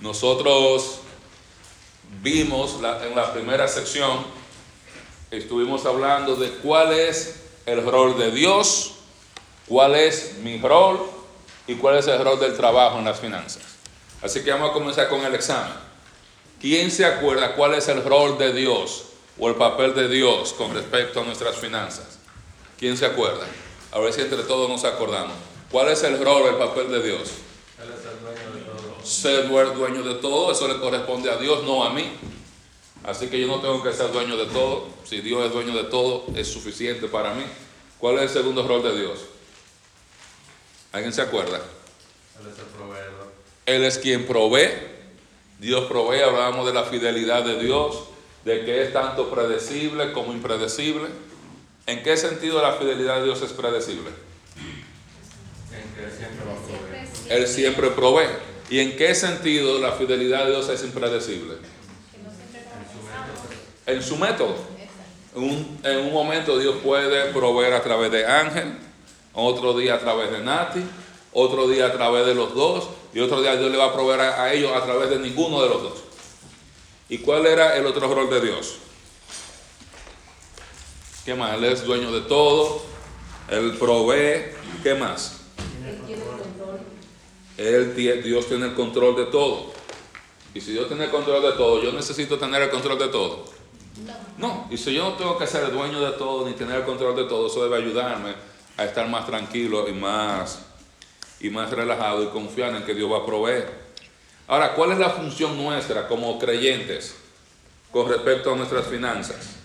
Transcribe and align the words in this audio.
Nosotros 0.00 1.00
vimos 2.22 2.76
en 3.02 3.16
la 3.16 3.32
primera 3.32 3.66
sección, 3.68 4.24
estuvimos 5.30 5.84
hablando 5.86 6.36
de 6.36 6.50
cuál 6.58 6.92
es 6.92 7.40
el 7.66 7.84
rol 7.84 8.18
de 8.18 8.30
Dios, 8.30 8.94
cuál 9.66 9.94
es 9.94 10.38
mi 10.42 10.58
rol 10.58 11.00
y 11.66 11.74
cuál 11.74 11.98
es 11.98 12.06
el 12.06 12.22
rol 12.24 12.40
del 12.40 12.56
trabajo 12.56 12.98
en 12.98 13.04
las 13.04 13.20
finanzas. 13.20 13.62
Así 14.22 14.42
que 14.42 14.50
vamos 14.50 14.70
a 14.70 14.72
comenzar 14.72 15.08
con 15.08 15.24
el 15.24 15.34
examen. 15.34 15.74
¿Quién 16.60 16.90
se 16.90 17.04
acuerda 17.04 17.54
cuál 17.54 17.74
es 17.74 17.88
el 17.88 18.04
rol 18.04 18.38
de 18.38 18.52
Dios 18.52 19.04
o 19.38 19.48
el 19.48 19.54
papel 19.54 19.94
de 19.94 20.08
Dios 20.08 20.52
con 20.54 20.74
respecto 20.74 21.20
a 21.20 21.24
nuestras 21.24 21.56
finanzas? 21.56 22.18
¿Quién 22.78 22.96
se 22.96 23.06
acuerda? 23.06 23.46
A 23.92 23.98
ver 24.00 24.12
si 24.12 24.22
entre 24.22 24.42
todos 24.42 24.68
nos 24.68 24.84
acordamos. 24.84 25.34
¿Cuál 25.70 25.88
es 25.88 26.02
el 26.02 26.22
rol, 26.24 26.48
el 26.48 26.56
papel 26.56 26.90
de 26.90 27.02
Dios? 27.02 27.30
Él 27.80 27.90
es 27.96 28.04
el 28.06 28.20
dueño 28.20 28.54
de 28.54 28.60
todo. 28.62 28.97
Ser 29.08 29.48
dueño 29.48 30.02
de 30.02 30.16
todo, 30.16 30.52
eso 30.52 30.68
le 30.68 30.78
corresponde 30.78 31.30
a 31.30 31.36
Dios, 31.36 31.64
no 31.64 31.82
a 31.82 31.94
mí. 31.94 32.12
Así 33.04 33.28
que 33.28 33.40
yo 33.40 33.46
no 33.46 33.58
tengo 33.58 33.82
que 33.82 33.90
ser 33.90 34.12
dueño 34.12 34.36
de 34.36 34.44
todo. 34.46 34.86
Si 35.04 35.22
Dios 35.22 35.46
es 35.46 35.52
dueño 35.52 35.74
de 35.74 35.84
todo, 35.84 36.26
es 36.36 36.46
suficiente 36.46 37.08
para 37.08 37.32
mí. 37.32 37.42
¿Cuál 37.98 38.16
es 38.16 38.22
el 38.22 38.28
segundo 38.28 38.68
rol 38.68 38.82
de 38.82 39.00
Dios? 39.00 39.20
¿Alguien 40.92 41.14
se 41.14 41.22
acuerda? 41.22 41.56
Él 41.56 42.48
es 42.52 42.58
el 42.58 42.66
proveedor. 42.66 43.32
Él 43.64 43.84
es 43.84 43.96
quien 43.96 44.26
provee. 44.26 44.68
Dios 45.58 45.86
provee, 45.86 46.20
hablábamos 46.20 46.66
de 46.66 46.74
la 46.74 46.84
fidelidad 46.84 47.44
de 47.44 47.58
Dios, 47.58 48.04
de 48.44 48.66
que 48.66 48.82
es 48.82 48.92
tanto 48.92 49.30
predecible 49.30 50.12
como 50.12 50.32
impredecible. 50.32 51.08
¿En 51.86 52.02
qué 52.02 52.18
sentido 52.18 52.60
la 52.60 52.74
fidelidad 52.74 53.20
de 53.20 53.24
Dios 53.24 53.40
es 53.40 53.52
predecible? 53.54 54.10
En 55.72 55.94
que 55.94 56.14
siempre 56.14 56.44
va 56.44 56.52
a 56.52 56.62
proveer. 56.62 57.08
Él 57.30 57.48
siempre 57.48 57.88
provee. 57.88 58.57
¿Y 58.70 58.80
en 58.80 58.96
qué 58.96 59.14
sentido 59.14 59.78
la 59.78 59.92
fidelidad 59.92 60.44
de 60.44 60.50
Dios 60.50 60.68
es 60.68 60.82
impredecible? 60.82 61.54
En 63.86 64.02
su 64.02 64.16
método. 64.16 64.56
En 65.34 65.42
un, 65.42 65.80
en 65.82 65.98
un 65.98 66.12
momento 66.12 66.58
Dios 66.58 66.76
puede 66.82 67.32
proveer 67.32 67.72
a 67.72 67.82
través 67.82 68.10
de 68.12 68.26
Ángel, 68.26 68.78
otro 69.32 69.76
día 69.76 69.94
a 69.94 69.98
través 69.98 70.30
de 70.30 70.40
Nati, 70.40 70.80
otro 71.32 71.68
día 71.68 71.86
a 71.86 71.92
través 71.92 72.26
de 72.26 72.34
los 72.34 72.54
dos, 72.54 72.88
y 73.14 73.20
otro 73.20 73.40
día 73.40 73.56
Dios 73.56 73.70
le 73.70 73.78
va 73.78 73.86
a 73.86 73.92
proveer 73.92 74.20
a, 74.20 74.42
a 74.42 74.52
ellos 74.52 74.72
a 74.74 74.84
través 74.84 75.10
de 75.10 75.18
ninguno 75.18 75.62
de 75.62 75.68
los 75.68 75.82
dos. 75.82 75.98
¿Y 77.08 77.18
cuál 77.18 77.46
era 77.46 77.76
el 77.76 77.86
otro 77.86 78.12
rol 78.12 78.28
de 78.28 78.40
Dios? 78.40 78.76
¿Qué 81.24 81.34
más? 81.34 81.54
Él 81.54 81.64
es 81.64 81.84
dueño 81.84 82.12
de 82.12 82.22
todo, 82.22 82.82
Él 83.50 83.76
provee, 83.78 84.52
¿qué 84.82 84.94
más? 84.94 85.40
Él 87.58 87.94
Dios 87.94 88.46
tiene 88.46 88.66
el 88.66 88.74
control 88.74 89.16
de 89.16 89.26
todo. 89.26 89.72
Y 90.54 90.60
si 90.60 90.72
Dios 90.72 90.86
tiene 90.86 91.04
el 91.04 91.10
control 91.10 91.42
de 91.42 91.52
todo, 91.52 91.82
yo 91.82 91.92
necesito 91.92 92.38
tener 92.38 92.62
el 92.62 92.70
control 92.70 92.98
de 92.98 93.08
todo. 93.08 93.44
No, 94.38 94.68
y 94.70 94.76
si 94.76 94.94
yo 94.94 95.10
no 95.10 95.16
tengo 95.16 95.36
que 95.36 95.46
ser 95.46 95.64
el 95.64 95.72
dueño 95.72 96.00
de 96.00 96.12
todo 96.12 96.46
ni 96.46 96.54
tener 96.54 96.76
el 96.76 96.84
control 96.84 97.16
de 97.16 97.24
todo, 97.24 97.48
eso 97.48 97.64
debe 97.64 97.76
ayudarme 97.76 98.34
a 98.76 98.84
estar 98.84 99.08
más 99.08 99.26
tranquilo 99.26 99.88
y 99.88 99.92
más, 99.92 100.60
y 101.40 101.50
más 101.50 101.70
relajado 101.70 102.22
y 102.22 102.28
confiar 102.28 102.74
en 102.76 102.84
que 102.84 102.94
Dios 102.94 103.10
va 103.10 103.18
a 103.18 103.26
proveer. 103.26 103.88
Ahora, 104.46 104.74
¿cuál 104.74 104.92
es 104.92 104.98
la 104.98 105.10
función 105.10 105.56
nuestra 105.56 106.06
como 106.06 106.38
creyentes 106.38 107.16
con 107.90 108.08
respecto 108.08 108.52
a 108.52 108.56
nuestras 108.56 108.86
finanzas? 108.86 109.56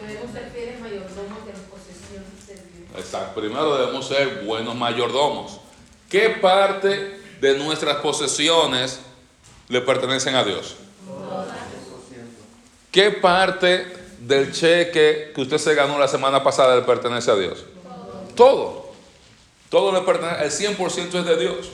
Debemos 0.00 0.32
ser 0.32 0.50
fieles 0.50 0.80
mayordomos 0.80 1.44
de 1.44 1.52
las 1.52 1.60
posesiones 1.60 2.46
de 2.46 2.54
Dios. 2.54 2.88
Exacto. 2.96 3.40
Primero 3.40 3.76
debemos 3.76 4.08
ser 4.08 4.44
buenos 4.44 4.74
mayordomos. 4.74 5.60
¿Qué 6.10 6.30
parte 6.30 7.20
de 7.40 7.56
nuestras 7.56 7.98
posesiones 7.98 8.98
le 9.68 9.80
pertenecen 9.80 10.34
a 10.34 10.42
Dios? 10.42 10.74
¿Qué 12.90 13.12
parte 13.12 13.86
del 14.18 14.52
cheque 14.52 15.30
que 15.32 15.40
usted 15.40 15.58
se 15.58 15.74
ganó 15.76 16.00
la 16.00 16.08
semana 16.08 16.42
pasada 16.42 16.74
le 16.74 16.82
pertenece 16.82 17.30
a 17.30 17.36
Dios? 17.36 17.64
Todo. 18.34 18.90
Todo 19.68 19.92
le 19.92 20.00
pertenece, 20.00 20.66
el 20.66 20.76
100% 20.76 21.20
es 21.20 21.24
de 21.24 21.36
Dios. 21.36 21.70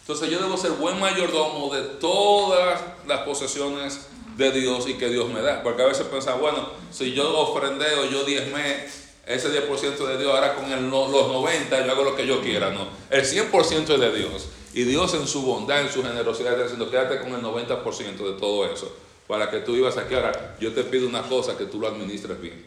Entonces 0.00 0.28
yo 0.28 0.40
debo 0.40 0.56
ser 0.56 0.72
buen 0.72 0.98
mayordomo 0.98 1.72
de 1.72 1.82
todas 1.82 2.80
las 3.06 3.20
posesiones 3.20 4.08
de 4.36 4.50
Dios 4.50 4.88
y 4.88 4.94
que 4.94 5.08
Dios 5.08 5.28
me 5.28 5.40
da. 5.40 5.62
Porque 5.62 5.82
a 5.82 5.86
veces 5.86 6.04
pensamos, 6.08 6.40
bueno, 6.40 6.68
si 6.90 7.12
yo 7.12 7.38
ofrendé 7.38 7.94
o 7.94 8.06
yo 8.06 8.24
diezmé 8.24 8.88
ese 9.30 9.48
10% 9.48 9.96
de 10.06 10.18
Dios, 10.18 10.34
ahora 10.34 10.54
con 10.54 10.70
el 10.72 10.88
los 10.90 11.28
90 11.28 11.86
yo 11.86 11.92
hago 11.92 12.04
lo 12.04 12.16
que 12.16 12.26
yo 12.26 12.40
quiera. 12.40 12.70
No, 12.70 12.88
el 13.10 13.24
100% 13.24 13.94
es 13.94 14.00
de 14.00 14.12
Dios. 14.12 14.48
Y 14.72 14.82
Dios 14.84 15.14
en 15.14 15.26
su 15.26 15.42
bondad, 15.42 15.80
en 15.80 15.90
su 15.90 16.02
generosidad, 16.02 16.52
está 16.52 16.62
diciendo, 16.62 16.90
quédate 16.90 17.20
con 17.20 17.34
el 17.34 17.42
90% 17.42 17.84
de 18.16 18.32
todo 18.38 18.66
eso. 18.66 18.94
Para 19.26 19.50
que 19.50 19.60
tú 19.60 19.76
ibas 19.76 19.96
aquí 19.96 20.14
ahora, 20.14 20.56
yo 20.60 20.72
te 20.72 20.82
pido 20.84 21.08
una 21.08 21.22
cosa, 21.22 21.56
que 21.56 21.66
tú 21.66 21.78
lo 21.78 21.88
administres 21.88 22.40
bien. 22.40 22.66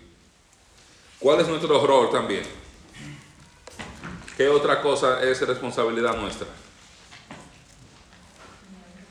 ¿Cuál 1.20 1.42
es 1.42 1.48
nuestro 1.48 1.86
rol 1.86 2.10
también? 2.10 2.44
¿Qué 4.38 4.48
otra 4.50 4.82
cosa 4.82 5.22
es 5.24 5.40
responsabilidad 5.42 6.18
nuestra? 6.18 6.48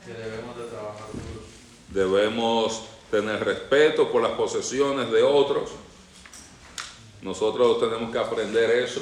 Que 0.05 0.13
debemos 0.13 0.57
de 0.57 0.63
trabajar 0.65 1.07
duro. 1.13 1.45
Debemos 1.89 2.83
tener 3.09 3.43
respeto 3.43 4.11
por 4.11 4.21
las 4.21 4.31
posesiones 4.31 5.11
de 5.11 5.23
otros. 5.23 5.69
Nosotros 7.23 7.79
tenemos 7.79 8.11
que 8.11 8.19
aprender 8.19 8.69
eso, 8.69 9.01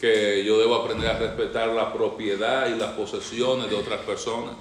que 0.00 0.44
yo 0.44 0.58
debo 0.58 0.74
aprender 0.74 1.10
a 1.10 1.18
respetar 1.18 1.68
la 1.68 1.92
propiedad 1.92 2.66
y 2.68 2.74
las 2.78 2.90
posesiones 2.92 3.70
de 3.70 3.76
otras 3.76 4.00
personas, 4.00 4.54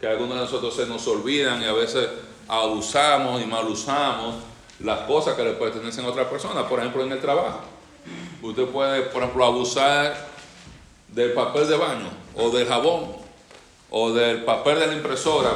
que 0.00 0.06
algunos 0.06 0.34
de 0.36 0.42
nosotros 0.42 0.74
se 0.76 0.86
nos 0.86 1.06
olvidan 1.08 1.62
y 1.62 1.64
a 1.64 1.72
veces 1.72 2.08
abusamos 2.46 3.42
y 3.42 3.46
mal 3.46 3.66
usamos 3.66 4.36
las 4.80 5.00
cosas 5.00 5.34
que 5.34 5.42
le 5.42 5.52
pertenecen 5.52 6.04
a 6.04 6.08
otras 6.08 6.28
personas, 6.28 6.64
por 6.66 6.78
ejemplo 6.78 7.02
en 7.02 7.12
el 7.12 7.20
trabajo. 7.20 7.60
Usted 8.42 8.66
puede, 8.66 9.02
por 9.02 9.22
ejemplo, 9.22 9.44
abusar 9.44 10.28
del 11.08 11.32
papel 11.32 11.66
de 11.68 11.76
baño 11.76 12.10
o 12.36 12.50
del 12.50 12.68
jabón 12.68 13.16
o 13.90 14.12
del 14.12 14.44
papel 14.44 14.78
de 14.78 14.86
la 14.88 14.92
impresora, 14.94 15.50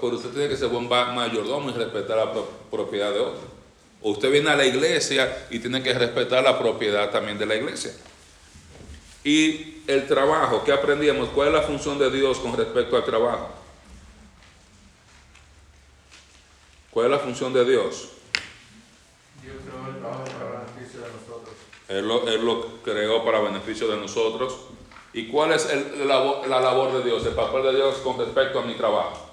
pero 0.00 0.14
usted 0.16 0.30
tiene 0.30 0.48
que 0.48 0.56
ser 0.56 0.68
buen 0.68 0.88
mayordomo 0.88 1.68
y 1.70 1.72
respetar 1.74 2.16
la 2.16 2.32
pro- 2.32 2.48
propiedad 2.70 3.12
de 3.12 3.20
otro. 3.20 3.53
O 4.06 4.10
usted 4.10 4.30
viene 4.30 4.50
a 4.50 4.54
la 4.56 4.66
iglesia 4.66 5.46
y 5.50 5.58
tiene 5.60 5.82
que 5.82 5.94
respetar 5.94 6.44
la 6.44 6.58
propiedad 6.58 7.08
también 7.10 7.38
de 7.38 7.46
la 7.46 7.54
iglesia. 7.54 7.90
Y 9.24 9.78
el 9.86 10.06
trabajo, 10.06 10.62
¿qué 10.62 10.72
aprendíamos? 10.72 11.30
¿Cuál 11.30 11.48
es 11.48 11.54
la 11.54 11.62
función 11.62 11.98
de 11.98 12.10
Dios 12.10 12.38
con 12.38 12.54
respecto 12.54 12.96
al 12.98 13.04
trabajo? 13.06 13.48
¿Cuál 16.90 17.06
es 17.06 17.12
la 17.12 17.18
función 17.18 17.52
de 17.54 17.64
Dios? 17.64 18.08
Dios 19.42 19.56
creó 19.66 19.88
el 19.88 19.98
trabajo 19.98 20.24
para 20.24 20.60
beneficio 20.60 21.00
de 21.00 21.06
nosotros. 21.08 21.54
Él 21.88 22.06
lo, 22.06 22.28
él 22.28 22.44
lo 22.44 22.82
creó 22.82 23.24
para 23.24 23.40
beneficio 23.40 23.88
de 23.88 23.96
nosotros. 23.96 24.54
¿Y 25.14 25.28
cuál 25.28 25.52
es 25.52 25.64
el- 25.66 26.06
la, 26.06 26.16
labo- 26.16 26.46
la 26.46 26.60
labor 26.60 26.92
de 26.92 27.04
Dios, 27.04 27.24
el 27.24 27.32
papel 27.34 27.62
de 27.62 27.74
Dios 27.76 27.96
con 28.04 28.18
respecto 28.18 28.58
a 28.58 28.62
mi 28.62 28.74
trabajo? 28.74 29.30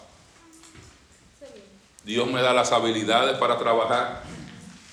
Dios 2.05 2.27
me 2.27 2.41
da 2.41 2.53
las 2.53 2.71
habilidades 2.71 3.37
para 3.37 3.57
trabajar. 3.57 4.23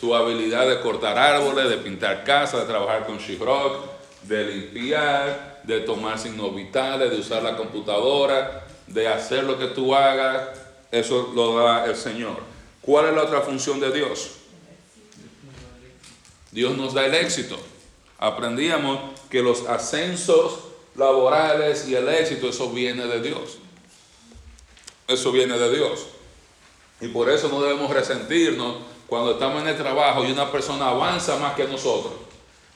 Tu 0.00 0.14
habilidad 0.14 0.68
de 0.68 0.80
cortar 0.80 1.18
árboles, 1.18 1.68
de 1.68 1.78
pintar 1.78 2.24
casas, 2.24 2.60
de 2.60 2.66
trabajar 2.66 3.06
con 3.06 3.18
She-Rock, 3.18 3.86
de 4.22 4.44
limpiar, 4.44 5.60
de 5.64 5.80
tomar 5.80 6.18
signos 6.18 6.54
vitales, 6.54 7.10
de 7.10 7.18
usar 7.18 7.42
la 7.42 7.56
computadora, 7.56 8.66
de 8.86 9.08
hacer 9.08 9.44
lo 9.44 9.58
que 9.58 9.66
tú 9.66 9.94
hagas. 9.94 10.58
Eso 10.90 11.32
lo 11.34 11.58
da 11.58 11.84
el 11.86 11.96
Señor. 11.96 12.36
¿Cuál 12.80 13.08
es 13.08 13.14
la 13.14 13.24
otra 13.24 13.40
función 13.42 13.80
de 13.80 13.92
Dios? 13.92 14.30
Dios 16.52 16.76
nos 16.76 16.94
da 16.94 17.04
el 17.04 17.14
éxito. 17.14 17.58
Aprendíamos 18.18 19.00
que 19.30 19.42
los 19.42 19.66
ascensos 19.66 20.60
laborales 20.96 21.86
y 21.88 21.94
el 21.94 22.08
éxito, 22.08 22.48
eso 22.48 22.70
viene 22.70 23.06
de 23.06 23.20
Dios. 23.20 23.58
Eso 25.06 25.32
viene 25.32 25.58
de 25.58 25.74
Dios. 25.74 26.06
Y 27.00 27.08
por 27.08 27.30
eso 27.30 27.48
no 27.48 27.62
debemos 27.62 27.90
resentirnos 27.90 28.76
cuando 29.08 29.32
estamos 29.32 29.62
en 29.62 29.68
el 29.68 29.76
trabajo 29.76 30.24
y 30.24 30.30
una 30.30 30.52
persona 30.52 30.88
avanza 30.88 31.36
más 31.38 31.54
que 31.54 31.64
nosotros. 31.64 32.12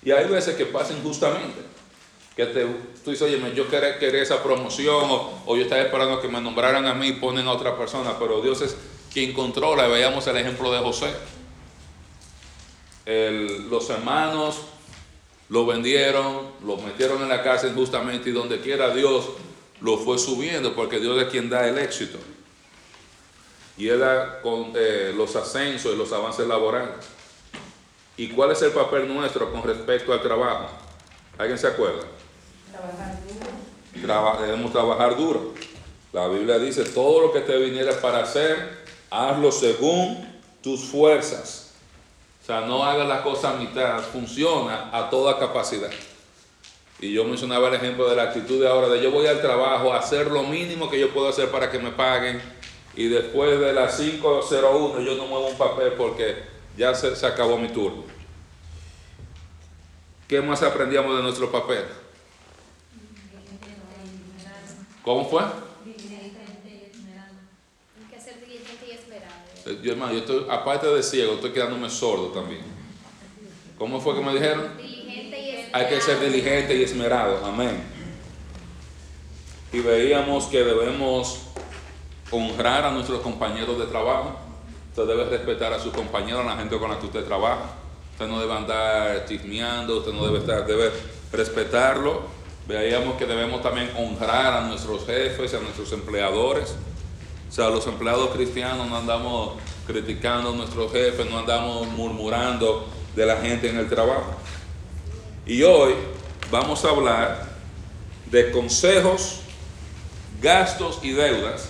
Y 0.03 0.11
hay 0.11 0.27
veces 0.27 0.57
que 0.57 0.67
pasa 0.67 0.95
injustamente. 0.95 1.61
Que 2.35 2.47
te, 2.47 2.65
tú 3.05 3.11
dices, 3.11 3.23
oye, 3.23 3.39
yo 3.55 3.69
quería, 3.69 3.99
quería 3.99 4.23
esa 4.23 4.43
promoción 4.43 5.05
o, 5.11 5.43
o 5.47 5.57
yo 5.57 5.63
estaba 5.63 5.83
esperando 5.83 6.21
que 6.21 6.29
me 6.29 6.41
nombraran 6.41 6.87
a 6.87 6.95
mí 6.95 7.09
y 7.09 7.13
ponen 7.13 7.47
a 7.47 7.53
otra 7.53 7.77
persona, 7.77 8.19
pero 8.19 8.41
Dios 8.41 8.63
es 8.63 8.75
quien 9.13 9.35
controla. 9.35 9.87
Veamos 9.87 10.27
el 10.27 10.39
ejemplo 10.39 10.73
de 10.73 10.79
José. 10.79 11.13
Los 13.69 13.91
hermanos 13.91 14.57
lo 15.51 15.67
vendieron, 15.67 16.49
lo 16.65 16.79
metieron 16.79 17.21
en 17.21 17.29
la 17.29 17.43
cárcel 17.43 17.73
injustamente 17.73 18.31
y 18.31 18.33
donde 18.33 18.61
quiera 18.61 18.95
Dios 18.95 19.29
lo 19.83 19.99
fue 19.99 20.19
subiendo 20.19 20.75
porque 20.75 20.99
Dios 20.99 21.21
es 21.21 21.29
quien 21.29 21.51
da 21.51 21.69
el 21.69 21.77
éxito. 21.77 22.19
Y 23.83 23.89
da 23.89 24.41
con 24.43 24.71
eh, 24.77 25.13
los 25.17 25.35
ascensos 25.35 25.93
y 25.93 25.97
los 25.97 26.13
avances 26.13 26.47
laborales. 26.47 27.05
¿Y 28.17 28.29
cuál 28.29 28.53
es 28.53 28.63
el 28.63 28.71
papel 28.71 29.13
nuestro 29.13 29.51
con 29.51 29.65
respecto 29.65 30.13
al 30.13 30.23
trabajo? 30.23 30.69
¿Alguien 31.37 31.59
se 31.59 31.67
acuerda? 31.67 32.05
Trabajar 32.71 33.19
duro. 33.27 34.41
debemos 34.41 34.73
trabajar 34.73 35.17
duro. 35.17 35.53
La 36.13 36.29
Biblia 36.29 36.61
dice, 36.61 36.85
todo 36.85 37.23
lo 37.23 37.33
que 37.33 37.41
te 37.41 37.57
viniera 37.57 38.01
para 38.01 38.21
hacer, 38.21 38.85
hazlo 39.11 39.51
según 39.51 40.29
tus 40.63 40.85
fuerzas. 40.85 41.73
O 42.41 42.47
sea, 42.47 42.61
no 42.61 42.85
hagas 42.85 43.09
la 43.09 43.25
cosa 43.25 43.51
a 43.51 43.57
mitad, 43.57 43.99
funciona 43.99 44.91
a 44.93 45.11
toda 45.11 45.41
capacidad. 45.41 45.91
Y 47.01 47.13
yo 47.13 47.25
mencionaba 47.25 47.67
el 47.67 47.75
ejemplo 47.75 48.09
de 48.09 48.15
la 48.15 48.23
actitud 48.23 48.61
de 48.61 48.69
ahora, 48.69 48.87
de 48.87 49.03
yo 49.03 49.11
voy 49.11 49.27
al 49.27 49.41
trabajo 49.41 49.93
a 49.93 49.99
hacer 49.99 50.29
lo 50.29 50.45
mínimo 50.45 50.89
que 50.89 51.01
yo 51.01 51.13
puedo 51.13 51.29
hacer 51.29 51.51
para 51.51 51.69
que 51.69 51.81
me 51.81 51.91
paguen 51.91 52.62
y 52.97 53.09
después 53.09 53.59
de 53.59 53.73
las 53.73 53.99
5.01 54.01 55.05
yo 55.05 55.15
no 55.17 55.27
muevo 55.27 55.49
un 55.49 55.57
papel 55.57 55.93
porque 55.95 56.43
ya 56.77 56.95
se, 56.95 57.17
se 57.17 57.27
acabó 57.27 57.57
mi 57.59 57.69
turno. 57.69 58.05
¿Qué 60.29 60.41
más 60.41 60.63
aprendíamos 60.63 61.17
de 61.17 61.23
nuestro 61.23 61.51
papel? 61.51 61.85
¿Cómo 65.05 65.29
fue? 65.29 65.43
Hay 65.43 65.49
que 68.11 68.21
ser 68.21 68.41
diligente 68.41 68.87
y 68.87 68.93
esmerado. 68.93 69.35
Eh, 69.67 69.81
Yo, 69.83 69.93
hermano, 69.93 70.13
yo 70.13 70.19
estoy, 70.21 70.47
aparte 70.49 70.87
de 70.87 71.03
ciego, 71.03 71.35
estoy 71.35 71.51
quedándome 71.51 71.91
sordo 71.91 72.29
también. 72.29 72.63
¿Cómo 73.79 74.01
fue 74.01 74.15
que 74.15 74.21
me 74.21 74.33
dijeron? 74.33 74.77
Diligente 74.77 75.41
y 75.41 75.51
esmerado. 75.51 75.85
Hay 75.85 75.87
que 75.89 76.01
ser 76.01 76.21
diligente 76.21 76.77
y 76.77 76.83
esmerado. 76.85 77.45
Amén. 77.45 77.83
Y 79.73 79.81
veíamos 79.81 80.47
que 80.47 80.63
debemos 80.63 81.41
honrar 82.33 82.85
a 82.85 82.91
nuestros 82.91 83.21
compañeros 83.21 83.79
de 83.79 83.87
trabajo. 83.87 84.37
Usted 84.91 85.07
debe 85.07 85.25
respetar 85.27 85.73
a 85.73 85.79
sus 85.79 85.93
compañeros, 85.93 86.41
a 86.41 86.45
la 86.45 86.57
gente 86.57 86.77
con 86.79 86.91
la 86.91 86.99
que 86.99 87.07
usted 87.07 87.25
trabaja. 87.25 87.71
Usted 88.13 88.27
no 88.27 88.41
debe 88.41 88.53
andar 88.53 89.25
chismeando, 89.27 89.99
usted 89.99 90.13
no 90.13 90.27
debe 90.27 90.39
estar, 90.39 90.67
debe 90.67 90.91
respetarlo. 91.31 92.23
Veíamos 92.67 93.17
que 93.17 93.27
debemos 93.27 93.63
también 93.63 93.91
honrar 93.97 94.55
a 94.55 94.61
nuestros 94.63 95.07
jefes, 95.07 95.55
a 95.55 95.61
nuestros 95.61 95.93
empleadores. 95.93 96.75
O 97.49 97.53
sea, 97.53 97.69
los 97.69 97.87
empleados 97.87 98.31
cristianos 98.31 98.89
no 98.89 98.97
andamos 98.97 99.53
criticando 99.87 100.51
a 100.51 100.57
nuestros 100.57 100.91
jefes, 100.93 101.29
no 101.31 101.39
andamos 101.39 101.87
murmurando 101.89 102.87
de 103.15 103.27
la 103.27 103.37
gente 103.37 103.69
en 103.69 103.79
el 103.79 103.89
trabajo. 103.89 104.35
Y 105.45 105.63
hoy 105.63 105.95
vamos 106.51 106.85
a 106.85 106.91
hablar 106.91 107.47
de 108.27 108.51
consejos, 108.53 109.41
gastos 110.41 111.01
y 111.03 111.13
deudas. 111.13 111.69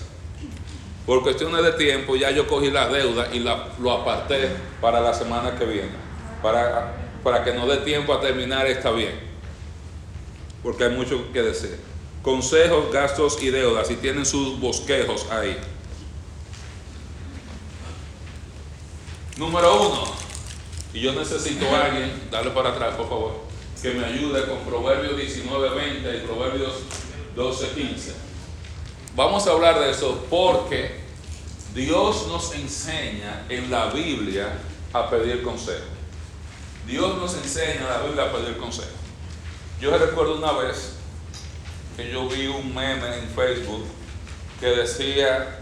Por 1.13 1.23
cuestiones 1.23 1.63
de 1.63 1.73
tiempo 1.73 2.17
ya 2.17 2.31
yo 2.31 2.49
cogí 2.49 2.71
la 2.71 2.89
deuda 2.89 3.29
y 3.35 3.41
la, 3.41 3.69
lo 3.79 3.93
aparté 3.93 4.49
para 4.81 4.99
la 4.99 5.13
semana 5.13 5.59
que 5.59 5.67
viene, 5.67 5.91
para, 6.43 6.97
para 7.23 7.45
que 7.45 7.53
nos 7.53 7.69
dé 7.69 7.77
tiempo 7.77 8.15
a 8.15 8.21
terminar 8.23 8.67
esta 8.67 8.91
bien, 8.93 9.21
porque 10.63 10.85
hay 10.85 10.97
mucho 10.97 11.31
que 11.31 11.43
decir. 11.43 11.79
Consejos, 12.23 12.91
gastos 12.91 13.43
y 13.43 13.51
deudas, 13.51 13.91
y 13.91 13.97
tienen 13.97 14.25
sus 14.25 14.59
bosquejos 14.59 15.27
ahí. 15.31 15.55
Número 19.37 19.83
uno, 19.83 20.05
y 20.95 21.01
yo 21.03 21.13
necesito 21.13 21.67
a 21.77 21.85
alguien, 21.85 22.11
dale 22.31 22.53
para 22.53 22.71
atrás 22.71 22.95
por 22.95 23.11
favor, 23.11 23.33
que 23.83 23.91
me 23.91 24.07
ayude 24.07 24.47
con 24.47 24.61
Proverbios 24.61 25.15
19:20 25.19 26.17
y 26.17 26.27
Proverbios 26.27 26.73
12:15. 27.37 28.15
Vamos 29.15 29.47
a 29.47 29.51
hablar 29.51 29.79
de 29.79 29.91
eso 29.91 30.25
porque 30.31 31.02
Dios 31.75 32.27
nos 32.29 32.55
enseña 32.55 33.47
en 33.49 33.71
la 33.71 33.87
Biblia 33.87 34.59
a 34.93 35.09
pedir 35.09 35.43
consejo. 35.43 35.85
Dios 36.87 37.17
nos 37.17 37.35
enseña 37.35 37.81
en 37.81 37.85
la 37.85 38.03
Biblia 38.03 38.25
a 38.25 38.33
pedir 38.33 38.59
consejo. 38.59 38.91
Yo 39.81 39.97
recuerdo 39.97 40.37
una 40.37 40.53
vez 40.53 40.95
que 41.97 42.11
yo 42.11 42.29
vi 42.29 42.47
un 42.47 42.75
meme 42.75 43.19
en 43.19 43.29
Facebook 43.29 43.85
que 44.61 44.67
decía 44.67 45.61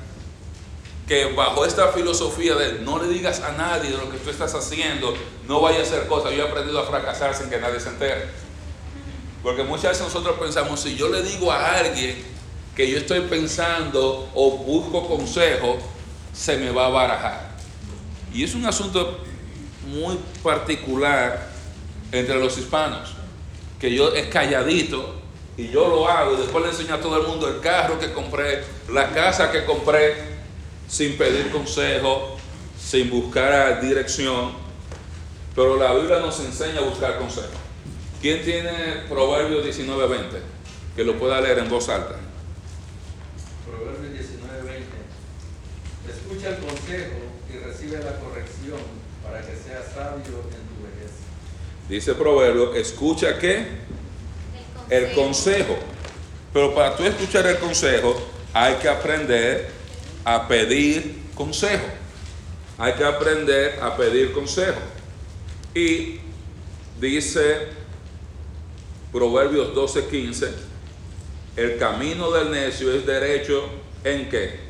que 1.06 1.32
bajo 1.32 1.64
esta 1.64 1.88
filosofía 1.88 2.54
de 2.54 2.80
no 2.80 3.02
le 3.02 3.08
digas 3.08 3.40
a 3.40 3.52
nadie 3.52 3.90
de 3.90 3.96
lo 3.96 4.10
que 4.10 4.18
tú 4.18 4.30
estás 4.30 4.54
haciendo, 4.54 5.14
no 5.46 5.60
vaya 5.60 5.80
a 5.80 5.82
hacer 5.82 6.06
cosas. 6.06 6.32
Yo 6.32 6.44
he 6.44 6.48
aprendido 6.48 6.78
a 6.80 6.86
fracasar 6.86 7.34
sin 7.34 7.50
que 7.50 7.58
nadie 7.58 7.80
se 7.80 7.88
entere. 7.88 8.28
Porque 9.42 9.62
muchas 9.62 9.92
veces 9.92 10.02
nosotros 10.02 10.38
pensamos, 10.38 10.80
si 10.80 10.96
yo 10.96 11.08
le 11.08 11.22
digo 11.22 11.50
a 11.50 11.78
alguien 11.78 12.22
que 12.76 12.90
yo 12.90 12.98
estoy 12.98 13.20
pensando 13.22 14.28
o 14.34 14.50
busco 14.58 15.08
consejo, 15.08 15.78
se 16.32 16.56
me 16.56 16.70
va 16.70 16.86
a 16.86 16.90
barajar. 16.90 17.50
Y 18.32 18.44
es 18.44 18.54
un 18.54 18.64
asunto 18.66 19.20
muy 19.86 20.18
particular 20.42 21.50
entre 22.12 22.38
los 22.38 22.56
hispanos, 22.58 23.14
que 23.78 23.94
yo 23.94 24.14
es 24.14 24.26
calladito 24.28 25.20
y 25.56 25.68
yo 25.68 25.88
lo 25.88 26.08
hago 26.08 26.34
y 26.34 26.36
después 26.38 26.64
le 26.64 26.70
enseño 26.70 26.94
a 26.94 27.00
todo 27.00 27.20
el 27.20 27.26
mundo 27.26 27.48
el 27.48 27.60
carro 27.60 27.98
que 27.98 28.12
compré, 28.12 28.64
la 28.92 29.10
casa 29.10 29.50
que 29.50 29.64
compré, 29.64 30.14
sin 30.88 31.16
pedir 31.16 31.50
consejo, 31.50 32.36
sin 32.80 33.10
buscar 33.10 33.80
dirección. 33.80 34.52
Pero 35.54 35.76
la 35.76 35.92
Biblia 35.94 36.20
nos 36.20 36.40
enseña 36.40 36.78
a 36.78 36.82
buscar 36.82 37.18
consejo. 37.18 37.48
¿Quién 38.20 38.42
tiene 38.42 39.04
Proverbios 39.08 39.64
19:20? 39.64 40.40
Que 40.96 41.04
lo 41.04 41.18
pueda 41.18 41.40
leer 41.40 41.58
en 41.58 41.68
voz 41.68 41.88
alta. 41.88 42.16
Proverbios 43.66 44.12
19:20. 44.12 45.00
Escucha 46.40 46.56
el 46.56 46.64
consejo 46.64 47.16
y 47.52 47.58
recibe 47.58 47.98
la 47.98 48.18
corrección 48.18 48.78
para 49.22 49.42
que 49.42 49.52
seas 49.56 49.92
sabio 49.94 50.40
en 50.48 50.64
tu 50.70 50.82
vejez. 50.86 51.10
Dice 51.86 52.14
Proverbio, 52.14 52.74
escucha 52.74 53.38
qué? 53.38 53.66
El 54.88 55.12
consejo. 55.12 55.76
Pero 56.54 56.74
para 56.74 56.96
tú 56.96 57.04
escuchar 57.04 57.46
el 57.46 57.58
consejo, 57.58 58.16
hay 58.54 58.76
que 58.76 58.88
aprender 58.88 59.68
a 60.24 60.48
pedir 60.48 61.24
consejo. 61.34 61.84
Hay 62.78 62.94
que 62.94 63.04
aprender 63.04 63.78
a 63.82 63.94
pedir 63.94 64.32
consejo. 64.32 64.80
Y 65.74 66.20
dice 66.98 67.68
Proverbios 69.12 69.74
12:15, 69.74 70.48
el 71.56 71.76
camino 71.76 72.30
del 72.30 72.50
necio 72.50 72.94
es 72.94 73.04
derecho 73.04 73.62
en 74.04 74.30
qué? 74.30 74.69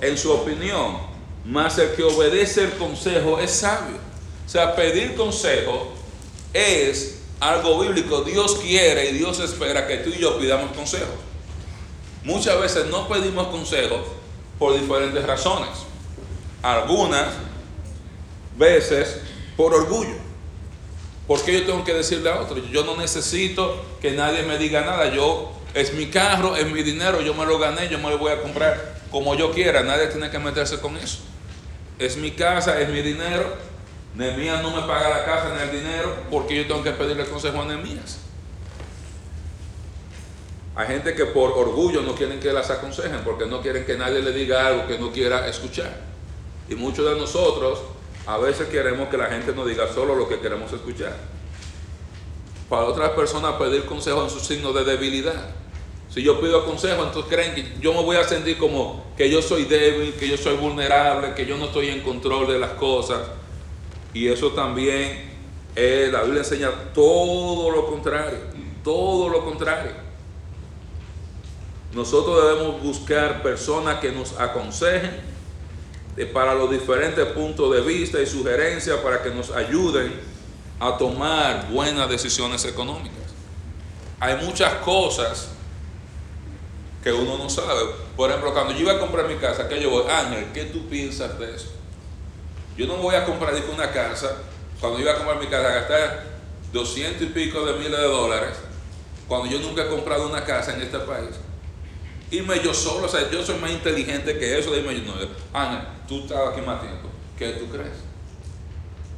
En 0.00 0.16
su 0.16 0.32
opinión, 0.32 0.98
mas 1.44 1.78
el 1.78 1.94
que 1.94 2.02
obedece 2.02 2.64
el 2.64 2.72
consejo 2.72 3.40
es 3.40 3.50
sabio. 3.50 3.96
O 4.46 4.48
sea, 4.48 4.76
pedir 4.76 5.14
consejo 5.14 5.92
es 6.52 7.20
algo 7.40 7.80
bíblico. 7.80 8.22
Dios 8.22 8.56
quiere 8.56 9.10
y 9.10 9.14
Dios 9.14 9.40
espera 9.40 9.86
que 9.86 9.98
tú 9.98 10.10
y 10.10 10.18
yo 10.18 10.38
pidamos 10.38 10.72
consejo. 10.72 11.12
Muchas 12.24 12.60
veces 12.60 12.86
no 12.86 13.08
pedimos 13.08 13.48
consejo 13.48 14.04
por 14.58 14.78
diferentes 14.78 15.24
razones. 15.24 15.70
Algunas 16.62 17.28
veces 18.56 19.20
por 19.56 19.74
orgullo. 19.74 20.16
Porque 21.26 21.52
yo 21.52 21.66
tengo 21.66 21.84
que 21.84 21.94
decirle 21.94 22.30
a 22.30 22.40
otro, 22.40 22.56
yo 22.56 22.84
no 22.84 22.96
necesito 22.96 23.84
que 24.00 24.12
nadie 24.12 24.42
me 24.42 24.56
diga 24.58 24.80
nada. 24.82 25.14
Yo 25.14 25.52
es 25.74 25.92
mi 25.92 26.06
carro, 26.06 26.56
es 26.56 26.70
mi 26.70 26.82
dinero, 26.82 27.20
yo 27.20 27.34
me 27.34 27.44
lo 27.44 27.58
gané, 27.58 27.88
yo 27.88 27.98
me 27.98 28.10
lo 28.10 28.18
voy 28.18 28.32
a 28.32 28.42
comprar 28.42 28.97
como 29.10 29.34
yo 29.34 29.52
quiera. 29.52 29.82
Nadie 29.82 30.08
tiene 30.08 30.30
que 30.30 30.38
meterse 30.38 30.80
con 30.80 30.96
eso. 30.96 31.18
Es 31.98 32.16
mi 32.16 32.32
casa, 32.32 32.80
es 32.80 32.88
mi 32.88 33.02
dinero. 33.02 33.54
Nehemías 34.14 34.62
no 34.62 34.70
me 34.70 34.82
paga 34.82 35.10
la 35.10 35.24
casa 35.24 35.54
ni 35.54 35.62
el 35.62 35.70
dinero 35.70 36.14
porque 36.30 36.56
yo 36.56 36.66
tengo 36.66 36.82
que 36.82 36.90
pedirle 36.92 37.24
consejo 37.26 37.62
a 37.62 37.64
Nehemías. 37.66 38.18
Hay 40.74 40.86
gente 40.86 41.14
que 41.14 41.26
por 41.26 41.50
orgullo 41.52 42.02
no 42.02 42.14
quieren 42.14 42.38
que 42.38 42.52
las 42.52 42.70
aconsejen 42.70 43.20
porque 43.24 43.46
no 43.46 43.60
quieren 43.60 43.84
que 43.84 43.96
nadie 43.96 44.22
le 44.22 44.32
diga 44.32 44.66
algo 44.66 44.86
que 44.86 44.98
no 44.98 45.10
quiera 45.10 45.48
escuchar. 45.48 45.92
Y 46.68 46.74
muchos 46.74 47.04
de 47.04 47.18
nosotros 47.18 47.80
a 48.26 48.38
veces 48.38 48.68
queremos 48.68 49.08
que 49.08 49.16
la 49.16 49.26
gente 49.26 49.52
nos 49.52 49.66
diga 49.66 49.92
solo 49.92 50.14
lo 50.14 50.28
que 50.28 50.38
queremos 50.38 50.72
escuchar. 50.72 51.16
Para 52.68 52.84
otras 52.84 53.10
personas 53.10 53.54
pedir 53.54 53.86
consejo 53.86 54.22
en 54.22 54.30
su 54.30 54.38
signo 54.38 54.72
de 54.72 54.84
debilidad. 54.84 55.50
Si 56.10 56.22
yo 56.22 56.40
pido 56.40 56.64
consejo, 56.64 57.04
entonces 57.04 57.30
creen 57.30 57.54
que 57.54 57.74
yo 57.80 57.92
me 57.92 58.02
voy 58.02 58.16
a 58.16 58.24
sentir 58.24 58.56
como 58.56 59.04
que 59.16 59.30
yo 59.30 59.42
soy 59.42 59.64
débil, 59.64 60.14
que 60.14 60.28
yo 60.28 60.38
soy 60.38 60.56
vulnerable, 60.56 61.34
que 61.34 61.44
yo 61.44 61.56
no 61.58 61.66
estoy 61.66 61.88
en 61.88 62.00
control 62.00 62.48
de 62.48 62.58
las 62.58 62.70
cosas. 62.70 63.20
Y 64.14 64.28
eso 64.28 64.52
también, 64.52 65.30
eh, 65.76 66.08
la 66.10 66.22
Biblia 66.22 66.40
enseña 66.40 66.70
todo 66.94 67.70
lo 67.70 67.86
contrario, 67.86 68.38
todo 68.82 69.28
lo 69.28 69.44
contrario. 69.44 69.92
Nosotros 71.92 72.42
debemos 72.42 72.82
buscar 72.82 73.42
personas 73.42 74.00
que 74.00 74.10
nos 74.10 74.38
aconsejen 74.38 75.28
para 76.32 76.54
los 76.54 76.70
diferentes 76.70 77.24
puntos 77.26 77.72
de 77.72 77.80
vista 77.80 78.20
y 78.20 78.26
sugerencias 78.26 78.96
para 78.98 79.22
que 79.22 79.30
nos 79.30 79.50
ayuden 79.50 80.12
a 80.80 80.96
tomar 80.96 81.68
buenas 81.70 82.08
decisiones 82.08 82.64
económicas. 82.64 83.18
Hay 84.20 84.36
muchas 84.44 84.74
cosas 84.76 85.50
que 87.08 87.14
uno 87.14 87.38
no 87.38 87.48
sabe. 87.48 87.80
Por 88.14 88.28
ejemplo, 88.28 88.52
cuando 88.52 88.74
yo 88.74 88.80
iba 88.80 88.92
a 88.92 88.98
comprar 88.98 89.26
mi 89.26 89.36
casa, 89.36 89.66
que 89.66 89.80
yo 89.80 89.88
voy, 89.88 90.04
Ángel, 90.10 90.48
¿qué 90.52 90.64
tú 90.66 90.86
piensas 90.88 91.38
de 91.38 91.54
eso? 91.54 91.68
Yo 92.76 92.86
no 92.86 92.96
voy 92.96 93.14
a 93.14 93.24
comprar 93.24 93.54
una 93.72 93.90
casa, 93.90 94.36
cuando 94.78 95.00
iba 95.00 95.12
a 95.12 95.14
comprar 95.16 95.40
mi 95.40 95.46
casa, 95.46 95.68
a 95.68 95.74
gastar 95.74 96.24
200 96.72 97.22
y 97.22 97.26
pico 97.26 97.64
de 97.64 97.72
miles 97.78 97.98
de 97.98 98.06
dólares 98.06 98.58
cuando 99.26 99.48
yo 99.48 99.58
nunca 99.60 99.84
he 99.84 99.88
comprado 99.88 100.28
una 100.28 100.44
casa 100.44 100.74
en 100.74 100.82
este 100.82 100.98
país, 101.00 101.30
irme 102.30 102.60
yo 102.62 102.74
solo, 102.74 103.06
o 103.06 103.08
sea, 103.08 103.30
yo 103.30 103.42
soy 103.42 103.58
más 103.58 103.70
inteligente 103.70 104.38
que 104.38 104.58
eso, 104.58 104.72
dime 104.72 104.94
yo, 104.94 105.02
no, 105.04 105.14
Ana, 105.52 105.96
tú 106.06 106.20
estás 106.20 106.48
aquí 106.48 106.60
más 106.62 106.80
tiempo, 106.80 107.08
¿qué 107.38 107.52
tú 107.52 107.66
crees? 107.68 107.98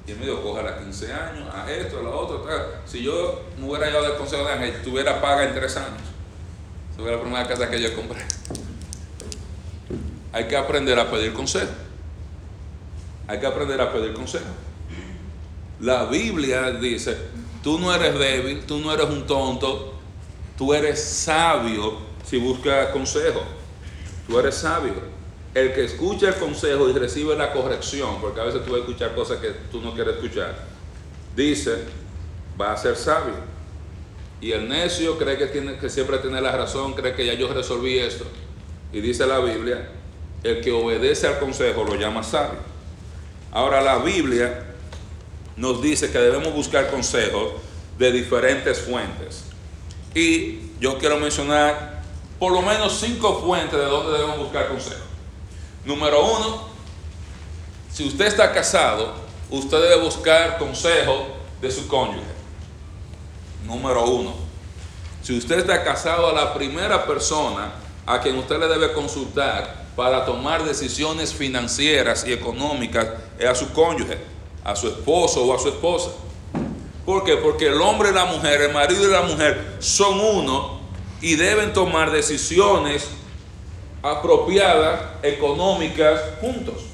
Y 0.07 0.13
él 0.13 0.19
me 0.19 0.27
dijo, 0.27 0.43
coge 0.43 0.67
a 0.67 0.79
15 0.79 1.13
años, 1.13 1.55
a 1.55 1.71
esto, 1.71 2.01
a 2.01 2.03
lo 2.03 2.19
otro, 2.19 2.45
si 2.85 3.03
yo 3.03 3.43
no 3.59 3.67
hubiera 3.67 3.87
llevado 3.87 4.13
el 4.13 4.19
consejo 4.19 4.45
de 4.45 4.53
Ángel, 4.53 4.83
tuviera 4.83 5.21
paga 5.21 5.45
en 5.45 5.55
tres 5.55 5.77
años. 5.77 6.20
Esa 6.93 7.03
fue 7.03 7.11
la 7.11 7.21
primera 7.21 7.47
casa 7.47 7.71
que 7.71 7.81
yo 7.81 7.95
compré. 7.95 8.21
Hay 10.33 10.47
que 10.47 10.57
aprender 10.57 10.99
a 10.99 11.11
pedir 11.11 11.33
consejo. 11.33 11.71
Hay 13.27 13.39
que 13.39 13.47
aprender 13.47 13.81
a 13.81 13.93
pedir 13.93 14.13
consejo. 14.13 14.45
La 15.81 16.05
Biblia 16.05 16.73
dice, 16.73 17.17
tú 17.63 17.79
no 17.79 17.95
eres 17.95 18.19
débil, 18.19 18.65
tú 18.67 18.79
no 18.79 18.93
eres 18.93 19.07
un 19.07 19.27
tonto, 19.27 19.95
tú 20.59 20.75
eres 20.75 21.03
sabio 21.03 21.99
si 22.25 22.39
buscas 22.39 22.89
consejo. 22.89 23.43
Tú 24.29 24.39
eres 24.39 24.57
sabio. 24.57 24.95
El 25.55 25.73
que 25.73 25.85
escucha 25.85 26.29
el 26.29 26.37
consejo 26.37 26.89
y 26.89 26.93
recibe 26.93 27.35
la 27.35 27.53
corrección, 27.53 28.21
porque 28.21 28.41
a 28.41 28.45
veces 28.45 28.65
tú 28.65 28.73
vas 28.73 28.81
a 28.81 28.85
escuchar 28.85 29.15
cosas 29.15 29.39
que 29.39 29.49
tú 29.73 29.81
no 29.81 29.93
quieres 29.95 30.15
escuchar, 30.15 30.55
dice, 31.35 31.85
va 32.61 32.73
a 32.73 32.77
ser 32.77 32.95
sabio. 32.95 33.35
Y 34.41 34.53
el 34.53 34.69
necio 34.69 35.19
cree 35.19 35.37
que, 35.37 35.47
tiene, 35.47 35.77
que 35.77 35.91
siempre 35.91 36.19
tiene 36.19 36.41
la 36.41 36.53
razón, 36.53 36.95
cree 36.95 37.15
que 37.15 37.27
ya 37.27 37.35
yo 37.35 37.53
resolví 37.53 37.99
esto. 37.99 38.25
Y 38.93 39.01
dice 39.01 39.27
la 39.27 39.39
Biblia, 39.39 39.91
el 40.43 40.61
que 40.61 40.73
obedece 40.73 41.27
al 41.27 41.39
consejo 41.39 41.85
lo 41.85 41.95
llama 41.97 42.23
sabio. 42.23 42.59
Ahora 43.53 43.81
la 43.81 43.99
Biblia 43.99 44.67
nos 45.57 45.83
dice 45.83 46.11
que 46.11 46.19
debemos 46.19 46.55
buscar 46.55 46.91
consejos 46.91 47.53
de 47.99 48.13
diferentes 48.13 48.81
fuentes. 48.81 49.45
Y 50.15 50.71
yo 50.81 50.99
quiero 50.99 51.19
mencionar 51.19 52.03
por 52.39 52.53
lo 52.53 52.63
menos 52.63 52.99
cinco 52.99 53.43
fuentes 53.45 53.79
de 53.79 53.85
donde 53.85 54.13
debemos 54.13 54.39
buscar 54.39 54.69
consejos. 54.69 55.03
Número 55.85 56.25
uno, 56.25 56.69
si 57.93 58.07
usted 58.07 58.27
está 58.27 58.53
casado, 58.53 59.15
usted 59.51 59.83
debe 59.83 60.03
buscar 60.03 60.59
consejo 60.59 61.27
de 61.61 61.71
su 61.71 61.87
cónyuge. 61.87 62.40
Número 63.65 64.05
uno, 64.05 64.35
si 65.23 65.37
usted 65.37 65.59
está 65.61 65.85
casado, 65.85 66.29
a 66.29 66.33
la 66.33 66.55
primera 66.55 67.07
persona 67.07 67.73
a 68.07 68.21
quien 68.21 68.37
usted 68.39 68.59
le 68.59 68.67
debe 68.67 68.93
consultar 68.93 69.87
para 69.95 70.25
tomar 70.25 70.65
decisiones 70.65 71.35
financieras 71.35 72.27
y 72.27 72.33
económicas 72.33 73.07
es 73.39 73.47
a 73.47 73.55
su 73.55 73.73
cónyuge, 73.73 74.19
a 74.65 74.75
su 74.75 74.89
esposo 74.89 75.45
o 75.45 75.55
a 75.55 75.59
su 75.59 75.69
esposa. 75.69 76.11
¿Por 77.05 77.25
qué? 77.25 77.37
Porque 77.37 77.67
el 77.69 77.81
hombre 77.81 78.11
y 78.11 78.13
la 78.15 78.25
mujer, 78.25 78.63
el 78.63 78.73
marido 78.73 79.07
y 79.07 79.11
la 79.11 79.23
mujer 79.23 79.77
son 79.79 80.19
uno 80.21 80.81
y 81.21 81.37
deben 81.37 81.73
tomar 81.73 82.11
decisiones 82.11 83.09
apropiadas, 84.03 85.01
económicas, 85.23 86.21
juntos. 86.41 86.90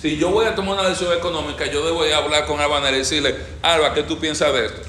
Si 0.00 0.16
yo 0.16 0.30
voy 0.30 0.46
a 0.46 0.54
tomar 0.54 0.78
una 0.78 0.88
decisión 0.88 1.12
económica, 1.16 1.66
yo 1.66 1.84
debo 1.84 2.04
a 2.04 2.16
hablar 2.16 2.46
con 2.46 2.60
Alba 2.60 2.88
y 2.90 2.98
decirle, 2.98 3.34
Alba, 3.62 3.94
¿qué 3.94 4.04
tú 4.04 4.18
piensas 4.18 4.52
de 4.52 4.66
esto? 4.66 4.88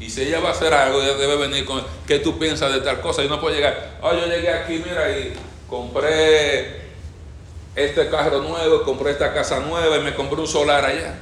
Y 0.00 0.10
si 0.10 0.22
ella 0.22 0.40
va 0.40 0.48
a 0.48 0.52
hacer 0.52 0.74
algo, 0.74 1.00
ella 1.00 1.14
debe 1.14 1.36
venir 1.36 1.64
con, 1.64 1.82
¿qué 2.06 2.18
tú 2.18 2.38
piensas 2.38 2.72
de 2.72 2.80
tal 2.80 3.00
cosa? 3.00 3.22
Y 3.22 3.28
no 3.28 3.40
puede 3.40 3.56
llegar, 3.56 3.98
oh, 4.02 4.12
yo 4.12 4.26
llegué 4.26 4.50
aquí, 4.50 4.82
mira, 4.84 5.16
y 5.16 5.32
compré 5.68 6.88
este 7.76 8.08
carro 8.08 8.42
nuevo, 8.42 8.82
compré 8.82 9.12
esta 9.12 9.32
casa 9.32 9.60
nueva 9.60 9.96
y 9.96 10.00
me 10.00 10.14
compré 10.14 10.40
un 10.40 10.48
solar 10.48 10.84
allá. 10.84 11.16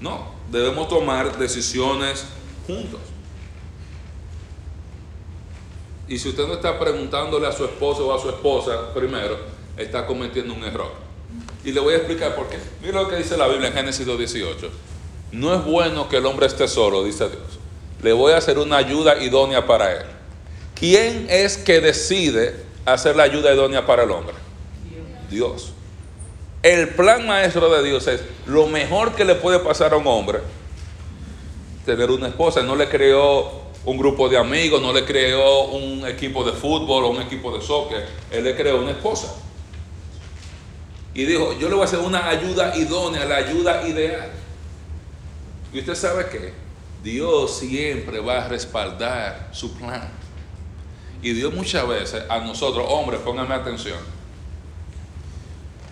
No, 0.00 0.34
debemos 0.50 0.88
tomar 0.88 1.36
decisiones 1.38 2.26
juntos. 2.66 3.00
Y 6.08 6.18
si 6.18 6.28
usted 6.28 6.46
no 6.46 6.54
está 6.54 6.78
preguntándole 6.78 7.46
a 7.46 7.52
su 7.52 7.64
esposo 7.64 8.08
o 8.08 8.14
a 8.14 8.20
su 8.20 8.28
esposa 8.28 8.92
primero, 8.92 9.55
está 9.76 10.06
cometiendo 10.06 10.54
un 10.54 10.64
error. 10.64 10.92
Y 11.64 11.72
le 11.72 11.80
voy 11.80 11.94
a 11.94 11.96
explicar 11.98 12.34
por 12.34 12.48
qué. 12.48 12.58
Mira 12.82 13.02
lo 13.02 13.08
que 13.08 13.16
dice 13.16 13.36
la 13.36 13.48
Biblia 13.48 13.68
en 13.68 13.74
Génesis 13.74 14.06
2.18. 14.06 14.68
No 15.32 15.54
es 15.54 15.64
bueno 15.64 16.08
que 16.08 16.18
el 16.18 16.26
hombre 16.26 16.46
esté 16.46 16.68
solo, 16.68 17.02
dice 17.04 17.28
Dios. 17.28 17.58
Le 18.02 18.12
voy 18.12 18.32
a 18.32 18.38
hacer 18.38 18.58
una 18.58 18.76
ayuda 18.76 19.22
idónea 19.22 19.66
para 19.66 19.92
él. 19.92 20.06
¿Quién 20.74 21.26
es 21.28 21.56
que 21.56 21.80
decide 21.80 22.54
hacer 22.84 23.16
la 23.16 23.24
ayuda 23.24 23.52
idónea 23.52 23.84
para 23.86 24.04
el 24.04 24.10
hombre? 24.10 24.34
Dios. 25.30 25.72
El 26.62 26.90
plan 26.90 27.26
maestro 27.26 27.68
de 27.70 27.82
Dios 27.82 28.06
es 28.06 28.22
lo 28.46 28.66
mejor 28.66 29.14
que 29.14 29.24
le 29.24 29.34
puede 29.34 29.58
pasar 29.58 29.92
a 29.92 29.96
un 29.96 30.06
hombre 30.06 30.40
tener 31.86 32.10
una 32.10 32.28
esposa. 32.28 32.62
No 32.62 32.76
le 32.76 32.88
creó 32.88 33.66
un 33.84 33.96
grupo 33.96 34.28
de 34.28 34.36
amigos, 34.36 34.82
no 34.82 34.92
le 34.92 35.04
creó 35.04 35.68
un 35.68 36.06
equipo 36.06 36.44
de 36.44 36.52
fútbol 36.52 37.04
o 37.04 37.08
un 37.08 37.22
equipo 37.22 37.56
de 37.56 37.64
soccer. 37.64 38.06
Él 38.30 38.44
le 38.44 38.54
creó 38.54 38.80
una 38.80 38.90
esposa. 38.90 39.34
Y 41.16 41.24
dijo, 41.24 41.54
yo 41.58 41.70
le 41.70 41.74
voy 41.74 41.82
a 41.82 41.86
hacer 41.86 42.00
una 42.00 42.28
ayuda 42.28 42.76
idónea, 42.76 43.24
la 43.24 43.36
ayuda 43.36 43.88
ideal. 43.88 44.30
Y 45.72 45.78
usted 45.78 45.94
sabe 45.94 46.28
que 46.28 46.52
Dios 47.02 47.56
siempre 47.56 48.20
va 48.20 48.44
a 48.44 48.48
respaldar 48.48 49.48
su 49.50 49.72
plan. 49.78 50.10
Y 51.22 51.32
Dios 51.32 51.54
muchas 51.54 51.88
veces 51.88 52.22
a 52.28 52.40
nosotros, 52.40 52.84
hombres, 52.90 53.20
pónganme 53.20 53.54
atención. 53.54 53.96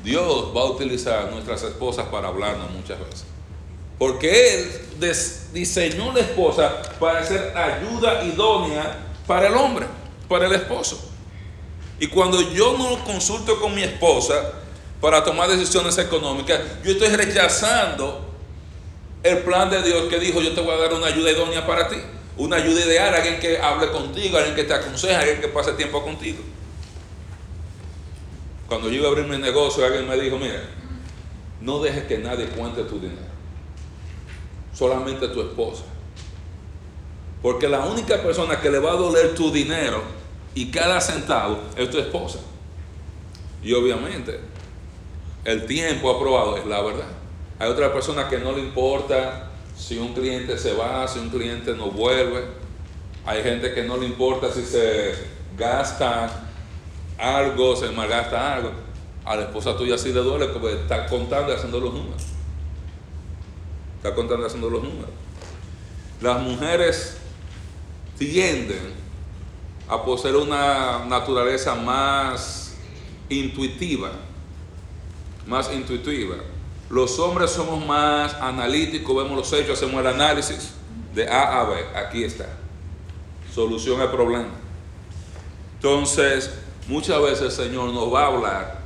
Dios 0.04 0.54
va 0.54 0.60
a 0.60 0.66
utilizar 0.66 1.30
nuestras 1.30 1.62
esposas 1.62 2.06
para 2.08 2.28
hablarnos 2.28 2.70
muchas 2.72 2.98
veces. 2.98 3.24
Porque 3.98 4.58
Él 4.60 4.70
diseñó 5.54 6.12
la 6.12 6.20
esposa 6.20 6.82
para 7.00 7.24
ser 7.24 7.56
ayuda 7.56 8.22
idónea 8.26 8.98
para 9.26 9.48
el 9.48 9.54
hombre, 9.54 9.86
para 10.28 10.48
el 10.48 10.52
esposo. 10.52 11.02
Y 11.98 12.08
cuando 12.08 12.42
yo 12.52 12.76
no 12.76 13.02
consulto 13.04 13.58
con 13.58 13.74
mi 13.74 13.82
esposa 13.82 14.60
para 15.04 15.22
tomar 15.22 15.50
decisiones 15.50 15.98
económicas, 15.98 16.58
yo 16.82 16.92
estoy 16.92 17.08
rechazando 17.08 18.24
el 19.22 19.36
plan 19.40 19.68
de 19.68 19.82
Dios 19.82 20.08
que 20.08 20.18
dijo, 20.18 20.40
yo 20.40 20.54
te 20.54 20.62
voy 20.62 20.72
a 20.72 20.78
dar 20.78 20.94
una 20.94 21.08
ayuda 21.08 21.30
idónea 21.30 21.66
para 21.66 21.88
ti. 21.88 21.98
Una 22.38 22.56
ayuda 22.56 22.86
ideal, 22.86 23.12
alguien 23.12 23.38
que 23.38 23.58
hable 23.58 23.90
contigo, 23.90 24.38
alguien 24.38 24.56
que 24.56 24.64
te 24.64 24.72
aconseja, 24.72 25.20
alguien 25.20 25.42
que 25.42 25.48
pase 25.48 25.72
tiempo 25.72 26.02
contigo. 26.02 26.38
Cuando 28.66 28.88
yo 28.88 28.94
iba 28.94 29.08
a 29.08 29.10
abrir 29.10 29.26
mi 29.26 29.36
negocio, 29.36 29.84
alguien 29.84 30.08
me 30.08 30.18
dijo, 30.18 30.38
mira, 30.38 30.62
no 31.60 31.80
dejes 31.80 32.04
que 32.04 32.16
nadie 32.16 32.46
cuente 32.46 32.82
tu 32.84 32.98
dinero. 32.98 33.28
Solamente 34.72 35.28
tu 35.28 35.42
esposa. 35.42 35.82
Porque 37.42 37.68
la 37.68 37.80
única 37.80 38.22
persona 38.22 38.58
que 38.58 38.70
le 38.70 38.78
va 38.78 38.92
a 38.92 38.96
doler 38.96 39.34
tu 39.34 39.52
dinero 39.52 40.02
y 40.54 40.70
cada 40.70 40.98
centavo 40.98 41.58
es 41.76 41.90
tu 41.90 41.98
esposa. 41.98 42.38
Y 43.62 43.74
obviamente, 43.74 44.53
el 45.44 45.66
tiempo 45.66 46.10
aprobado 46.10 46.56
es 46.56 46.66
la 46.66 46.80
verdad. 46.80 47.08
Hay 47.58 47.68
otra 47.68 47.92
persona 47.92 48.28
que 48.28 48.38
no 48.38 48.52
le 48.52 48.60
importa 48.60 49.50
si 49.76 49.98
un 49.98 50.14
cliente 50.14 50.58
se 50.58 50.72
va, 50.72 51.06
si 51.06 51.18
un 51.18 51.30
cliente 51.30 51.74
no 51.74 51.90
vuelve. 51.90 52.44
Hay 53.26 53.42
gente 53.42 53.72
que 53.72 53.82
no 53.82 53.96
le 53.96 54.06
importa 54.06 54.50
si 54.52 54.62
se 54.62 55.14
gasta 55.56 56.44
algo, 57.18 57.76
se 57.76 57.90
malgasta 57.90 58.54
algo. 58.54 58.70
A 59.24 59.36
la 59.36 59.42
esposa 59.42 59.76
tuya 59.76 59.96
sí 59.96 60.12
le 60.12 60.20
duele 60.20 60.46
porque 60.48 60.74
está 60.74 61.06
contando 61.06 61.52
y 61.52 61.56
haciendo 61.56 61.80
los 61.80 61.94
números. 61.94 62.22
Está 63.96 64.14
contando 64.14 64.42
y 64.42 64.46
haciendo 64.46 64.68
los 64.68 64.82
números. 64.82 65.10
Las 66.20 66.40
mujeres 66.40 67.16
tienden 68.18 68.92
a 69.88 70.02
poseer 70.04 70.36
una 70.36 71.04
naturaleza 71.06 71.74
más 71.74 72.74
intuitiva, 73.28 74.10
más 75.46 75.72
intuitiva 75.72 76.36
los 76.90 77.18
hombres 77.18 77.50
somos 77.50 77.84
más 77.84 78.34
analíticos, 78.34 79.16
vemos 79.16 79.36
los 79.36 79.52
hechos, 79.52 79.78
hacemos 79.78 80.00
el 80.00 80.06
análisis 80.06 80.74
de 81.14 81.28
A 81.28 81.60
a 81.60 81.64
B. 81.64 81.74
Aquí 81.96 82.24
está. 82.24 82.46
Solución 83.52 84.00
al 84.00 84.10
problema. 84.10 84.48
Entonces, 85.76 86.54
muchas 86.86 87.20
veces 87.22 87.40
el 87.42 87.50
Señor 87.50 87.92
nos 87.92 88.12
va 88.12 88.24
a 88.24 88.26
hablar 88.26 88.78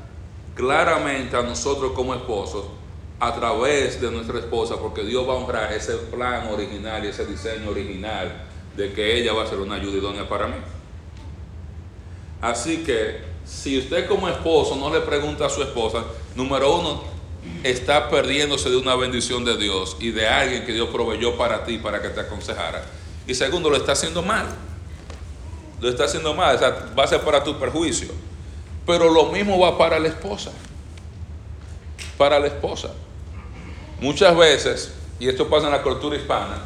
claramente 0.55 1.37
a 1.37 1.43
nosotros 1.43 1.93
como 1.93 2.15
esposos 2.15 2.65
a 3.21 3.35
través 3.35 4.01
de 4.01 4.11
nuestra 4.11 4.39
esposa, 4.39 4.77
porque 4.79 5.03
Dios 5.03 5.29
va 5.29 5.33
a 5.33 5.37
honrar 5.37 5.73
ese 5.73 5.95
plan 5.97 6.47
original 6.49 7.05
y 7.05 7.09
ese 7.09 7.27
diseño 7.27 7.71
original 7.71 8.47
de 8.77 8.93
que 8.93 9.19
ella 9.19 9.33
va 9.33 9.43
a 9.43 9.47
ser 9.47 9.59
una 9.59 9.75
ayuda 9.75 9.99
idónea 9.99 10.29
para 10.29 10.47
mí. 10.47 10.57
Así 12.41 12.85
que, 12.85 13.21
si 13.45 13.79
usted 13.79 14.07
como 14.09 14.29
esposo 14.29 14.77
no 14.77 14.93
le 14.93 15.01
pregunta 15.01 15.47
a 15.47 15.51
su 15.51 15.63
esposa, 15.63 16.05
número 16.39 16.77
uno, 16.77 17.03
está 17.65 18.09
perdiéndose 18.09 18.71
de 18.71 18.77
una 18.77 18.95
bendición 18.95 19.45
de 19.45 19.57
Dios 19.57 19.97
y 19.99 20.13
de 20.13 20.29
alguien 20.29 20.65
que 20.65 20.73
Dios 20.73 20.89
proveyó 20.91 21.37
para 21.37 21.65
ti, 21.65 21.79
para 21.79 22.01
que 22.01 22.09
te 22.11 22.21
aconsejara. 22.21 22.85
Y 23.27 23.35
segundo, 23.35 23.69
lo 23.69 23.77
está 23.77 23.93
haciendo 23.93 24.23
mal. 24.23 24.47
Lo 25.81 25.89
está 25.89 26.05
haciendo 26.05 26.35
mal, 26.35 26.57
o 26.57 26.59
sea, 26.59 26.91
va 26.97 27.05
a 27.05 27.07
ser 27.09 27.21
para 27.23 27.43
tu 27.43 27.59
perjuicio. 27.59 28.09
Pero 28.87 29.11
lo 29.11 29.27
mismo 29.27 29.59
va 29.59 29.77
para 29.77 29.99
la 29.99 30.09
esposa. 30.09 30.53
Para 32.17 32.39
la 32.39 32.47
esposa. 32.47 32.91
Muchas 34.01 34.37
veces, 34.37 34.95
y 35.19 35.29
esto 35.29 35.49
pasa 35.49 35.67
en 35.67 35.73
la 35.73 35.83
cultura 35.83 36.17
hispana, 36.17 36.63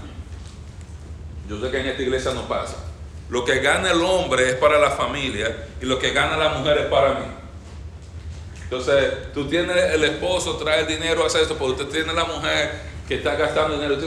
Yo 1.48 1.60
sé 1.60 1.70
que 1.70 1.80
en 1.80 1.86
esta 1.86 2.02
iglesia 2.02 2.32
no 2.32 2.42
pasa. 2.42 2.76
Lo 3.28 3.44
que 3.44 3.58
gana 3.60 3.90
el 3.90 4.02
hombre 4.02 4.50
es 4.50 4.54
para 4.54 4.78
la 4.78 4.90
familia 4.90 5.66
y 5.80 5.86
lo 5.86 5.98
que 5.98 6.12
gana 6.12 6.36
la 6.36 6.50
mujer 6.50 6.78
es 6.78 6.86
para 6.86 7.14
mí. 7.14 7.41
Entonces, 8.72 9.30
tú 9.34 9.44
tienes 9.48 9.76
el 9.92 10.02
esposo, 10.02 10.56
trae 10.56 10.80
el 10.80 10.86
dinero, 10.86 11.26
hace 11.26 11.42
eso, 11.42 11.58
porque 11.58 11.82
usted 11.82 11.92
tiene 11.92 12.14
la 12.14 12.24
mujer 12.24 12.80
que 13.06 13.16
está 13.16 13.34
gastando 13.34 13.74
dinero. 13.74 13.98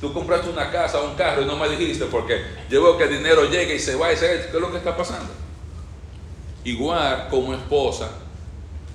Tú 0.00 0.12
compraste 0.12 0.50
una 0.50 0.72
casa, 0.72 1.00
un 1.00 1.14
carro 1.14 1.42
y 1.42 1.44
no 1.44 1.56
me 1.56 1.68
dijiste 1.68 2.06
porque 2.06 2.42
yo 2.68 2.82
veo 2.82 2.98
que 2.98 3.04
el 3.04 3.18
dinero 3.18 3.48
llega 3.48 3.72
y 3.72 3.78
se 3.78 3.94
va 3.94 4.12
y 4.12 4.16
se 4.16 4.48
¿Qué 4.50 4.56
es 4.56 4.60
lo 4.60 4.72
que 4.72 4.78
está 4.78 4.96
pasando? 4.96 5.28
Igual 6.64 7.28
como 7.30 7.54
esposa, 7.54 8.10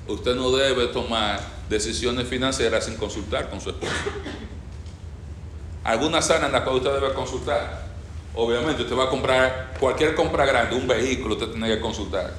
usted 0.09 0.35
no 0.35 0.51
debe 0.51 0.87
tomar 0.87 1.39
decisiones 1.69 2.27
financieras 2.27 2.83
sin 2.83 2.97
consultar 2.97 3.49
con 3.49 3.61
su 3.61 3.69
esposo. 3.69 3.93
Algunas 5.85 6.29
áreas 6.29 6.47
en 6.47 6.51
las 6.51 6.63
cuales 6.63 6.83
usted 6.83 6.99
debe 6.99 7.13
consultar. 7.13 7.85
Obviamente, 8.33 8.81
usted 8.81 8.97
va 8.97 9.05
a 9.05 9.09
comprar 9.09 9.73
cualquier 9.79 10.15
compra 10.15 10.45
grande, 10.45 10.75
un 10.75 10.85
vehículo, 10.85 11.35
usted 11.35 11.47
tiene 11.47 11.69
que 11.69 11.79
consultar. 11.79 12.33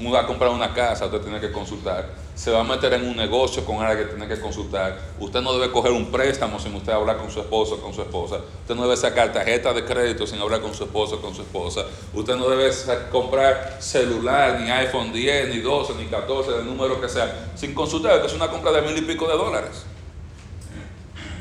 Va 0.00 0.20
a 0.20 0.26
comprar 0.26 0.50
una 0.50 0.74
casa, 0.74 1.06
usted 1.06 1.20
tiene 1.20 1.40
que 1.40 1.52
consultar. 1.52 2.08
Se 2.34 2.50
va 2.50 2.60
a 2.60 2.64
meter 2.64 2.92
en 2.94 3.06
un 3.06 3.16
negocio 3.16 3.64
con 3.64 3.80
alguien 3.80 4.08
que 4.08 4.14
tiene 4.14 4.26
que 4.26 4.40
consultar. 4.40 4.98
Usted 5.20 5.40
no 5.40 5.52
debe 5.52 5.70
coger 5.70 5.92
un 5.92 6.10
préstamo 6.10 6.58
sin 6.58 6.74
usted 6.74 6.92
hablar 6.92 7.18
con 7.18 7.30
su 7.30 7.38
esposo 7.38 7.76
o 7.76 7.80
con 7.80 7.94
su 7.94 8.02
esposa. 8.02 8.40
Usted 8.62 8.74
no 8.74 8.82
debe 8.82 8.96
sacar 8.96 9.32
tarjeta 9.32 9.72
de 9.72 9.84
crédito 9.84 10.26
sin 10.26 10.40
hablar 10.40 10.60
con 10.60 10.74
su 10.74 10.82
esposo 10.82 11.16
o 11.16 11.20
con 11.20 11.32
su 11.32 11.42
esposa. 11.42 11.84
Usted 12.12 12.34
no 12.34 12.48
debe 12.48 12.72
comprar 13.12 13.76
celular, 13.78 14.60
ni 14.60 14.68
iPhone 14.68 15.12
10, 15.12 15.50
ni 15.50 15.60
12, 15.60 15.94
ni 15.94 16.06
14, 16.06 16.50
del 16.50 16.66
número 16.66 17.00
que 17.00 17.08
sea, 17.08 17.52
sin 17.54 17.72
consultar, 17.72 18.20
que 18.20 18.26
es 18.26 18.34
una 18.34 18.48
compra 18.48 18.72
de 18.72 18.82
mil 18.82 18.98
y 18.98 19.02
pico 19.02 19.28
de 19.28 19.36
dólares. 19.36 19.84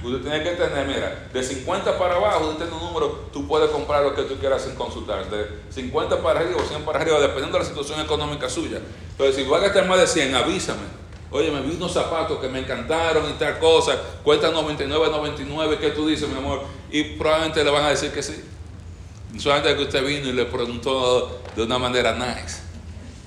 Usted 0.03 0.21
tiene 0.21 0.43
que 0.43 0.51
tener, 0.51 0.85
mira, 0.85 1.29
de 1.31 1.43
50 1.43 1.97
para 1.97 2.15
abajo, 2.15 2.49
usted 2.49 2.65
tiene 2.65 2.73
un 2.73 2.87
número, 2.87 3.29
tú 3.31 3.47
puedes 3.47 3.69
comprar 3.69 4.03
lo 4.03 4.13
que 4.13 4.23
tú 4.23 4.35
quieras 4.37 4.61
sin 4.61 4.75
consultar. 4.75 5.29
De 5.29 5.47
50 5.69 6.21
para 6.21 6.41
arriba 6.41 6.59
o 6.61 6.67
100 6.67 6.83
para 6.83 6.99
arriba, 6.99 7.19
dependiendo 7.19 7.57
de 7.57 7.63
la 7.63 7.69
situación 7.69 8.01
económica 8.01 8.49
suya. 8.49 8.79
Entonces, 9.11 9.35
si 9.35 9.49
va 9.49 9.57
a 9.57 9.61
gastar 9.61 9.87
más 9.87 9.99
de 9.99 10.07
100, 10.07 10.35
avísame. 10.35 11.03
Oye, 11.31 11.49
me 11.49 11.61
vi 11.61 11.75
unos 11.75 11.93
zapatos 11.93 12.39
que 12.39 12.47
me 12.49 12.59
encantaron 12.59 13.27
y 13.29 13.33
tal 13.33 13.57
cosa, 13.59 13.97
cuestan 14.23 14.53
99, 14.53 15.07
99, 15.09 15.77
¿qué 15.79 15.89
tú 15.91 16.05
dices, 16.07 16.27
mi 16.27 16.37
amor? 16.37 16.61
Y 16.91 17.15
probablemente 17.15 17.63
le 17.63 17.71
van 17.71 17.85
a 17.85 17.89
decir 17.89 18.11
que 18.11 18.21
sí. 18.21 18.43
Solamente 19.39 19.75
que 19.75 19.83
usted 19.83 20.05
vino 20.05 20.27
y 20.27 20.33
le 20.33 20.45
preguntó 20.45 21.39
de 21.55 21.63
una 21.63 21.79
manera 21.79 22.13
nice. 22.13 22.62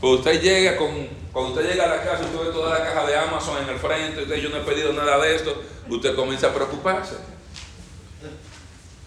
Pues 0.00 0.18
usted 0.18 0.42
llega 0.42 0.76
con, 0.76 1.08
cuando 1.32 1.52
usted 1.52 1.70
llega 1.70 1.84
a 1.84 1.96
la 1.96 2.02
casa, 2.02 2.24
usted 2.24 2.38
ve 2.38 2.52
toda 2.52 2.78
la 2.78 2.84
caja 2.84 3.06
de 3.06 3.16
Amazon 3.16 3.62
en 3.62 3.70
el 3.70 3.78
frente, 3.78 4.22
usted 4.22 4.36
yo 4.36 4.50
no 4.50 4.58
he 4.58 4.60
pedido 4.60 4.92
nada 4.92 5.18
de 5.18 5.34
esto, 5.34 5.62
usted 5.88 6.14
comienza 6.14 6.48
a 6.48 6.54
preocuparse. 6.54 7.16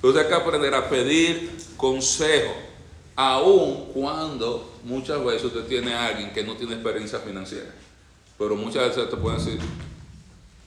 Usted 0.01 0.21
hay 0.21 0.27
que 0.27 0.33
aprender 0.33 0.73
a 0.73 0.89
pedir 0.89 1.57
consejo, 1.75 2.53
aun 3.15 3.91
cuando 3.93 4.73
muchas 4.83 5.23
veces 5.23 5.45
usted 5.45 5.65
tiene 5.65 5.93
a 5.93 6.07
alguien 6.07 6.31
que 6.31 6.43
no 6.43 6.55
tiene 6.55 6.73
experiencia 6.73 7.19
financiera. 7.19 7.73
Pero 8.37 8.55
muchas 8.55 8.87
veces 8.87 9.09
te 9.09 9.17
puede 9.17 9.37
decir 9.37 9.59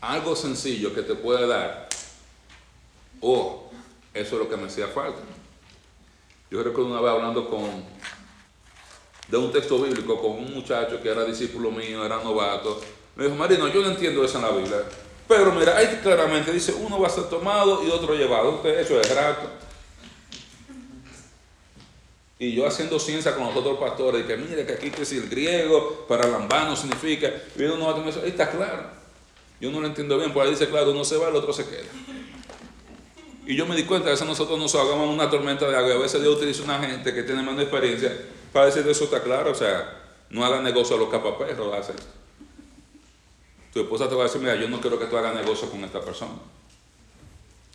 algo 0.02 0.36
sencillo 0.36 0.92
que 0.94 1.02
te 1.02 1.14
puede 1.14 1.46
dar, 1.46 1.88
oh, 3.20 3.70
eso 4.12 4.34
es 4.34 4.42
lo 4.42 4.48
que 4.48 4.56
me 4.56 4.66
hacía 4.66 4.88
falta. 4.88 5.20
Yo 6.50 6.62
recuerdo 6.62 6.90
una 6.90 7.00
vez 7.00 7.10
hablando 7.10 7.48
con, 7.48 7.84
de 9.28 9.36
un 9.36 9.52
texto 9.52 9.78
bíblico 9.78 10.20
con 10.20 10.32
un 10.32 10.54
muchacho 10.54 11.00
que 11.02 11.08
era 11.08 11.24
discípulo 11.24 11.70
mío, 11.70 12.04
era 12.04 12.16
novato. 12.22 12.80
Me 13.16 13.24
dijo, 13.24 13.36
Marino, 13.36 13.68
yo 13.68 13.82
no 13.82 13.90
entiendo 13.90 14.24
eso 14.24 14.38
en 14.38 14.44
la 14.44 14.50
Biblia. 14.50 14.82
Pero 15.28 15.52
mira, 15.52 15.76
ahí 15.76 16.00
claramente 16.02 16.52
dice, 16.52 16.74
uno 16.74 17.00
va 17.00 17.06
a 17.06 17.10
ser 17.10 17.24
tomado 17.24 17.82
y 17.86 17.90
otro 17.90 18.14
llevado. 18.14 18.56
Usted, 18.56 18.78
eso 18.80 19.00
es 19.00 19.14
rato. 19.14 19.48
Y 22.38 22.52
yo 22.52 22.66
haciendo 22.66 22.98
ciencia 22.98 23.34
con 23.34 23.46
los 23.46 23.56
otros 23.56 23.78
pastores, 23.78 24.26
que 24.26 24.36
mire 24.36 24.66
que 24.66 24.72
aquí 24.72 24.90
que 24.90 25.04
si 25.04 25.16
el 25.16 25.28
griego 25.28 26.04
para 26.08 26.26
lambano 26.26 26.74
significa, 26.74 27.30
y 27.56 27.62
uno 27.62 27.96
me 27.98 28.06
dice, 28.06 28.20
ahí 28.20 28.30
está 28.30 28.50
claro. 28.50 28.90
Yo 29.60 29.70
no 29.70 29.80
lo 29.80 29.86
entiendo 29.86 30.18
bien, 30.18 30.32
por 30.32 30.44
ahí 30.44 30.50
dice 30.50 30.68
claro, 30.68 30.90
uno 30.90 31.04
se 31.04 31.16
va, 31.16 31.28
el 31.28 31.36
otro 31.36 31.52
se 31.52 31.64
queda. 31.64 31.88
Y 33.46 33.54
yo 33.54 33.64
me 33.64 33.76
di 33.76 33.84
cuenta 33.84 34.08
a 34.08 34.10
veces 34.10 34.26
nosotros 34.26 34.58
nos 34.58 34.74
ahogamos 34.74 35.04
en 35.04 35.14
una 35.14 35.30
tormenta 35.30 35.68
de 35.68 35.76
agua 35.76 35.90
y 35.90 35.92
a 35.92 35.98
veces 35.98 36.20
Dios 36.20 36.36
utiliza 36.36 36.64
una 36.64 36.80
gente 36.80 37.14
que 37.14 37.22
tiene 37.22 37.42
menos 37.42 37.60
experiencia 37.60 38.12
para 38.52 38.66
decir 38.66 38.86
eso 38.86 39.04
está 39.04 39.22
claro, 39.22 39.52
o 39.52 39.54
sea, 39.54 40.02
no 40.30 40.44
haga 40.44 40.60
negocio 40.60 40.96
a 40.96 40.98
los 40.98 41.08
capaperros, 41.08 41.74
hace 41.74 41.92
esto. 41.92 42.06
Tu 43.72 43.80
esposa 43.80 44.08
te 44.08 44.14
va 44.14 44.22
a 44.22 44.24
decir, 44.24 44.40
mira, 44.40 44.54
yo 44.56 44.68
no 44.68 44.80
quiero 44.80 44.98
que 44.98 45.06
tú 45.06 45.16
hagas 45.16 45.34
negocio 45.34 45.70
con 45.70 45.82
esta 45.84 46.00
persona. 46.00 46.32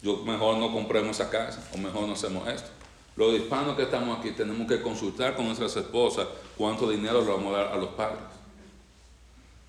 Yo 0.02 0.18
mejor 0.18 0.58
no 0.58 0.72
compremos 0.72 1.20
esa 1.20 1.30
casa 1.30 1.68
o 1.74 1.78
mejor 1.78 2.08
no 2.08 2.14
hacemos 2.14 2.48
esto. 2.48 2.70
Los 3.16 3.34
hispanos 3.34 3.76
que 3.76 3.84
estamos 3.84 4.20
aquí 4.20 4.32
tenemos 4.32 4.68
que 4.68 4.80
consultar 4.80 5.36
con 5.36 5.46
nuestras 5.46 5.76
esposas 5.76 6.28
cuánto 6.56 6.88
dinero 6.88 7.22
le 7.22 7.32
vamos 7.32 7.54
a 7.56 7.58
dar 7.58 7.68
a 7.74 7.78
los 7.78 7.90
padres. 7.90 8.20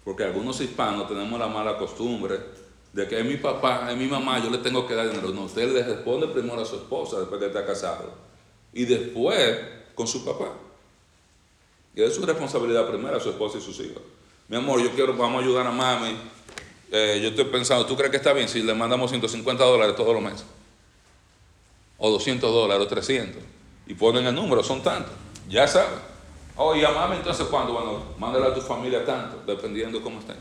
Porque 0.04 0.24
algunos 0.24 0.60
hispanos 0.60 1.08
tenemos 1.08 1.40
la 1.40 1.46
mala 1.46 1.78
costumbre 1.78 2.38
de 2.92 3.08
que 3.08 3.20
es 3.20 3.24
mi 3.24 3.38
papá, 3.38 3.90
es 3.90 3.96
mi 3.96 4.06
mamá, 4.06 4.42
yo 4.42 4.50
le 4.50 4.58
tengo 4.58 4.86
que 4.86 4.94
dar 4.94 5.08
dinero. 5.08 5.28
No, 5.30 5.44
usted 5.44 5.72
le 5.72 5.82
responde 5.82 6.26
primero 6.28 6.60
a 6.60 6.64
su 6.66 6.76
esposa 6.76 7.20
después 7.20 7.40
que 7.40 7.46
está 7.46 7.64
casado. 7.64 8.12
Y 8.74 8.84
después 8.84 9.60
con 9.94 10.06
su 10.06 10.26
papá. 10.26 10.52
Y 11.98 12.02
es 12.04 12.14
su 12.14 12.24
responsabilidad 12.24 12.88
primero 12.88 13.16
a 13.16 13.20
su 13.20 13.28
esposa 13.28 13.58
y 13.58 13.60
sus 13.60 13.80
hijos 13.80 14.02
mi 14.46 14.56
amor, 14.56 14.80
yo 14.80 14.90
quiero, 14.92 15.14
vamos 15.14 15.42
a 15.42 15.44
ayudar 15.44 15.66
a 15.66 15.70
mami. 15.70 16.16
Eh, 16.90 17.20
yo 17.22 17.28
estoy 17.28 17.44
pensando, 17.44 17.84
¿tú 17.84 17.94
crees 17.96 18.10
que 18.10 18.16
está 18.16 18.32
bien 18.32 18.48
si 18.48 18.62
le 18.62 18.72
mandamos 18.72 19.10
150 19.10 19.62
dólares 19.62 19.94
todos 19.94 20.14
los 20.14 20.22
meses? 20.22 20.46
O 21.98 22.10
200 22.10 22.50
dólares, 22.50 22.82
o 22.82 22.88
300. 22.88 23.42
Y 23.88 23.94
ponen 23.94 24.26
el 24.26 24.34
número, 24.34 24.62
son 24.62 24.82
tantos. 24.82 25.12
Ya 25.50 25.68
saben. 25.68 25.98
Y 26.76 26.82
a 26.82 26.90
mami, 26.92 27.16
entonces, 27.16 27.46
¿cuándo? 27.48 27.74
Bueno, 27.74 28.02
mándale 28.18 28.46
a 28.46 28.54
tu 28.54 28.62
familia 28.62 29.04
tanto, 29.04 29.42
dependiendo 29.46 30.00
cómo 30.00 30.20
estén. 30.20 30.38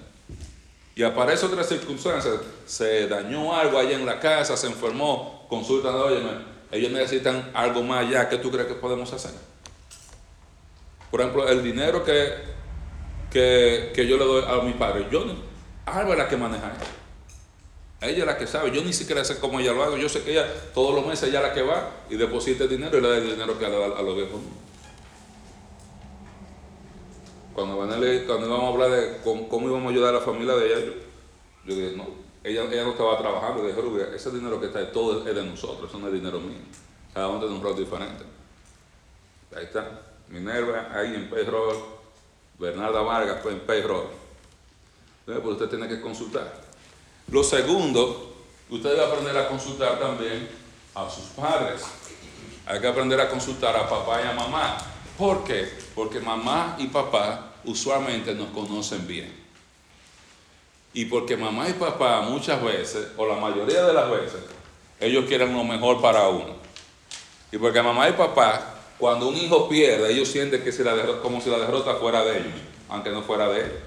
Y 0.96 1.04
aparece 1.04 1.48
otra 1.48 1.66
circunstancia, 1.66 2.32
se 2.66 3.10
dañó 3.10 3.54
algo 3.54 3.78
allá 3.78 3.98
en 3.98 4.06
la 4.06 4.22
casa, 4.22 4.56
se 4.56 4.68
enfermó, 4.68 5.46
consultan, 5.50 5.96
oye, 5.96 6.22
ellos 6.72 6.92
necesitan 6.94 7.52
algo 7.54 7.84
más 7.84 8.06
allá, 8.06 8.30
¿qué 8.30 8.38
tú 8.38 8.50
crees 8.50 8.68
que 8.68 8.76
podemos 8.76 9.12
hacer? 9.12 9.34
Por 11.12 11.22
ejemplo, 11.22 11.48
el 11.48 11.64
dinero 11.64 12.04
que 12.04 12.58
que, 13.32 14.08
yo 14.08 14.18
le 14.18 14.26
doy 14.26 14.44
a 14.48 14.62
mi 14.64 14.74
padre. 14.74 15.08
Yo 15.12 15.24
Alba 15.86 16.12
es 16.12 16.18
la 16.18 16.28
que 16.28 16.38
maneja 16.38 16.74
ella. 16.76 18.10
Ella 18.10 18.20
es 18.20 18.26
la 18.26 18.38
que 18.38 18.48
sabe. 18.48 18.72
Yo 18.72 18.84
ni 18.84 18.94
siquiera 18.94 19.24
sé 19.24 19.40
cómo 19.40 19.60
ella 19.60 19.74
lo 19.74 19.84
hace. 19.84 20.00
Yo 20.00 20.10
sé 20.10 20.24
que 20.24 20.32
ella 20.32 20.48
todos 20.74 20.94
los 20.94 21.06
meses 21.06 21.30
ella 21.30 21.40
es 21.40 21.48
la 21.48 21.54
que 21.54 21.62
va 21.62 21.90
y 22.10 22.16
deposita 22.16 22.64
el 22.66 22.70
dinero 22.70 22.98
y 22.98 23.02
le 23.02 23.10
da 23.10 23.18
el 23.18 23.30
dinero 23.32 23.58
que 23.58 23.68
le 23.68 23.80
da 23.80 23.86
a 23.98 24.02
los 24.02 24.16
viejos. 24.16 24.40
Cuando, 27.54 27.76
cuando 27.76 28.06
íbamos 28.06 28.64
a 28.64 28.68
hablar 28.68 28.92
de 28.92 29.18
cómo, 29.24 29.68
íbamos 29.68 29.88
a 29.88 29.90
ayudar 29.90 30.14
a 30.14 30.20
la 30.20 30.24
familia 30.24 30.54
de 30.56 30.68
ella, 30.68 30.94
yo, 31.66 31.76
dije, 31.76 31.98
no, 31.98 32.06
ella, 32.44 32.66
ella 32.72 32.84
no 32.84 32.92
estaba 32.92 33.18
trabajando. 33.18 33.64
Le 33.64 33.74
dije, 33.74 34.16
ese 34.16 34.30
dinero 34.32 34.60
que 34.60 34.68
está 34.68 34.80
ahí, 34.80 34.90
todo 34.94 35.28
es 35.28 35.36
de 35.36 35.44
nosotros, 35.44 35.90
eso 35.90 35.98
no 35.98 36.08
es 36.08 36.14
dinero 36.14 36.40
mío. 36.40 36.60
Cada 37.14 37.30
uno 37.30 37.40
tiene 37.40 37.56
un 37.56 37.64
rol 37.64 37.76
diferente. 37.76 38.24
Ahí 39.56 39.64
está. 39.64 40.07
Minerva, 40.30 40.90
ahí 40.94 41.16
en 41.16 41.30
Pedro 41.30 42.00
Bernarda 42.60 43.02
Vargas 43.02 43.42
fue 43.42 43.54
en 43.54 43.60
payroll. 43.62 44.08
Pues 45.26 45.46
usted 45.46 45.70
tiene 45.70 45.88
que 45.88 46.02
consultar. 46.02 46.62
Lo 47.32 47.44
segundo, 47.44 48.34
usted 48.70 48.92
debe 48.92 49.06
aprender 49.06 49.38
a 49.38 49.48
consultar 49.48 50.00
también 50.00 50.50
a 50.96 51.10
sus 51.10 51.26
padres. 51.26 51.84
Hay 52.66 52.80
que 52.80 52.88
aprender 52.88 53.20
a 53.20 53.30
consultar 53.30 53.76
a 53.76 53.90
papá 53.90 54.22
y 54.22 54.28
a 54.28 54.34
mamá. 54.34 54.78
¿Por 55.18 55.44
qué? 55.44 55.70
Porque 55.96 56.20
mamá 56.20 56.76
y 56.80 56.88
papá 56.88 57.54
usualmente 57.66 58.34
nos 58.34 58.50
conocen 58.50 59.06
bien. 59.08 59.34
Y 60.94 61.06
porque 61.06 61.38
mamá 61.38 61.70
y 61.70 61.74
papá 61.74 62.22
muchas 62.22 62.64
veces, 62.64 63.10
o 63.18 63.26
la 63.26 63.36
mayoría 63.36 63.84
de 63.84 63.94
las 63.94 64.10
veces, 64.10 64.42
ellos 65.00 65.26
quieren 65.26 65.54
lo 65.56 65.64
mejor 65.64 66.02
para 66.02 66.28
uno. 66.30 66.56
Y 67.52 67.58
porque 67.58 67.82
mamá 67.82 68.10
y 68.10 68.14
papá 68.14 68.77
cuando 68.98 69.28
un 69.28 69.36
hijo 69.36 69.70
pierde, 69.70 70.12
ellos 70.12 70.28
sienten 70.28 70.64
que 70.64 70.72
la 70.84 71.20
como 71.22 71.40
si 71.40 71.50
la 71.50 71.60
derrota 71.60 71.96
fuera 71.96 72.24
de 72.24 72.40
ellos, 72.40 72.54
aunque 72.90 73.12
no 73.12 73.22
fuera 73.22 73.48
de 73.50 73.60
ellos. 73.60 73.78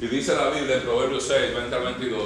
Y 0.00 0.06
dice 0.06 0.34
la 0.34 0.48
Biblia 0.48 0.76
en 0.76 0.82
Proverbios 0.82 1.24
6, 1.24 1.54
20 1.54 1.74
al 1.74 1.82
22, 1.84 2.22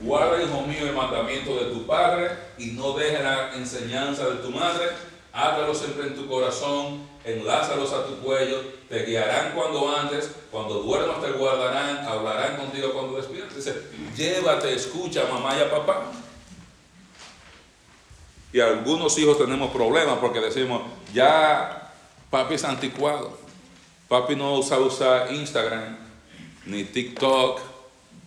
guarda, 0.00 0.42
hijo 0.42 0.62
mío, 0.62 0.82
el 0.82 0.94
mandamiento 0.94 1.54
de 1.56 1.66
tu 1.66 1.86
padre 1.86 2.30
y 2.58 2.66
no 2.72 2.92
dejes 2.94 3.22
la 3.22 3.54
enseñanza 3.54 4.28
de 4.28 4.36
tu 4.36 4.50
madre, 4.50 4.86
hágalo 5.32 5.74
siempre 5.74 6.08
en 6.08 6.14
tu 6.14 6.26
corazón, 6.26 7.06
enlázalos 7.24 7.92
a 7.92 8.06
tu 8.06 8.18
cuello, 8.20 8.60
te 8.88 9.04
guiarán 9.04 9.52
cuando 9.54 9.94
andes, 9.94 10.30
cuando 10.50 10.80
duermas 10.82 11.22
te 11.22 11.32
guardarán, 11.32 12.04
hablarán 12.06 12.56
contigo 12.56 12.92
cuando 12.92 13.16
despiertes. 13.16 13.56
Dice, 13.56 13.82
llévate, 14.16 14.74
escucha 14.74 15.24
mamá 15.30 15.56
y 15.56 15.62
a 15.62 15.70
papá. 15.70 16.12
Y 18.52 18.60
algunos 18.60 19.16
hijos 19.18 19.38
tenemos 19.38 19.70
problemas 19.70 20.18
porque 20.18 20.40
decimos, 20.40 20.82
ya 21.14 21.92
papi 22.30 22.54
es 22.54 22.64
anticuado. 22.64 23.38
Papi 24.08 24.36
no 24.36 24.62
sabe 24.62 24.84
usar 24.84 25.32
Instagram, 25.32 25.96
ni 26.66 26.84
TikTok, 26.84 27.60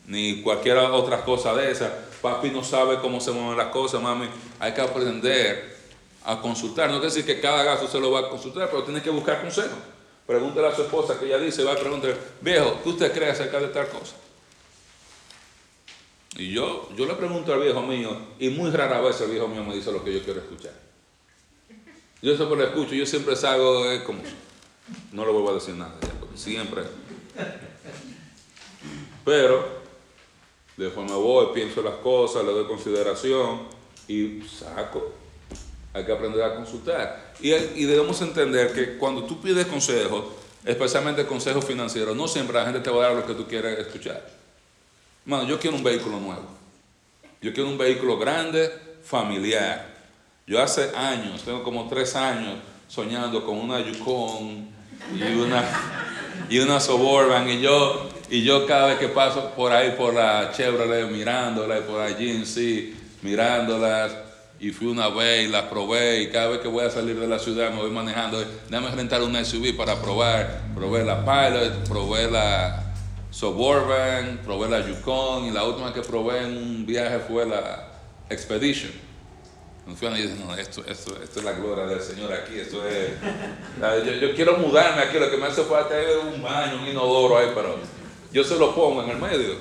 ni 0.07 0.41
cualquier 0.41 0.77
otra 0.77 1.23
cosa 1.23 1.53
de 1.53 1.71
esa. 1.71 1.93
Papi 2.21 2.49
no 2.49 2.63
sabe 2.63 2.99
cómo 2.99 3.21
se 3.21 3.31
mueven 3.31 3.57
las 3.57 3.67
cosas, 3.67 4.01
mami. 4.01 4.27
Hay 4.59 4.73
que 4.73 4.81
aprender 4.81 5.75
a 6.23 6.41
consultar. 6.41 6.87
No 6.87 6.99
quiere 6.99 7.13
decir 7.13 7.25
que 7.25 7.39
cada 7.39 7.63
gasto 7.63 7.87
se 7.87 7.99
lo 7.99 8.09
va 8.11 8.21
a 8.21 8.29
consultar, 8.29 8.67
pero 8.69 8.83
tiene 8.83 9.01
que 9.01 9.11
buscar 9.11 9.41
consejo. 9.41 9.75
Pregúntele 10.25 10.67
a 10.67 10.75
su 10.75 10.81
esposa 10.81 11.19
que 11.19 11.27
ella 11.27 11.37
dice, 11.37 11.63
va 11.63 11.73
a 11.73 11.75
preguntarle, 11.75 12.17
viejo, 12.41 12.79
¿qué 12.83 12.89
usted 12.89 13.13
cree 13.13 13.29
acerca 13.29 13.59
de 13.59 13.67
tal 13.67 13.87
cosa? 13.89 14.15
Y 16.37 16.51
yo, 16.51 16.89
yo 16.95 17.05
le 17.05 17.13
pregunto 17.13 17.53
al 17.53 17.61
viejo 17.61 17.81
mío, 17.81 18.17
y 18.39 18.49
muy 18.49 18.69
rara 18.69 18.99
vez 18.99 19.19
el 19.21 19.31
viejo 19.31 19.47
mío 19.47 19.63
me 19.63 19.73
dice 19.73 19.91
lo 19.91 20.03
que 20.03 20.13
yo 20.13 20.21
quiero 20.23 20.41
escuchar. 20.41 20.73
Yo 22.21 22.35
siempre 22.35 22.57
lo 22.57 22.63
escucho, 22.65 22.93
yo 22.93 23.05
siempre 23.05 23.35
salgo 23.35 23.89
eh, 23.89 24.03
como, 24.03 24.21
no 25.13 25.25
le 25.25 25.31
vuelvo 25.31 25.51
a 25.51 25.53
decir 25.53 25.75
nada, 25.75 25.95
siempre. 26.35 26.83
Pero 29.23 29.65
después 30.75 31.09
me 31.09 31.15
voy, 31.15 31.47
pienso 31.53 31.81
las 31.81 31.95
cosas, 31.95 32.43
le 32.43 32.51
doy 32.51 32.65
consideración 32.65 33.61
y 34.07 34.41
saco. 34.41 35.13
Hay 35.93 36.05
que 36.05 36.11
aprender 36.11 36.43
a 36.43 36.55
consultar. 36.55 37.33
Y, 37.39 37.53
y 37.53 37.85
debemos 37.85 38.21
entender 38.21 38.73
que 38.73 38.97
cuando 38.97 39.23
tú 39.23 39.39
pides 39.39 39.67
consejos, 39.67 40.25
especialmente 40.65 41.25
consejos 41.25 41.63
financieros, 41.63 42.13
no 42.13 42.27
siempre 42.27 42.57
la 42.57 42.65
gente 42.65 42.81
te 42.81 42.89
va 42.89 43.05
a 43.05 43.07
dar 43.07 43.15
lo 43.15 43.25
que 43.25 43.33
tú 43.33 43.47
quieres 43.47 43.79
escuchar. 43.79 44.34
Mano, 45.25 45.47
yo 45.47 45.59
quiero 45.59 45.75
un 45.75 45.83
vehículo 45.83 46.19
nuevo. 46.19 46.45
Yo 47.41 47.51
quiero 47.51 47.69
un 47.69 47.79
vehículo 47.79 48.19
grande, 48.19 48.71
familiar. 49.03 49.87
Yo 50.45 50.61
hace 50.61 50.95
años, 50.95 51.41
tengo 51.43 51.63
como 51.63 51.87
tres 51.87 52.15
años, 52.15 52.57
soñando 52.87 53.43
con 53.43 53.57
una 53.57 53.79
Yukon 53.79 54.69
y 55.15 55.23
una, 55.23 55.63
y 56.49 56.59
una 56.59 56.79
Suburban. 56.79 57.49
Y 57.49 57.59
yo, 57.59 58.07
y 58.29 58.43
yo 58.43 58.67
cada 58.67 58.87
vez 58.87 58.99
que 58.99 59.07
paso 59.07 59.51
por 59.55 59.71
ahí, 59.71 59.95
por 59.97 60.13
la 60.13 60.51
Chevrolet, 60.55 61.09
mirándola, 61.09 61.79
y 61.79 61.81
por 61.81 62.01
en 62.07 62.45
sí, 62.45 62.95
mirándolas, 63.23 64.15
y 64.59 64.69
fui 64.69 64.87
una 64.87 65.09
vez 65.09 65.47
y 65.47 65.51
las 65.51 65.63
probé, 65.63 66.21
y 66.21 66.29
cada 66.29 66.49
vez 66.49 66.59
que 66.59 66.67
voy 66.67 66.85
a 66.85 66.91
salir 66.91 67.19
de 67.19 67.27
la 67.27 67.39
ciudad 67.39 67.71
me 67.71 67.81
voy 67.81 67.89
manejando, 67.89 68.45
déjame 68.69 68.91
rentar 68.91 69.23
una 69.23 69.43
SUV 69.43 69.75
para 69.75 69.99
probar. 69.99 70.61
Probé 70.75 71.03
la 71.03 71.25
Pilot, 71.25 71.87
probé 71.89 72.29
la 72.29 72.84
Suburban, 73.35 74.39
probé 74.45 74.69
la 74.69 74.79
Yukon, 74.79 75.47
y 75.47 75.51
la 75.51 75.65
última 75.65 75.93
que 75.93 75.99
probé 75.99 76.43
en 76.43 76.57
un 76.57 76.85
viaje 76.85 77.19
fue 77.19 77.45
la 77.45 77.91
Expedition. 78.29 78.93
Y 79.85 80.39
no, 80.39 80.55
esto, 80.55 80.85
esto, 80.87 81.21
esto 81.21 81.39
es 81.39 81.45
la 81.45 81.51
gloria 81.51 81.85
del 81.85 81.99
Señor 81.99 82.31
aquí, 82.31 82.57
esto 82.57 82.87
es... 82.87 83.09
Yo, 84.05 84.13
yo 84.13 84.35
quiero 84.35 84.57
mudarme 84.57 85.01
aquí, 85.01 85.19
lo 85.19 85.29
que 85.29 85.35
me 85.35 85.47
hace 85.47 85.63
falta 85.63 85.99
es 86.01 86.15
un 86.33 86.41
baño, 86.41 86.81
un 86.81 86.87
inodoro 86.87 87.37
ahí, 87.37 87.51
pero 87.53 87.75
yo 88.31 88.41
se 88.41 88.57
lo 88.57 88.73
pongo 88.73 89.03
en 89.03 89.09
el 89.09 89.17
medio. 89.17 89.55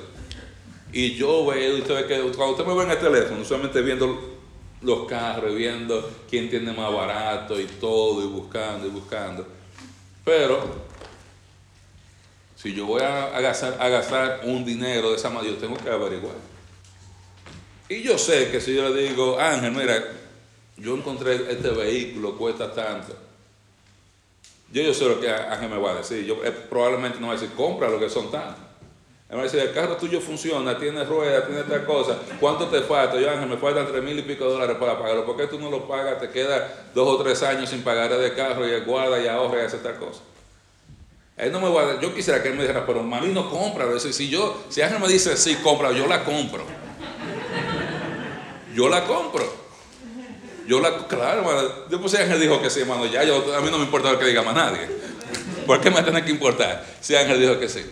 Y 0.92 1.16
yo 1.16 1.44
veo, 1.44 1.76
usted 1.78 1.94
ve 1.94 2.06
que 2.06 2.20
cuando 2.36 2.52
usted 2.52 2.64
me 2.64 2.76
ve 2.76 2.84
en 2.84 2.90
el 2.92 2.98
teléfono, 2.98 3.40
usualmente 3.42 3.82
viendo 3.82 4.38
los 4.82 5.08
carros, 5.08 5.52
viendo 5.52 6.08
quién 6.30 6.48
tiene 6.48 6.72
más 6.72 6.92
barato 6.92 7.58
y 7.60 7.64
todo, 7.64 8.22
y 8.22 8.28
buscando 8.28 8.86
y 8.86 8.90
buscando. 8.90 9.44
Pero, 10.24 10.93
si 12.64 12.72
yo 12.72 12.86
voy 12.86 13.02
a, 13.02 13.28
gastar, 13.42 14.40
un 14.44 14.64
dinero 14.64 15.10
de 15.10 15.16
esa 15.16 15.28
manera, 15.28 15.52
yo 15.52 15.60
tengo 15.60 15.76
que 15.76 15.90
averiguar. 15.90 16.34
Y 17.90 18.00
yo 18.00 18.16
sé 18.16 18.50
que 18.50 18.58
si 18.58 18.74
yo 18.74 18.88
le 18.88 19.02
digo, 19.02 19.38
Ángel, 19.38 19.70
mira, 19.72 20.02
yo 20.78 20.96
encontré 20.96 21.34
este 21.52 21.68
vehículo, 21.68 22.38
cuesta 22.38 22.72
tanto. 22.72 23.14
Yo, 24.72 24.80
yo 24.80 24.94
sé 24.94 25.04
lo 25.04 25.20
que 25.20 25.30
Ángel 25.30 25.68
me 25.68 25.76
va 25.76 25.90
a 25.90 25.94
decir. 25.96 26.24
Yo 26.24 26.42
eh, 26.42 26.52
probablemente 26.52 27.20
no 27.20 27.26
va 27.26 27.34
a 27.34 27.36
decir, 27.36 27.54
compra 27.54 27.90
lo 27.90 28.00
que 28.00 28.08
son 28.08 28.30
tantos. 28.30 28.64
Él 29.28 29.36
va 29.36 29.40
a 29.40 29.44
decir, 29.44 29.60
el 29.60 29.74
carro 29.74 29.98
tuyo 29.98 30.18
funciona, 30.22 30.78
tiene 30.78 31.04
ruedas, 31.04 31.46
tiene 31.46 31.64
tal 31.64 31.84
cosa. 31.84 32.16
¿Cuánto 32.40 32.68
te 32.68 32.80
falta? 32.80 33.20
Yo, 33.20 33.30
Ángel, 33.30 33.46
me 33.50 33.58
faltan 33.58 33.86
tres 33.88 34.02
mil 34.02 34.18
y 34.18 34.22
pico 34.22 34.46
de 34.46 34.52
dólares 34.52 34.78
para 34.80 34.98
pagarlo. 34.98 35.26
¿Por 35.26 35.36
qué 35.36 35.48
tú 35.48 35.58
no 35.58 35.70
lo 35.70 35.86
pagas? 35.86 36.18
Te 36.18 36.30
queda 36.30 36.86
dos 36.94 37.06
o 37.06 37.22
tres 37.22 37.42
años 37.42 37.68
sin 37.68 37.82
pagar 37.82 38.16
de 38.16 38.32
carro 38.32 38.66
y 38.66 38.70
él 38.70 38.86
guarda 38.86 39.22
y 39.22 39.28
ahorra 39.28 39.60
y 39.60 39.66
hace 39.66 39.76
tal 39.76 39.98
cosa. 39.98 40.22
Él 41.36 41.50
no 41.50 41.60
me 41.60 41.68
va 41.68 42.00
yo 42.00 42.14
quisiera 42.14 42.42
que 42.42 42.48
él 42.48 42.54
me 42.54 42.62
dijera, 42.62 42.86
pero 42.86 43.02
Marino, 43.02 43.50
compra. 43.50 43.86
Si 43.98 44.28
yo, 44.28 44.64
si 44.68 44.82
Ángel 44.82 45.00
me 45.00 45.08
dice, 45.08 45.36
sí, 45.36 45.56
compra, 45.56 45.90
yo 45.92 46.06
la 46.06 46.24
compro. 46.24 46.64
Yo 48.74 48.88
la 48.88 49.04
compro. 49.04 49.64
Yo 50.66 50.80
la, 50.80 51.06
claro, 51.06 51.40
hermano. 51.40 51.68
Después 51.90 52.14
Ángel 52.14 52.40
dijo 52.40 52.62
que 52.62 52.70
sí, 52.70 52.80
hermano, 52.80 53.06
ya 53.06 53.22
a 53.22 53.60
mí 53.60 53.70
no 53.70 53.78
me 53.78 53.84
importa 53.84 54.12
lo 54.12 54.18
que 54.18 54.26
diga 54.26 54.42
más 54.42 54.54
nadie. 54.54 54.88
¿Por 55.66 55.80
qué 55.80 55.90
me 55.90 56.02
tiene 56.02 56.24
que 56.24 56.30
importar 56.30 56.86
si 57.00 57.16
Ángel 57.16 57.40
dijo 57.40 57.58
que 57.58 57.68
sí? 57.68 57.84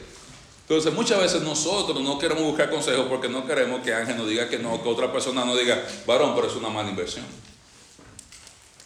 Entonces 0.63 0.93
muchas 0.93 1.21
veces 1.21 1.43
nosotros 1.43 2.01
no 2.01 2.19
queremos 2.19 2.45
buscar 2.45 2.71
consejos 2.71 3.07
porque 3.09 3.29
no 3.29 3.47
queremos 3.47 3.83
que 3.83 3.93
Ángel 3.93 4.17
nos 4.17 4.29
diga 4.29 4.49
que 4.49 4.59
no, 4.59 4.83
que 4.83 4.89
otra 4.89 5.13
persona 5.13 5.45
nos 5.45 5.59
diga, 5.59 5.83
varón, 6.07 6.33
pero 6.35 6.47
es 6.47 6.55
una 6.55 6.69
mala 6.69 6.89
inversión. 6.89 7.27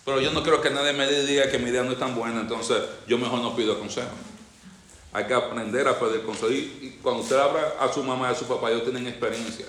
Pero 0.05 0.21
yo 0.21 0.31
no 0.33 0.43
quiero 0.43 0.61
que 0.61 0.71
nadie 0.71 0.93
me 0.93 1.07
diga 1.07 1.51
que 1.51 1.59
mi 1.59 1.71
idea 1.71 1.83
no 1.83 1.93
es 1.93 1.99
tan 1.99 2.15
buena, 2.15 2.41
entonces 2.41 2.79
yo 3.07 3.19
mejor 3.19 3.41
no 3.41 3.55
pido 3.55 3.79
consejo. 3.79 4.09
Hay 5.17 5.25
que 5.25 5.33
aprender 5.33 5.89
a 5.89 5.99
pedir 5.99 6.25
consejo. 6.25 6.53
Y, 6.53 6.99
cuando 7.03 7.23
usted 7.23 7.37
habla 7.37 7.73
a 7.81 7.91
su 7.91 8.03
mamá 8.05 8.29
y 8.29 8.33
a 8.33 8.35
su 8.35 8.45
papá, 8.45 8.69
ellos 8.69 8.83
tienen 8.83 9.07
experiencia 9.07 9.65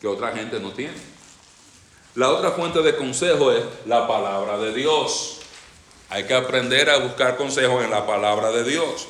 que 0.00 0.08
otra 0.08 0.32
gente 0.32 0.58
no 0.58 0.72
tiene. 0.72 0.96
La 2.16 2.30
otra 2.30 2.50
fuente 2.50 2.82
de 2.82 2.96
consejo 2.96 3.52
es 3.52 3.62
la 3.86 4.08
palabra 4.08 4.58
de 4.58 4.74
Dios. 4.74 5.38
Hay 6.10 6.24
que 6.24 6.34
aprender 6.34 6.90
a 6.90 6.98
buscar 6.98 7.36
consejos 7.36 7.84
en 7.84 7.92
la 7.92 8.08
palabra 8.08 8.50
de 8.50 8.64
Dios. 8.64 9.06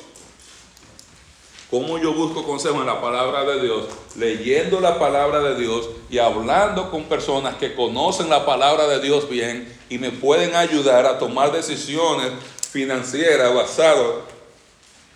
¿Cómo 1.71 1.97
yo 1.97 2.13
busco 2.13 2.45
consejo 2.45 2.75
en 2.75 2.85
la 2.85 3.01
palabra 3.01 3.43
de 3.43 3.59
Dios? 3.59 3.85
Leyendo 4.15 4.79
la 4.79 4.99
palabra 4.99 5.39
de 5.41 5.55
Dios 5.55 5.89
y 6.11 6.19
hablando 6.19 6.91
con 6.91 7.05
personas 7.05 7.55
que 7.55 7.73
conocen 7.73 8.29
la 8.29 8.45
palabra 8.45 8.85
de 8.85 8.99
Dios 8.99 9.27
bien 9.27 9.75
y 9.89 9.97
me 9.97 10.11
pueden 10.11 10.55
ayudar 10.55 11.07
a 11.07 11.17
tomar 11.17 11.51
decisiones 11.51 12.31
financieras 12.71 13.55
basadas 13.55 14.36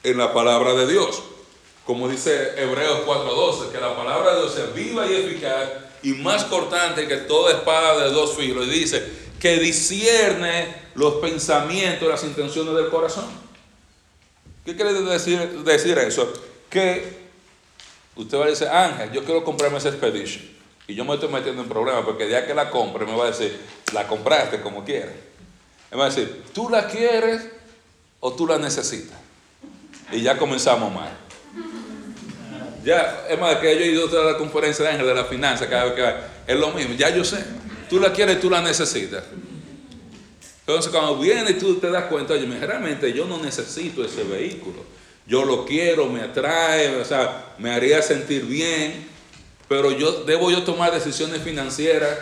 en 0.03 0.17
la 0.17 0.33
palabra 0.33 0.73
de 0.73 0.87
Dios. 0.87 1.21
Como 1.85 2.07
dice 2.07 2.53
Hebreos 2.61 3.01
4:12, 3.05 3.71
que 3.71 3.79
la 3.79 3.95
palabra 3.95 4.35
de 4.35 4.41
Dios 4.41 4.57
es 4.57 4.73
viva 4.73 5.05
y 5.07 5.15
eficaz 5.15 5.69
y 6.03 6.13
más 6.13 6.45
cortante 6.45 7.07
que 7.07 7.17
toda 7.17 7.51
espada 7.53 8.03
de 8.03 8.11
dos 8.11 8.35
filos. 8.35 8.67
Y 8.67 8.71
dice 8.71 9.03
que 9.39 9.57
discierne 9.57 10.73
los 10.95 11.15
pensamientos, 11.15 12.07
las 12.07 12.23
intenciones 12.23 12.75
del 12.75 12.89
corazón. 12.89 13.25
¿Qué 14.65 14.75
quiere 14.75 14.93
decir, 14.93 15.63
decir 15.63 15.97
eso? 15.97 16.31
Que 16.69 17.21
usted 18.15 18.37
va 18.37 18.45
a 18.45 18.49
decir, 18.49 18.67
Ángel, 18.67 19.11
yo 19.11 19.23
quiero 19.23 19.43
comprarme 19.43 19.79
esa 19.79 19.89
Expedition. 19.89 20.51
Y 20.87 20.95
yo 20.95 21.05
me 21.05 21.13
estoy 21.15 21.29
metiendo 21.29 21.61
en 21.61 21.69
problemas 21.69 22.03
porque 22.05 22.27
día 22.27 22.45
que 22.45 22.53
la 22.53 22.69
compre 22.69 23.05
me 23.05 23.15
va 23.15 23.25
a 23.25 23.27
decir, 23.27 23.59
la 23.93 24.07
compraste 24.07 24.61
como 24.61 24.83
quieras. 24.83 25.13
Me 25.89 25.97
va 25.97 26.05
a 26.05 26.09
decir, 26.09 26.43
¿tú 26.53 26.69
la 26.69 26.87
quieres 26.87 27.47
o 28.19 28.33
tú 28.33 28.45
la 28.45 28.57
necesitas? 28.57 29.20
Y 30.11 30.21
ya 30.21 30.37
comenzamos 30.37 30.93
mal. 30.93 31.11
Ya, 32.83 33.25
es 33.29 33.39
más, 33.39 33.57
que 33.57 33.75
yo 33.75 33.81
he 33.81 33.87
ido 33.87 34.21
a 34.21 34.31
la 34.31 34.37
conferencia 34.37 34.85
de 34.85 34.91
Ángel 34.91 35.05
de 35.05 35.13
la 35.13 35.25
finanza 35.25 35.69
cada 35.69 35.85
vez 35.85 35.93
que 35.93 36.01
va. 36.01 36.15
Es 36.47 36.57
lo 36.57 36.71
mismo, 36.71 36.95
ya 36.95 37.09
yo 37.09 37.23
sé. 37.23 37.43
Tú 37.89 37.99
la 37.99 38.11
quieres, 38.11 38.39
tú 38.39 38.49
la 38.49 38.61
necesitas. 38.61 39.23
Entonces, 40.61 40.91
cuando 40.91 41.17
viene 41.17 41.53
tú 41.53 41.75
te 41.75 41.91
das 41.91 42.05
cuenta, 42.05 42.33
oye, 42.33 42.47
realmente 42.59 43.13
yo 43.13 43.25
no 43.25 43.37
necesito 43.37 44.03
ese 44.03 44.23
vehículo. 44.23 44.83
Yo 45.27 45.45
lo 45.45 45.65
quiero, 45.65 46.07
me 46.07 46.21
atrae, 46.21 46.95
o 46.99 47.05
sea, 47.05 47.53
me 47.57 47.71
haría 47.71 48.01
sentir 48.01 48.45
bien, 48.45 49.07
pero 49.67 49.91
yo 49.91 50.23
debo 50.23 50.49
yo 50.49 50.63
tomar 50.63 50.91
decisiones 50.91 51.41
financieras 51.41 52.17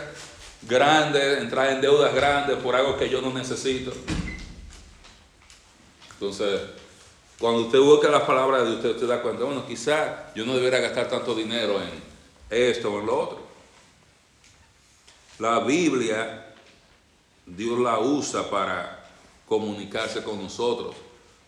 grandes, 0.62 1.38
entrar 1.38 1.70
en 1.70 1.80
deudas 1.80 2.14
grandes 2.14 2.56
por 2.56 2.76
algo 2.76 2.96
que 2.96 3.08
yo 3.08 3.22
no 3.22 3.32
necesito. 3.32 3.92
Entonces, 6.12 6.60
cuando 7.40 7.62
usted 7.62 7.80
busca 7.80 8.10
las 8.10 8.24
palabras 8.24 8.64
de 8.64 8.74
usted, 8.74 8.90
usted 8.90 9.08
da 9.08 9.22
cuenta, 9.22 9.44
bueno, 9.44 9.66
quizás 9.66 10.34
yo 10.34 10.44
no 10.44 10.54
debería 10.54 10.78
gastar 10.78 11.08
tanto 11.08 11.34
dinero 11.34 11.80
en 11.80 11.90
esto 12.50 12.92
o 12.92 13.00
en 13.00 13.06
lo 13.06 13.18
otro. 13.18 13.38
La 15.38 15.60
Biblia, 15.60 16.52
Dios 17.46 17.78
la 17.78 17.98
usa 17.98 18.48
para 18.50 19.08
comunicarse 19.48 20.22
con 20.22 20.42
nosotros 20.42 20.94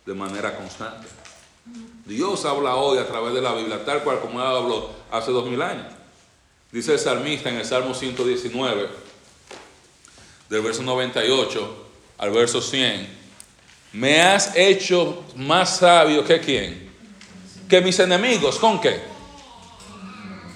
de 0.06 0.14
manera 0.14 0.56
constante. 0.56 1.06
Dios 2.06 2.42
habla 2.46 2.74
hoy 2.76 2.96
a 2.96 3.06
través 3.06 3.34
de 3.34 3.42
la 3.42 3.52
Biblia, 3.52 3.84
tal 3.84 4.02
cual 4.02 4.18
como 4.20 4.40
habló 4.40 4.90
hace 5.10 5.30
dos 5.30 5.44
mil 5.44 5.60
años. 5.60 5.92
Dice 6.72 6.94
el 6.94 6.98
salmista 6.98 7.50
en 7.50 7.56
el 7.56 7.66
Salmo 7.66 7.92
119, 7.92 8.88
del 10.48 10.62
verso 10.62 10.82
98 10.82 11.76
al 12.16 12.30
verso 12.30 12.62
100. 12.62 13.21
Me 13.92 14.22
has 14.22 14.56
hecho 14.56 15.22
más 15.36 15.78
sabio 15.78 16.24
que 16.24 16.40
quién? 16.40 16.90
Que 17.68 17.80
mis 17.80 17.98
enemigos. 17.98 18.58
¿Con 18.58 18.80
qué? 18.80 19.00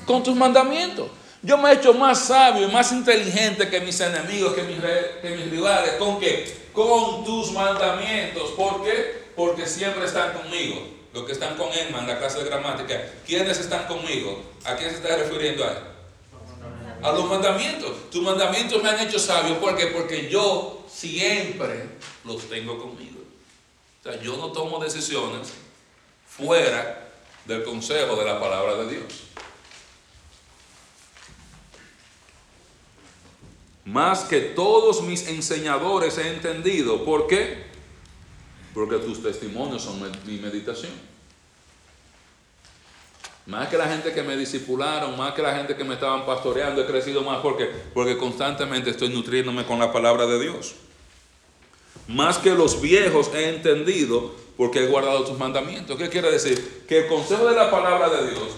Con 0.06 0.22
tus 0.22 0.34
mandamientos. 0.34 1.08
Yo 1.42 1.58
me 1.58 1.70
he 1.70 1.74
hecho 1.74 1.92
más 1.94 2.26
sabio 2.26 2.66
y 2.66 2.72
más 2.72 2.90
inteligente 2.92 3.68
que 3.68 3.80
mis 3.80 4.00
enemigos, 4.00 4.54
que 4.54 4.62
mis, 4.62 4.78
que 5.22 5.36
mis 5.36 5.50
rivales. 5.50 5.92
¿Con 5.98 6.18
qué? 6.18 6.70
Con 6.72 7.24
tus 7.24 7.52
mandamientos. 7.52 8.50
¿Por 8.52 8.82
qué? 8.82 9.26
Porque 9.36 9.66
siempre 9.66 10.06
están 10.06 10.32
conmigo. 10.32 10.96
Los 11.12 11.24
que 11.24 11.32
están 11.32 11.56
con 11.56 11.68
Emma 11.72 12.00
en 12.00 12.06
la 12.08 12.18
clase 12.18 12.38
de 12.38 12.44
gramática. 12.46 13.00
¿Quiénes 13.26 13.58
están 13.58 13.86
conmigo? 13.86 14.42
¿A 14.64 14.76
quién 14.76 14.90
se 14.90 14.96
está 14.96 15.16
refiriendo 15.16 15.64
a 15.64 15.68
él? 15.68 15.78
a 17.02 17.12
los 17.12 17.28
mandamientos. 17.28 18.10
Tus 18.10 18.22
mandamientos 18.22 18.82
me 18.82 18.88
han 18.88 19.00
hecho 19.00 19.18
sabio. 19.18 19.60
¿Por 19.60 19.76
qué? 19.76 19.86
Porque 19.88 20.28
yo 20.28 20.84
siempre 20.88 21.88
los 22.24 22.48
tengo 22.48 22.78
conmigo. 22.78 23.25
Yo 24.22 24.36
no 24.36 24.52
tomo 24.52 24.78
decisiones 24.78 25.52
fuera 26.28 27.10
del 27.44 27.64
consejo 27.64 28.16
de 28.16 28.24
la 28.24 28.40
palabra 28.40 28.76
de 28.76 28.90
Dios. 28.90 29.22
Más 33.84 34.24
que 34.24 34.40
todos 34.40 35.02
mis 35.02 35.28
enseñadores 35.28 36.18
he 36.18 36.28
entendido. 36.28 37.04
¿Por 37.04 37.26
qué? 37.28 37.66
Porque 38.74 38.96
tus 38.96 39.22
testimonios 39.22 39.82
son 39.82 40.00
mi 40.26 40.38
meditación. 40.38 40.92
Más 43.46 43.68
que 43.68 43.78
la 43.78 43.86
gente 43.86 44.12
que 44.12 44.24
me 44.24 44.36
discipularon, 44.36 45.16
más 45.16 45.34
que 45.34 45.42
la 45.42 45.54
gente 45.54 45.76
que 45.76 45.84
me 45.84 45.94
estaban 45.94 46.26
pastoreando, 46.26 46.82
he 46.82 46.86
crecido 46.86 47.22
más 47.22 47.38
porque, 47.38 47.66
porque 47.94 48.18
constantemente 48.18 48.90
estoy 48.90 49.08
nutriéndome 49.08 49.64
con 49.64 49.78
la 49.78 49.92
palabra 49.92 50.26
de 50.26 50.40
Dios. 50.40 50.74
Más 52.08 52.38
que 52.38 52.50
los 52.50 52.80
viejos 52.80 53.30
he 53.34 53.48
entendido 53.48 54.32
porque 54.56 54.84
he 54.84 54.86
guardado 54.86 55.24
tus 55.24 55.38
mandamientos. 55.38 55.96
¿Qué 55.96 56.08
quiere 56.08 56.30
decir? 56.30 56.84
Que 56.88 57.00
el 57.00 57.06
consejo 57.08 57.46
de 57.46 57.56
la 57.56 57.70
palabra 57.70 58.08
de 58.08 58.30
Dios 58.30 58.48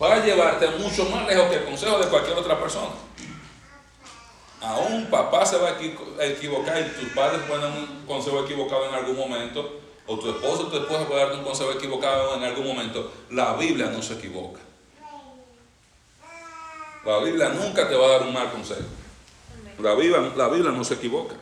va 0.00 0.14
a 0.14 0.24
llevarte 0.24 0.68
mucho 0.78 1.04
más 1.06 1.26
lejos 1.28 1.48
que 1.48 1.56
el 1.56 1.64
consejo 1.64 1.98
de 1.98 2.08
cualquier 2.08 2.36
otra 2.36 2.58
persona. 2.58 2.90
Aún 4.60 5.06
papá 5.06 5.44
se 5.44 5.58
va 5.58 5.68
a 5.68 6.24
equivocar 6.24 6.80
y 6.80 7.00
tus 7.00 7.12
padres 7.12 7.42
pueden 7.46 7.62
dar 7.62 7.72
un 7.72 8.06
consejo 8.06 8.44
equivocado 8.44 8.88
en 8.88 8.94
algún 8.94 9.16
momento, 9.16 9.80
o 10.06 10.18
tu 10.18 10.30
esposo 10.30 10.62
o 10.62 10.66
tu 10.68 10.78
esposa 10.78 11.06
puede 11.06 11.20
darte 11.20 11.38
un 11.38 11.44
consejo 11.44 11.72
equivocado 11.72 12.36
en 12.36 12.44
algún 12.44 12.66
momento. 12.66 13.12
La 13.30 13.54
Biblia 13.54 13.86
no 13.86 14.02
se 14.02 14.14
equivoca. 14.14 14.60
La 17.04 17.18
Biblia 17.18 17.50
nunca 17.50 17.86
te 17.86 17.94
va 17.94 18.06
a 18.06 18.10
dar 18.12 18.22
un 18.22 18.32
mal 18.32 18.50
consejo. 18.50 18.80
La 19.78 19.94
Biblia, 19.94 20.32
la 20.34 20.48
Biblia 20.48 20.72
no 20.72 20.82
se 20.82 20.94
equivoca. 20.94 21.34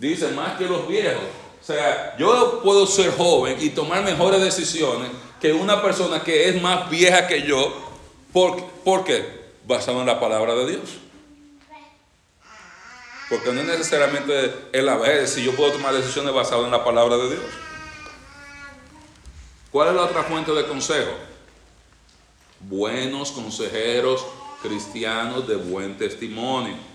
Dice 0.00 0.28
más 0.28 0.56
que 0.56 0.64
los 0.64 0.88
viejos. 0.88 1.22
O 1.60 1.64
sea, 1.64 2.16
yo 2.16 2.62
puedo 2.64 2.86
ser 2.86 3.14
joven 3.14 3.58
y 3.60 3.68
tomar 3.68 4.02
mejores 4.02 4.40
decisiones 4.40 5.10
que 5.38 5.52
una 5.52 5.82
persona 5.82 6.22
que 6.22 6.48
es 6.48 6.60
más 6.60 6.88
vieja 6.88 7.28
que 7.28 7.42
yo. 7.42 7.70
¿Por, 8.32 8.64
¿por 8.82 9.04
qué? 9.04 9.52
Basado 9.66 10.00
en 10.00 10.06
la 10.06 10.18
palabra 10.18 10.54
de 10.54 10.70
Dios. 10.70 10.90
Porque 13.28 13.52
no 13.52 13.60
es 13.60 13.66
necesariamente 13.66 14.54
el 14.72 14.88
haber, 14.88 15.28
si 15.28 15.44
yo 15.44 15.54
puedo 15.54 15.72
tomar 15.72 15.92
decisiones 15.92 16.32
basadas 16.32 16.64
en 16.64 16.70
la 16.70 16.82
palabra 16.82 17.18
de 17.18 17.28
Dios. 17.28 17.44
¿Cuál 19.70 19.88
es 19.88 19.94
la 19.96 20.04
otra 20.04 20.22
fuente 20.22 20.50
de 20.52 20.66
consejo? 20.66 21.12
Buenos 22.60 23.32
consejeros 23.32 24.24
cristianos 24.62 25.46
de 25.46 25.56
buen 25.56 25.98
testimonio. 25.98 26.89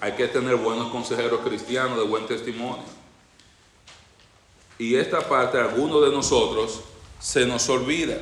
Hay 0.00 0.12
que 0.12 0.28
tener 0.28 0.56
buenos 0.56 0.90
consejeros 0.90 1.40
cristianos 1.40 1.98
de 1.98 2.04
buen 2.04 2.26
testimonio. 2.26 2.84
Y 4.78 4.96
esta 4.96 5.20
parte, 5.20 5.58
algunos 5.58 6.02
de 6.02 6.10
nosotros, 6.10 6.80
se 7.18 7.46
nos 7.46 7.68
olvida. 7.68 8.18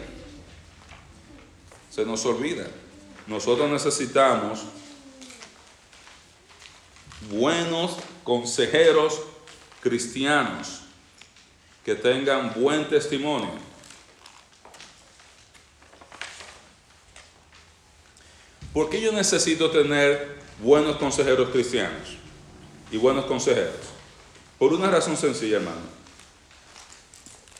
Se 1.91 2.05
nos 2.05 2.25
olvida. 2.25 2.67
Nosotros 3.27 3.69
necesitamos 3.71 4.61
buenos 7.31 7.97
consejeros 8.23 9.21
cristianos 9.81 10.81
que 11.85 11.95
tengan 11.95 12.55
buen 12.55 12.89
testimonio. 12.89 13.51
¿Por 18.73 18.91
qué 18.91 19.01
yo 19.01 19.13
necesito 19.13 19.71
tener 19.71 20.44
buenos 20.61 20.97
consejeros 20.97 21.51
cristianos 21.51 22.17
y 22.91 22.97
buenos 22.97 23.27
consejeros? 23.27 23.75
Por 24.59 24.73
una 24.73 24.91
razón 24.91 25.17
sencilla, 25.17 25.57
hermano. 25.57 25.95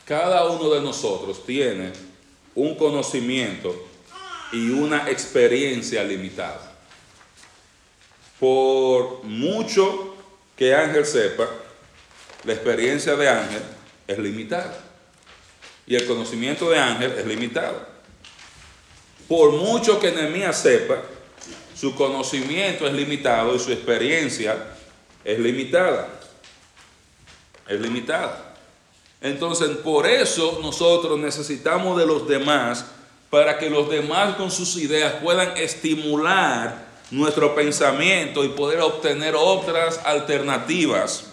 Cada 0.05 0.45
uno 0.45 0.69
de 0.69 0.81
nosotros 0.81 1.45
tiene 1.45 1.91
un 2.53 2.75
conocimiento 2.75 3.75
y 4.51 4.69
una 4.69 5.09
experiencia 5.09 6.03
limitada 6.03 6.75
por 8.39 9.23
mucho 9.23 10.15
que 10.55 10.75
Ángel 10.75 11.05
sepa, 11.05 11.47
la 12.43 12.53
experiencia 12.53 13.15
de 13.15 13.29
Ángel 13.29 13.61
es 14.07 14.19
limitada. 14.19 14.77
Y 15.87 15.95
el 15.95 16.05
conocimiento 16.05 16.69
de 16.69 16.79
Ángel 16.79 17.13
es 17.17 17.25
limitado. 17.25 17.87
Por 19.27 19.51
mucho 19.51 19.99
que 19.99 20.11
Nehemías 20.11 20.59
sepa, 20.59 21.01
su 21.75 21.93
conocimiento 21.95 22.87
es 22.87 22.93
limitado 22.93 23.55
y 23.55 23.59
su 23.59 23.71
experiencia 23.71 24.75
es 25.23 25.39
limitada. 25.39 26.07
Es 27.67 27.79
limitada. 27.79 28.55
Entonces, 29.21 29.69
por 29.77 30.07
eso 30.07 30.59
nosotros 30.61 31.19
necesitamos 31.19 31.97
de 31.97 32.05
los 32.05 32.27
demás 32.27 32.85
para 33.29 33.57
que 33.57 33.69
los 33.69 33.89
demás 33.89 34.35
con 34.35 34.51
sus 34.51 34.77
ideas 34.77 35.15
puedan 35.21 35.57
estimular 35.57 36.85
nuestro 37.11 37.53
pensamiento 37.55 38.43
y 38.43 38.49
poder 38.49 38.79
obtener 38.79 39.35
otras 39.35 39.99
alternativas 40.05 41.25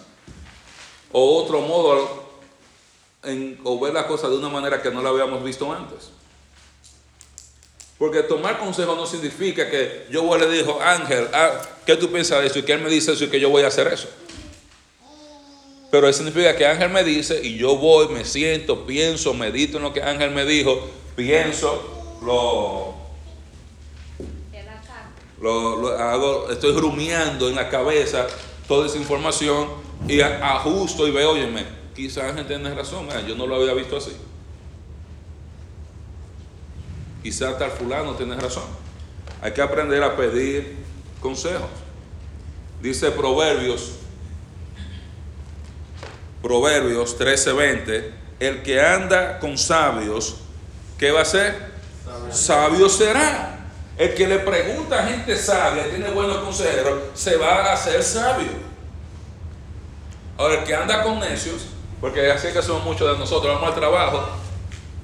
o 1.12 1.38
otro 1.38 1.61
modo 1.61 2.22
en, 3.22 3.61
o 3.62 3.78
ver 3.78 3.94
las 3.94 4.07
cosas 4.07 4.31
de 4.31 4.38
una 4.38 4.48
manera 4.48 4.83
que 4.83 4.90
no 4.90 5.02
la 5.02 5.11
habíamos 5.11 5.44
visto 5.44 5.72
antes. 5.72 6.11
Porque 8.03 8.25
tomar 8.25 8.59
consejo 8.59 8.97
no 8.97 9.07
significa 9.07 9.71
que 9.71 10.07
yo 10.11 10.25
voy 10.25 10.41
le 10.41 10.51
dijo, 10.51 10.77
Ángel, 10.83 11.29
ah, 11.33 11.53
¿qué 11.87 11.95
tú 11.95 12.11
piensas 12.11 12.41
de 12.41 12.49
eso? 12.49 12.59
Y 12.59 12.65
que 12.65 12.73
él 12.73 12.81
me 12.81 12.91
dice 12.91 13.12
eso 13.12 13.23
y 13.23 13.29
que 13.29 13.38
yo 13.38 13.49
voy 13.49 13.62
a 13.62 13.69
hacer 13.69 13.87
eso. 13.87 14.09
Pero 15.88 16.09
eso 16.09 16.25
significa 16.25 16.57
que 16.57 16.67
Ángel 16.67 16.91
me 16.91 17.05
dice 17.05 17.41
y 17.41 17.57
yo 17.57 17.77
voy, 17.77 18.09
me 18.09 18.25
siento, 18.25 18.87
pienso, 18.87 19.35
medito 19.35 19.77
en 19.77 19.85
lo 19.85 19.93
que 19.93 20.03
Ángel 20.03 20.33
me 20.33 20.45
dijo, 20.45 20.91
pienso, 21.15 22.19
lo, 22.25 22.97
lo, 25.41 25.88
hago, 25.97 26.51
estoy 26.51 26.73
rumiando 26.73 27.49
en 27.49 27.55
la 27.55 27.69
cabeza 27.69 28.27
toda 28.67 28.88
esa 28.88 28.97
información 28.97 29.69
y 30.09 30.23
ajusto 30.23 31.07
y 31.07 31.12
veo, 31.12 31.31
óyeme, 31.31 31.65
quizás 31.95 32.35
gente 32.35 32.57
tiene 32.57 32.75
razón, 32.75 33.07
yo 33.29 33.37
no 33.37 33.47
lo 33.47 33.55
había 33.55 33.75
visto 33.75 33.99
así. 33.99 34.11
Quizás 37.22 37.58
tal 37.58 37.70
fulano 37.70 38.14
tiene 38.14 38.37
razón. 38.37 38.64
Hay 39.40 39.52
que 39.52 39.62
aprender 39.62 40.02
a 40.02 40.16
pedir 40.16 40.76
consejos. 41.20 41.68
Dice 42.80 43.11
Proverbios, 43.12 43.92
Proverbios 46.42 47.16
13:20, 47.16 48.11
el 48.40 48.62
que 48.62 48.80
anda 48.80 49.38
con 49.38 49.56
sabios, 49.56 50.37
¿qué 50.98 51.12
va 51.12 51.20
a 51.20 51.22
hacer? 51.22 51.72
Sabio 52.30 52.88
será. 52.88 53.61
El 53.96 54.14
que 54.14 54.26
le 54.26 54.38
pregunta 54.40 55.04
a 55.04 55.06
gente 55.06 55.37
sabia, 55.37 55.88
tiene 55.88 56.11
buenos 56.11 56.38
consejeros, 56.38 57.00
se 57.14 57.37
va 57.37 57.66
a 57.66 57.72
hacer 57.74 58.02
sabio. 58.02 58.50
Ahora, 60.38 60.61
el 60.61 60.64
que 60.64 60.74
anda 60.74 61.02
con 61.02 61.20
necios, 61.20 61.66
porque 62.00 62.32
así 62.32 62.48
que 62.48 62.62
somos 62.62 62.85
muchos 62.85 63.12
de 63.12 63.18
nosotros, 63.18 63.54
vamos 63.54 63.68
al 63.68 63.78
trabajo, 63.78 64.28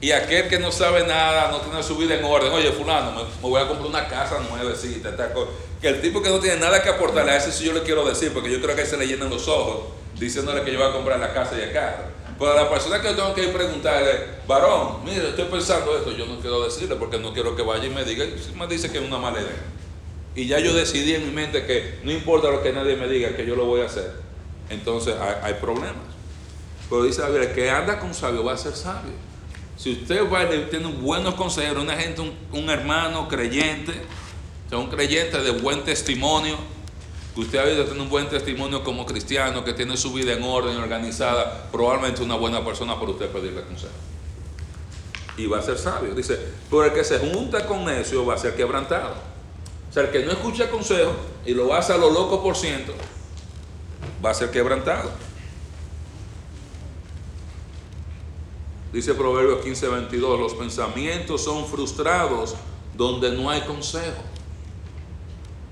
y 0.01 0.13
aquel 0.13 0.49
que 0.49 0.59
no 0.59 0.71
sabe 0.71 1.07
nada, 1.07 1.51
no 1.51 1.59
tiene 1.59 1.83
su 1.83 1.97
vida 1.97 2.15
en 2.15 2.25
orden, 2.25 2.53
oye, 2.53 2.71
fulano, 2.73 3.13
me, 3.13 3.23
voy 3.41 3.61
a 3.61 3.67
comprar 3.67 3.89
una 3.89 4.09
casa 4.09 4.39
nuevecita, 4.49 5.17
que 5.81 5.89
el 5.89 6.01
tipo 6.01 6.23
que 6.23 6.29
no 6.29 6.39
tiene 6.39 6.57
nada 6.59 6.83
que 6.83 6.89
aportarle, 6.89 7.33
a 7.33 7.37
ese 7.37 7.53
sí 7.53 7.65
yo 7.65 7.73
le 7.73 7.83
quiero 7.83 8.05
decir, 8.05 8.33
porque 8.33 8.51
yo 8.51 8.61
creo 8.61 8.77
que 8.77 8.87
se 8.87 8.97
le 8.97 9.07
llenan 9.07 9.31
los 9.31 9.49
ojos 9.49 9.99
diciéndole 10.19 10.63
que 10.63 10.73
yo 10.73 10.79
voy 10.79 10.89
a 10.89 10.93
comprar 10.93 11.19
la 11.19 11.33
casa 11.33 11.57
y 11.59 11.63
el 11.63 11.73
carro. 11.73 12.05
Pero 12.39 12.53
a 12.53 12.55
la 12.55 12.71
persona 12.71 13.01
que 13.01 13.09
yo 13.09 13.17
tengo 13.17 13.35
que 13.35 13.45
ir 13.45 13.53
preguntarle, 13.53 14.11
varón, 14.47 15.05
mire, 15.05 15.31
estoy 15.31 15.47
pensando 15.47 15.97
esto, 15.97 16.13
yo 16.13 16.27
no 16.27 16.39
quiero 16.39 16.63
decirle 16.63 16.95
porque 16.95 17.19
no 17.19 17.33
quiero 17.33 17.57
que 17.57 17.63
vaya 17.63 17.85
y 17.85 17.91
me 17.91 18.05
diga, 18.05 18.25
me 18.57 18.67
dice 18.69 18.93
que 18.93 18.99
es 18.99 19.05
una 19.05 19.19
mala 19.19 19.41
idea. 19.41 19.65
Y 20.37 20.47
ya 20.47 20.61
yo 20.61 20.73
decidí 20.73 21.15
en 21.15 21.27
mi 21.27 21.33
mente 21.33 21.67
que 21.67 21.99
no 22.05 22.13
importa 22.13 22.49
lo 22.49 22.63
que 22.63 22.73
nadie 22.73 22.95
me 22.95 23.09
diga, 23.09 23.35
que 23.35 23.45
yo 23.45 23.57
lo 23.57 23.65
voy 23.65 23.81
a 23.81 23.87
hacer. 23.87 24.13
Entonces 24.71 25.17
hay, 25.43 25.55
problemas. 25.55 25.97
Pero 26.89 27.03
dice 27.03 27.23
a 27.23 27.29
ver, 27.29 27.43
el 27.43 27.55
que 27.55 27.71
anda 27.71 27.99
con 27.99 28.15
sabio 28.15 28.45
va 28.45 28.53
a 28.53 28.57
ser 28.57 28.73
sabio. 28.73 29.28
Si 29.79 29.93
usted 29.93 30.29
va 30.29 30.49
tiene 30.69 30.89
buenos 30.89 31.35
consejeros, 31.37 31.85
una 31.85 31.95
gente, 31.95 32.21
un, 32.53 32.69
hermano 32.69 33.29
creyente, 33.29 33.93
o 34.67 34.69
sea, 34.69 34.79
un 34.79 34.89
creyente 34.89 35.41
de 35.41 35.53
buen 35.53 35.85
testimonio, 35.85 36.57
usted 37.37 37.59
ha 37.61 37.65
de 37.65 37.85
tener 37.85 38.01
un 38.01 38.09
buen 38.09 38.29
testimonio 38.29 38.83
como 38.83 39.07
cristiano, 39.07 39.65
que 39.65 39.73
tiene 39.73 39.97
su 39.97 40.13
vida 40.13 40.33
en 40.33 40.43
orden, 40.43 40.77
organizada, 40.77 41.71
probablemente 41.71 42.25
una 42.25 42.35
buena 42.35 42.65
persona 42.65 42.99
por 42.99 43.11
usted 43.11 43.29
pedirle 43.29 43.63
consejo. 43.63 43.93
Y 45.37 45.47
va 45.47 45.61
a 45.61 45.63
ser 45.63 45.79
sabio. 45.79 46.13
Dice, 46.13 46.37
pero 46.69 46.87
el 46.87 46.93
que 46.93 47.05
se 47.05 47.21
junta 47.21 47.65
con 47.65 47.85
necio 47.85 48.27
va 48.27 48.35
a 48.35 48.39
ser 48.39 48.57
quebrantado. 48.57 49.15
O 49.89 49.93
sea, 49.93 50.03
el 50.03 50.11
que 50.11 50.25
no 50.25 50.33
escucha 50.33 50.69
consejo 50.69 51.13
y 51.47 51.55
lo 51.55 51.73
hace 51.73 51.93
a 51.93 51.97
lo 51.97 52.11
loco 52.11 52.43
por 52.43 52.57
ciento, 52.57 52.95
va 54.25 54.31
a 54.31 54.35
ser 54.35 54.51
quebrantado. 54.51 55.28
Dice 58.93 59.15
Proverbios 59.15 59.63
15, 59.63 59.89
22, 59.89 60.41
los 60.41 60.55
pensamientos 60.55 61.45
son 61.45 61.67
frustrados 61.67 62.55
donde 62.97 63.31
no 63.33 63.51
hay 63.51 63.61
consejo. 63.63 64.23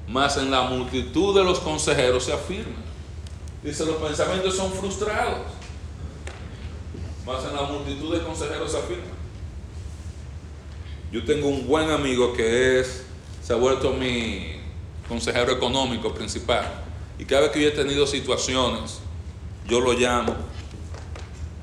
Más 0.08 0.36
en 0.36 0.50
la 0.50 0.62
multitud 0.62 1.34
de 1.34 1.42
los 1.42 1.58
consejeros 1.60 2.24
se 2.24 2.32
afirma. 2.32 2.76
Dice, 3.62 3.84
los 3.84 3.96
pensamientos 3.96 4.54
son 4.54 4.72
frustrados. 4.72 5.46
Más 7.26 7.44
en 7.44 7.56
la 7.56 7.62
multitud 7.62 8.14
de 8.14 8.22
consejeros 8.22 8.70
se 8.70 8.78
afirma. 8.78 9.16
Yo 11.10 11.24
tengo 11.24 11.48
un 11.48 11.66
buen 11.66 11.90
amigo 11.90 12.32
que 12.32 12.78
es, 12.78 13.06
se 13.42 13.52
ha 13.52 13.56
vuelto 13.56 13.92
mi 13.92 14.60
consejero 15.08 15.52
económico 15.52 16.12
principal. 16.12 16.84
Y 17.18 17.24
cada 17.24 17.42
vez 17.42 17.50
que 17.50 17.62
yo 17.62 17.68
he 17.68 17.72
tenido 17.72 18.06
situaciones, 18.06 18.98
yo 19.66 19.80
lo 19.80 19.94
llamo, 19.94 20.36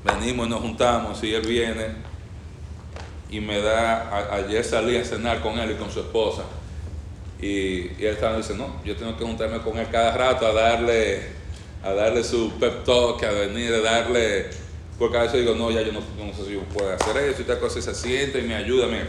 venimos 0.04 0.46
y 0.46 0.50
nos 0.50 0.60
juntamos 0.60 1.22
y 1.24 1.34
él 1.34 1.46
viene 1.46 1.88
y 3.30 3.40
me 3.40 3.60
da, 3.60 4.34
ayer 4.34 4.64
salí 4.64 4.96
a 4.96 5.04
cenar 5.04 5.40
con 5.40 5.58
él 5.58 5.72
y 5.72 5.74
con 5.74 5.90
su 5.90 6.00
esposa 6.00 6.44
y, 7.40 7.88
él 7.98 8.12
estaba 8.12 8.36
diciendo, 8.36 8.68
no, 8.68 8.84
yo 8.84 8.96
tengo 8.96 9.16
que 9.16 9.24
juntarme 9.24 9.58
con 9.60 9.78
él 9.78 9.86
cada 9.90 10.16
rato 10.16 10.46
a 10.46 10.52
darle, 10.52 11.22
a 11.82 11.92
darle 11.92 12.22
su 12.22 12.52
pep 12.58 12.84
talk, 12.84 13.22
a 13.22 13.32
venir 13.32 13.72
a 13.74 13.80
darle, 13.80 14.46
porque 14.98 15.18
a 15.18 15.22
veces 15.22 15.40
digo, 15.40 15.54
no, 15.54 15.70
ya 15.70 15.82
yo 15.82 15.92
no, 15.92 16.00
sé 16.00 16.44
si 16.46 16.52
yo 16.52 16.60
puedo 16.72 16.92
hacer 16.92 17.16
eso 17.18 17.42
y 17.42 17.44
tal 17.44 17.58
cosa, 17.58 17.80
se 17.82 17.94
siente 17.94 18.38
y 18.38 18.42
me 18.42 18.54
ayuda, 18.54 18.86
mira, 18.86 19.08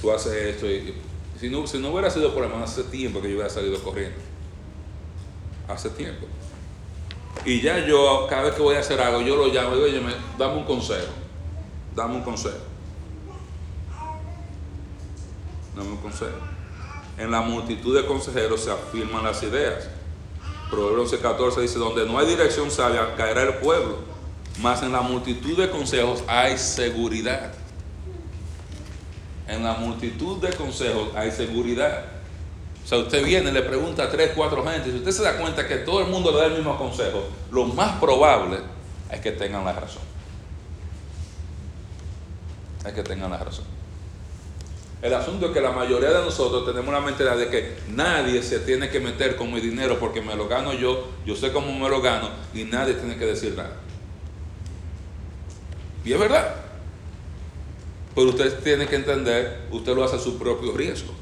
tú 0.00 0.10
haces 0.10 0.32
esto 0.32 0.66
y, 0.70 0.94
si 1.38 1.50
no, 1.50 1.66
si 1.66 1.78
no 1.78 1.90
hubiera 1.90 2.10
sido 2.10 2.34
por 2.34 2.44
hermano, 2.44 2.64
hace 2.64 2.84
tiempo 2.84 3.20
que 3.20 3.28
yo 3.28 3.34
hubiera 3.34 3.50
salido 3.50 3.80
corriendo. 3.82 4.18
Hace 5.68 5.90
tiempo. 5.90 6.26
Y 7.44 7.60
ya 7.60 7.78
yo, 7.86 8.26
cada 8.28 8.42
vez 8.42 8.54
que 8.54 8.62
voy 8.62 8.76
a 8.76 8.80
hacer 8.80 9.00
algo, 9.00 9.20
yo 9.20 9.36
lo 9.36 9.46
llamo 9.46 9.72
y 9.72 9.74
digo, 9.74 9.86
oye, 9.86 10.16
dame 10.36 10.56
un 10.56 10.64
consejo. 10.64 11.12
Dame 11.94 12.16
un 12.16 12.22
consejo. 12.22 12.58
Dame 15.76 15.90
un 15.90 15.96
consejo. 15.98 16.38
En 17.16 17.30
la 17.30 17.40
multitud 17.40 17.96
de 17.96 18.06
consejeros 18.06 18.60
se 18.60 18.70
afirman 18.70 19.24
las 19.24 19.42
ideas. 19.42 19.88
Proverbios 20.70 21.14
14 21.14 21.60
dice, 21.60 21.78
donde 21.78 22.06
no 22.06 22.18
hay 22.18 22.26
dirección 22.26 22.70
sabia, 22.70 23.14
caerá 23.16 23.42
el 23.42 23.54
pueblo. 23.54 23.98
Mas 24.60 24.82
en 24.82 24.92
la 24.92 25.00
multitud 25.00 25.56
de 25.56 25.70
consejos 25.70 26.22
hay 26.26 26.58
seguridad. 26.58 27.52
En 29.46 29.64
la 29.64 29.74
multitud 29.74 30.38
de 30.38 30.52
consejos 30.52 31.08
hay 31.14 31.30
seguridad. 31.30 32.17
O 32.88 32.90
sea, 32.90 32.98
usted 33.00 33.22
viene, 33.22 33.52
le 33.52 33.60
pregunta 33.60 34.04
a 34.04 34.08
tres, 34.08 34.32
cuatro 34.34 34.64
gente, 34.64 34.90
si 34.90 34.96
usted 34.96 35.10
se 35.10 35.22
da 35.22 35.36
cuenta 35.36 35.68
que 35.68 35.76
todo 35.76 36.00
el 36.00 36.06
mundo 36.06 36.32
le 36.32 36.38
da 36.38 36.46
el 36.46 36.54
mismo 36.54 36.78
consejo, 36.78 37.22
lo 37.50 37.66
más 37.66 38.00
probable 38.00 38.60
es 39.12 39.20
que 39.20 39.30
tengan 39.30 39.62
la 39.62 39.74
razón. 39.74 40.00
Es 42.86 42.94
que 42.94 43.02
tengan 43.02 43.30
la 43.30 43.36
razón. 43.36 43.66
El 45.02 45.12
asunto 45.12 45.48
es 45.48 45.52
que 45.52 45.60
la 45.60 45.72
mayoría 45.72 46.08
de 46.08 46.24
nosotros 46.24 46.64
tenemos 46.64 46.90
la 46.90 47.02
mentalidad 47.02 47.36
de 47.36 47.50
que 47.50 47.76
nadie 47.90 48.42
se 48.42 48.60
tiene 48.60 48.88
que 48.88 49.00
meter 49.00 49.36
con 49.36 49.52
mi 49.52 49.60
dinero 49.60 50.00
porque 50.00 50.22
me 50.22 50.34
lo 50.34 50.48
gano 50.48 50.72
yo, 50.72 51.08
yo 51.26 51.36
sé 51.36 51.52
cómo 51.52 51.70
me 51.78 51.90
lo 51.90 52.00
gano 52.00 52.30
y 52.54 52.64
nadie 52.64 52.94
tiene 52.94 53.18
que 53.18 53.26
decir 53.26 53.54
nada. 53.54 53.76
Y 56.06 56.14
es 56.14 56.18
verdad. 56.18 56.54
Pero 58.14 58.30
usted 58.30 58.60
tiene 58.60 58.86
que 58.86 58.96
entender, 58.96 59.66
usted 59.70 59.94
lo 59.94 60.04
hace 60.04 60.16
a 60.16 60.18
su 60.18 60.38
propio 60.38 60.74
riesgo 60.74 61.12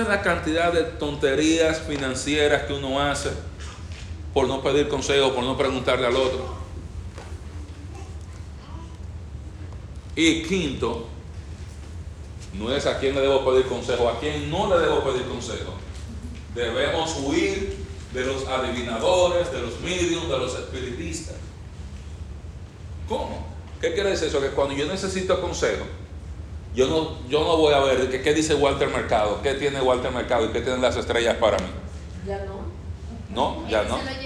es 0.00 0.08
la 0.08 0.22
cantidad 0.22 0.72
de 0.72 0.82
tonterías 0.84 1.80
financieras 1.80 2.62
que 2.64 2.72
uno 2.72 3.00
hace 3.00 3.30
por 4.32 4.48
no 4.48 4.62
pedir 4.62 4.88
consejo, 4.88 5.32
por 5.32 5.44
no 5.44 5.56
preguntarle 5.56 6.06
al 6.06 6.16
otro. 6.16 6.54
Y 10.16 10.42
quinto, 10.42 11.06
no 12.54 12.74
es 12.74 12.86
a 12.86 12.98
quién 12.98 13.14
le 13.14 13.20
debo 13.20 13.44
pedir 13.44 13.66
consejo, 13.66 14.08
a 14.08 14.18
quién 14.18 14.50
no 14.50 14.68
le 14.68 14.80
debo 14.80 15.02
pedir 15.04 15.26
consejo. 15.26 15.74
Debemos 16.54 17.16
huir 17.24 17.76
de 18.12 18.24
los 18.24 18.46
adivinadores, 18.46 19.52
de 19.52 19.60
los 19.60 19.80
medios, 19.80 20.28
de 20.28 20.38
los 20.38 20.54
espiritistas. 20.54 21.36
¿Cómo? 23.08 23.46
¿Qué 23.80 23.92
quiere 23.92 24.10
decir 24.10 24.28
eso? 24.28 24.40
Que 24.40 24.48
cuando 24.48 24.74
yo 24.74 24.86
necesito 24.86 25.40
consejo, 25.40 25.84
yo 26.74 26.88
no, 26.88 27.28
yo 27.28 27.44
no 27.44 27.56
voy 27.56 27.72
a 27.72 27.80
ver 27.80 28.10
qué, 28.10 28.20
qué 28.20 28.34
dice 28.34 28.54
Walter 28.54 28.88
Mercado, 28.88 29.40
qué 29.42 29.54
tiene 29.54 29.80
Walter 29.80 30.10
Mercado 30.10 30.46
y 30.46 30.48
qué 30.48 30.60
tienen 30.60 30.82
las 30.82 30.96
estrellas 30.96 31.36
para 31.36 31.56
mí. 31.58 31.68
Ya 32.26 32.44
no. 32.44 32.64
No, 33.34 33.68
ya 33.68 33.84
no. 33.84 33.98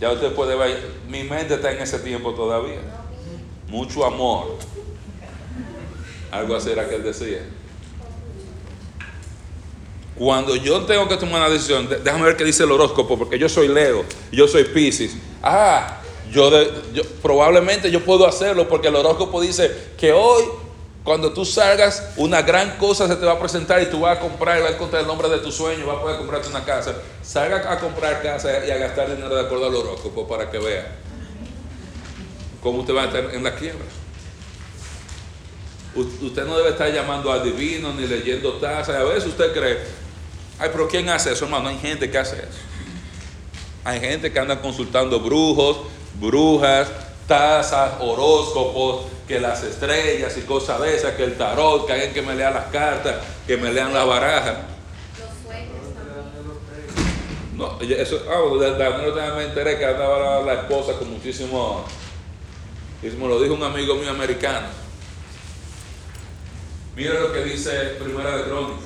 Ya 0.00 0.10
usted 0.10 0.34
puede 0.34 0.56
ver, 0.56 0.92
mi 1.08 1.22
mente 1.22 1.54
está 1.54 1.72
en 1.72 1.80
ese 1.80 1.98
tiempo 2.00 2.34
todavía. 2.34 2.80
Mucho 3.68 4.04
amor. 4.04 4.58
Algo 6.30 6.56
así 6.56 6.70
era 6.70 6.88
que 6.88 6.96
él 6.96 7.04
decía. 7.04 7.38
Cuando 10.16 10.56
yo 10.56 10.82
tengo 10.82 11.08
que 11.08 11.16
tomar 11.16 11.40
una 11.40 11.48
decisión, 11.48 11.88
déjame 11.88 12.24
ver 12.24 12.36
qué 12.36 12.44
dice 12.44 12.64
el 12.64 12.72
horóscopo, 12.72 13.16
porque 13.16 13.38
yo 13.38 13.48
soy 13.48 13.68
Leo, 13.68 14.04
yo 14.30 14.46
soy 14.46 14.64
Pisces. 14.64 15.16
Ah, 15.42 16.00
yo, 16.34 17.02
probablemente 17.22 17.90
yo 17.90 18.04
puedo 18.04 18.26
hacerlo 18.26 18.68
porque 18.68 18.88
el 18.88 18.96
horóscopo 18.96 19.40
dice 19.40 19.70
que 19.96 20.12
hoy 20.12 20.42
cuando 21.04 21.32
tú 21.32 21.44
salgas 21.44 22.12
una 22.16 22.42
gran 22.42 22.76
cosa 22.76 23.06
se 23.06 23.14
te 23.16 23.24
va 23.24 23.32
a 23.32 23.38
presentar 23.38 23.80
y 23.82 23.86
tú 23.86 24.00
vas 24.00 24.18
a 24.18 24.20
comprar 24.20 24.60
vas 24.60 24.70
a 24.70 24.74
encontrar 24.74 25.02
el 25.02 25.06
nombre 25.06 25.28
de 25.28 25.38
tu 25.38 25.52
sueño, 25.52 25.86
vas 25.86 25.98
a 25.98 26.00
poder 26.00 26.16
comprarte 26.16 26.48
una 26.48 26.64
casa. 26.64 26.94
Salga 27.22 27.70
a 27.70 27.78
comprar 27.78 28.20
casa 28.22 28.66
y 28.66 28.70
a 28.70 28.78
gastar 28.78 29.14
dinero 29.14 29.34
de 29.34 29.42
acuerdo 29.42 29.66
al 29.66 29.74
horóscopo 29.74 30.26
para 30.26 30.50
que 30.50 30.58
vea 30.58 30.96
cómo 32.62 32.80
usted 32.80 32.94
va 32.94 33.02
a 33.02 33.06
estar 33.06 33.32
en 33.32 33.44
la 33.44 33.54
quiebra. 33.54 33.84
Usted 35.94 36.44
no 36.44 36.56
debe 36.56 36.70
estar 36.70 36.92
llamando 36.92 37.30
a 37.30 37.38
divino 37.38 37.92
ni 37.92 38.06
leyendo 38.06 38.54
tasas. 38.54 38.96
A 38.96 39.04
veces 39.04 39.26
usted 39.26 39.52
cree, 39.52 39.78
ay, 40.58 40.70
pero 40.72 40.88
¿quién 40.88 41.08
hace 41.08 41.32
eso, 41.32 41.44
hermano? 41.44 41.68
Hay 41.68 41.78
gente 41.78 42.10
que 42.10 42.18
hace 42.18 42.36
eso. 42.36 42.58
Hay 43.84 44.00
gente 44.00 44.32
que 44.32 44.38
anda 44.40 44.60
consultando 44.60 45.20
brujos, 45.20 45.76
brujas, 46.14 46.90
tazas, 47.26 47.94
horóscopos, 48.00 49.06
que 49.26 49.40
las 49.40 49.62
estrellas 49.62 50.36
y 50.36 50.42
cosas 50.42 50.80
de 50.80 50.96
esas, 50.96 51.14
que 51.14 51.24
el 51.24 51.36
tarot, 51.36 51.86
que 51.86 51.92
alguien 51.92 52.12
que 52.12 52.22
me 52.22 52.34
lea 52.34 52.50
las 52.50 52.66
cartas, 52.66 53.16
que 53.46 53.56
me 53.56 53.72
lean 53.72 53.92
la 53.94 54.04
baraja. 54.04 54.66
Los 55.18 55.30
sueños 55.42 55.74
No, 57.56 57.80
eso, 57.80 58.22
ah, 58.28 58.40
de, 58.58 59.30
me 59.36 59.44
enteré 59.44 59.78
que 59.78 59.86
andaba 59.86 60.42
la, 60.42 60.54
esposa 60.54 60.98
con 60.98 61.10
muchísimo, 61.10 61.84
y 63.02 63.06
me 63.08 63.28
lo 63.28 63.40
dijo 63.40 63.54
un 63.54 63.62
amigo 63.62 63.94
mío 63.94 64.10
americano. 64.10 64.66
Mira 66.94 67.14
lo 67.14 67.32
que 67.32 67.44
dice 67.44 67.70
Primera 67.98 68.36
de 68.36 68.44
Crónicas. 68.44 68.84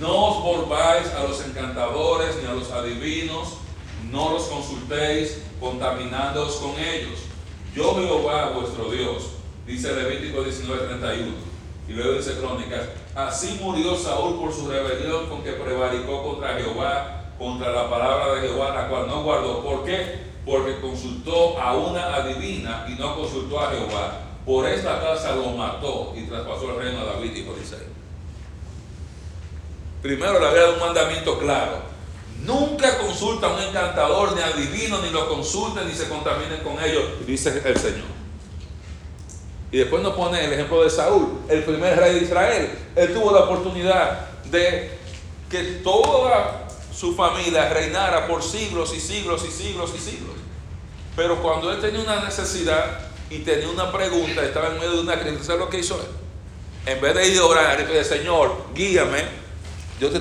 No 0.00 0.26
os 0.26 0.42
volváis 0.42 1.06
a 1.12 1.22
los 1.22 1.40
encantadores 1.44 2.36
ni 2.42 2.48
a 2.48 2.54
los 2.54 2.70
adivinos 2.72 3.58
no 4.10 4.30
los 4.30 4.44
consultéis 4.44 5.38
contaminándoos 5.64 6.56
con 6.56 6.78
ellos. 6.78 7.20
Yo 7.74 7.94
Jehová 7.94 8.50
vuestro 8.50 8.90
Dios, 8.90 9.30
dice 9.66 9.94
Levítico 9.94 10.42
19:31. 10.42 11.54
Y 11.88 11.92
luego 11.92 12.14
dice 12.14 12.38
Crónicas, 12.38 12.82
así 13.14 13.58
murió 13.60 13.96
Saúl 13.96 14.38
por 14.38 14.52
su 14.52 14.68
rebelión 14.68 15.26
con 15.28 15.42
que 15.42 15.52
prevaricó 15.52 16.22
contra 16.22 16.54
Jehová, 16.54 17.24
contra 17.38 17.72
la 17.72 17.90
palabra 17.90 18.34
de 18.34 18.48
Jehová, 18.48 18.74
la 18.74 18.88
cual 18.88 19.06
no 19.06 19.22
guardó. 19.22 19.62
¿Por 19.62 19.84
qué? 19.84 20.20
Porque 20.46 20.80
consultó 20.80 21.58
a 21.58 21.74
una 21.74 22.14
adivina 22.14 22.86
y 22.88 22.92
no 22.92 23.16
consultó 23.16 23.60
a 23.60 23.70
Jehová. 23.70 24.20
Por 24.46 24.66
esta 24.66 25.00
casa 25.00 25.34
lo 25.34 25.50
mató 25.50 26.14
y 26.16 26.22
traspasó 26.22 26.70
el 26.70 26.84
reino 26.84 27.00
a 27.00 27.04
David, 27.04 27.32
de 27.32 27.40
Isaías. 27.40 27.82
Primero 30.02 30.38
le 30.38 30.46
había 30.46 30.60
dado 30.62 30.74
un 30.74 30.80
mandamiento 30.80 31.38
claro 31.38 31.93
Nunca 32.42 32.98
consulta 32.98 33.46
a 33.46 33.54
un 33.54 33.62
encantador, 33.62 34.34
ni 34.34 34.42
adivino, 34.42 35.00
ni 35.00 35.10
lo 35.10 35.28
consulten, 35.28 35.86
ni 35.86 35.94
se 35.94 36.08
contaminen 36.08 36.60
con 36.62 36.82
ellos, 36.82 37.04
dice 37.26 37.62
el 37.64 37.76
Señor. 37.76 38.14
Y 39.70 39.78
después 39.78 40.02
nos 40.02 40.14
pone 40.14 40.44
el 40.44 40.52
ejemplo 40.52 40.84
de 40.84 40.90
Saúl, 40.90 41.40
el 41.48 41.64
primer 41.64 41.98
rey 41.98 42.14
de 42.14 42.24
Israel. 42.24 42.70
Él 42.94 43.12
tuvo 43.14 43.32
la 43.32 43.40
oportunidad 43.40 44.28
de 44.50 44.98
que 45.50 45.62
toda 45.82 46.68
su 46.94 47.14
familia 47.14 47.68
reinara 47.70 48.28
por 48.28 48.42
siglos 48.42 48.94
y 48.94 49.00
siglos 49.00 49.44
y 49.44 49.50
siglos 49.50 49.90
y 49.96 49.98
siglos. 49.98 50.34
Pero 51.16 51.42
cuando 51.42 51.72
él 51.72 51.80
tenía 51.80 52.00
una 52.00 52.24
necesidad 52.24 53.00
y 53.30 53.38
tenía 53.38 53.68
una 53.68 53.90
pregunta, 53.90 54.44
estaba 54.44 54.68
en 54.68 54.78
medio 54.78 54.92
de 54.92 55.00
una 55.00 55.18
crisis, 55.18 55.46
¿sabes 55.46 55.60
lo 55.60 55.70
que 55.70 55.78
hizo 55.78 55.96
él? 55.96 56.08
En 56.86 57.00
vez 57.00 57.14
de 57.14 57.28
ir 57.28 57.38
a 57.40 57.44
orar, 57.44 57.80
y 57.80 57.84
decir, 57.84 58.18
Señor, 58.18 58.56
guíame, 58.74 59.24
yo 60.00 60.10
te, 60.10 60.20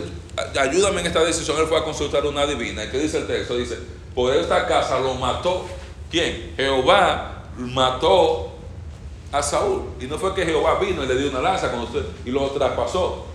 ayúdame 0.59 1.01
en 1.01 1.07
esta 1.07 1.23
decisión, 1.23 1.57
él 1.59 1.67
fue 1.67 1.77
a 1.77 1.83
consultar 1.83 2.25
una 2.25 2.45
divina. 2.45 2.83
¿Y 2.83 2.89
qué 2.89 2.99
dice 2.99 3.19
el 3.19 3.27
texto? 3.27 3.55
Dice, 3.55 3.77
por 4.15 4.33
esta 4.33 4.65
casa 4.65 4.99
lo 4.99 5.15
mató. 5.15 5.65
¿Quién? 6.09 6.53
Jehová 6.55 7.45
mató 7.57 8.51
a 9.31 9.41
Saúl. 9.41 9.83
Y 9.99 10.05
no 10.05 10.17
fue 10.17 10.33
que 10.33 10.45
Jehová 10.45 10.79
vino 10.79 11.03
y 11.03 11.07
le 11.07 11.15
dio 11.15 11.29
una 11.29 11.41
lanza 11.41 11.71
con 11.71 11.81
usted 11.81 12.03
y 12.25 12.31
lo 12.31 12.49
traspasó. 12.51 13.25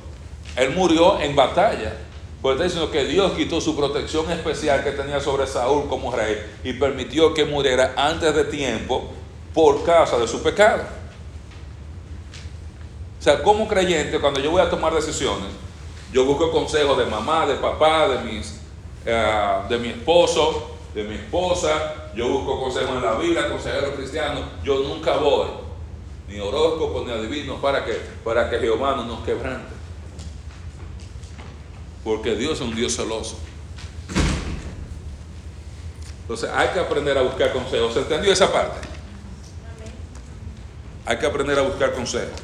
Él 0.56 0.70
murió 0.74 1.20
en 1.20 1.34
batalla. 1.34 1.96
Pues 2.40 2.54
está 2.54 2.64
diciendo 2.64 2.90
que 2.92 3.04
Dios 3.04 3.32
quitó 3.32 3.60
su 3.60 3.76
protección 3.76 4.30
especial 4.30 4.84
que 4.84 4.92
tenía 4.92 5.20
sobre 5.20 5.46
Saúl 5.46 5.88
como 5.88 6.14
rey 6.14 6.36
y 6.62 6.72
permitió 6.72 7.34
que 7.34 7.44
muriera 7.44 7.94
antes 7.96 8.32
de 8.32 8.44
tiempo 8.44 9.10
por 9.52 9.84
causa 9.84 10.18
de 10.18 10.28
su 10.28 10.40
pecado. 10.40 10.84
O 13.18 13.22
sea, 13.22 13.42
como 13.42 13.66
creyente, 13.66 14.20
cuando 14.20 14.38
yo 14.38 14.52
voy 14.52 14.62
a 14.62 14.70
tomar 14.70 14.94
decisiones, 14.94 15.48
yo 16.12 16.24
busco 16.24 16.50
consejos 16.50 16.96
de 16.98 17.06
mamá, 17.06 17.46
de 17.46 17.54
papá, 17.56 18.08
de, 18.08 18.18
mis, 18.20 18.60
eh, 19.04 19.52
de 19.68 19.78
mi 19.78 19.88
esposo, 19.88 20.76
de 20.94 21.04
mi 21.04 21.14
esposa, 21.14 22.10
yo 22.14 22.28
busco 22.28 22.60
consejos 22.60 22.96
en 22.96 23.04
la 23.04 23.14
Biblia, 23.14 23.48
consejeros 23.50 23.94
cristianos, 23.94 24.44
yo 24.64 24.80
nunca 24.80 25.16
voy, 25.16 25.48
ni 26.28 26.40
horóscopo, 26.40 27.04
ni 27.04 27.12
adivino, 27.12 27.60
para 27.60 27.84
que, 27.84 27.92
para 28.24 28.48
que 28.48 28.58
Jehová 28.58 28.96
no 28.96 29.04
nos 29.04 29.20
quebrante. 29.20 29.74
Porque 32.02 32.34
Dios 32.36 32.54
es 32.54 32.60
un 32.60 32.74
Dios 32.74 32.96
celoso. 32.96 33.38
Entonces 36.22 36.50
hay 36.54 36.68
que 36.68 36.80
aprender 36.80 37.16
a 37.16 37.22
buscar 37.22 37.52
consejos. 37.52 37.94
¿Se 37.94 38.00
entendió 38.00 38.32
esa 38.32 38.52
parte? 38.52 38.86
Hay 41.06 41.16
que 41.16 41.26
aprender 41.26 41.58
a 41.58 41.62
buscar 41.62 41.94
consejos. 41.94 42.38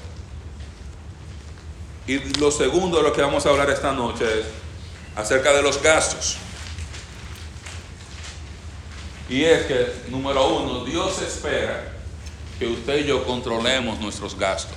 Y 2.07 2.19
lo 2.39 2.51
segundo 2.51 2.99
de 2.99 3.03
lo 3.03 3.13
que 3.13 3.23
vamos 3.23 3.47
a 3.47 3.51
hablar 3.51 3.71
esta 3.71 3.93
noche 3.93 4.25
es 4.25 4.47
acerca 5.17 5.53
de 5.53 5.63
los 5.63 5.83
gastos. 5.83 6.37
Y 9.29 9.43
es 9.43 9.65
que, 9.65 9.93
número 10.11 10.47
uno, 10.57 10.85
Dios 10.85 11.23
espera 11.23 11.93
que 12.59 12.67
usted 12.67 13.05
y 13.05 13.07
yo 13.07 13.25
controlemos 13.25 13.99
nuestros 14.01 14.39
gastos. 14.39 14.77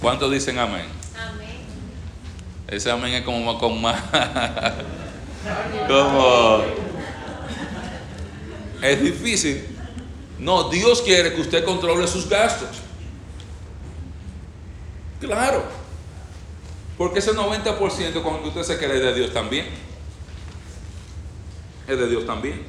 ¿Cuántos 0.00 0.30
dicen 0.30 0.58
amén? 0.58 0.86
Amén. 1.16 1.56
Ese 2.68 2.90
amén 2.90 3.14
es 3.14 3.24
como 3.24 3.58
con 3.58 3.80
más. 3.80 4.02
como. 5.88 6.62
Es 8.82 9.02
difícil. 9.02 9.66
No, 10.38 10.68
Dios 10.68 11.00
quiere 11.00 11.32
que 11.34 11.40
usted 11.40 11.64
controle 11.64 12.06
sus 12.06 12.28
gastos. 12.28 12.83
Claro. 15.20 15.62
Porque 16.96 17.18
ese 17.18 17.32
90% 17.32 18.22
con 18.22 18.34
el 18.36 18.42
que 18.42 18.48
usted 18.48 18.62
se 18.62 18.78
cree 18.78 19.00
de 19.00 19.14
Dios 19.14 19.32
también. 19.32 19.66
Es 21.88 21.98
de 21.98 22.06
Dios 22.08 22.24
también. 22.24 22.62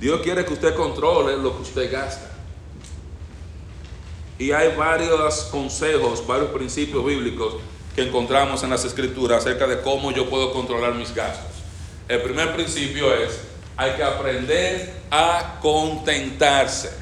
Dios 0.00 0.20
quiere 0.22 0.44
que 0.44 0.52
usted 0.52 0.74
controle 0.74 1.36
lo 1.36 1.56
que 1.56 1.62
usted 1.62 1.92
gasta. 1.92 2.30
Y 4.38 4.52
hay 4.52 4.76
varios 4.76 5.44
consejos, 5.50 6.24
varios 6.26 6.50
principios 6.50 7.04
bíblicos 7.04 7.54
que 7.94 8.02
encontramos 8.02 8.62
en 8.62 8.70
las 8.70 8.84
escrituras 8.84 9.38
acerca 9.38 9.66
de 9.66 9.80
cómo 9.80 10.12
yo 10.12 10.30
puedo 10.30 10.52
controlar 10.52 10.94
mis 10.94 11.12
gastos. 11.12 11.56
El 12.08 12.22
primer 12.22 12.54
principio 12.54 13.12
es, 13.12 13.40
hay 13.76 13.92
que 13.92 14.04
aprender 14.04 15.02
a 15.10 15.58
contentarse. 15.60 16.97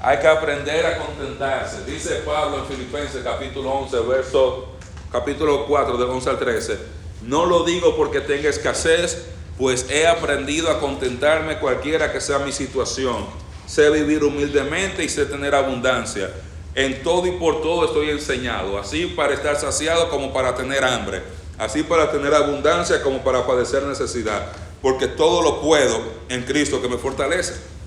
Hay 0.00 0.18
que 0.18 0.28
aprender 0.28 0.86
a 0.86 0.98
contentarse. 0.98 1.84
Dice 1.84 2.22
Pablo 2.24 2.58
en 2.58 2.66
Filipenses 2.66 3.20
capítulo 3.24 3.70
11, 3.72 3.98
verso 4.00 4.68
capítulo 5.10 5.66
4 5.66 5.96
del 5.96 6.08
11 6.08 6.30
al 6.30 6.38
13. 6.38 6.78
No 7.22 7.46
lo 7.46 7.64
digo 7.64 7.96
porque 7.96 8.20
tenga 8.20 8.48
escasez, 8.48 9.26
pues 9.58 9.90
he 9.90 10.06
aprendido 10.06 10.70
a 10.70 10.78
contentarme 10.78 11.58
cualquiera 11.58 12.12
que 12.12 12.20
sea 12.20 12.38
mi 12.38 12.52
situación. 12.52 13.26
Sé 13.66 13.90
vivir 13.90 14.22
humildemente 14.22 15.02
y 15.02 15.08
sé 15.08 15.26
tener 15.26 15.52
abundancia. 15.56 16.30
En 16.76 17.02
todo 17.02 17.26
y 17.26 17.32
por 17.32 17.60
todo 17.60 17.86
estoy 17.86 18.10
enseñado, 18.10 18.78
así 18.78 19.06
para 19.06 19.34
estar 19.34 19.56
saciado 19.56 20.10
como 20.10 20.32
para 20.32 20.54
tener 20.54 20.84
hambre, 20.84 21.22
así 21.58 21.82
para 21.82 22.12
tener 22.12 22.32
abundancia 22.34 23.02
como 23.02 23.24
para 23.24 23.44
padecer 23.44 23.82
necesidad, 23.82 24.52
porque 24.80 25.08
todo 25.08 25.42
lo 25.42 25.60
puedo 25.60 26.00
en 26.28 26.44
Cristo 26.44 26.80
que 26.80 26.88
me 26.88 26.98
fortalece. 26.98 27.77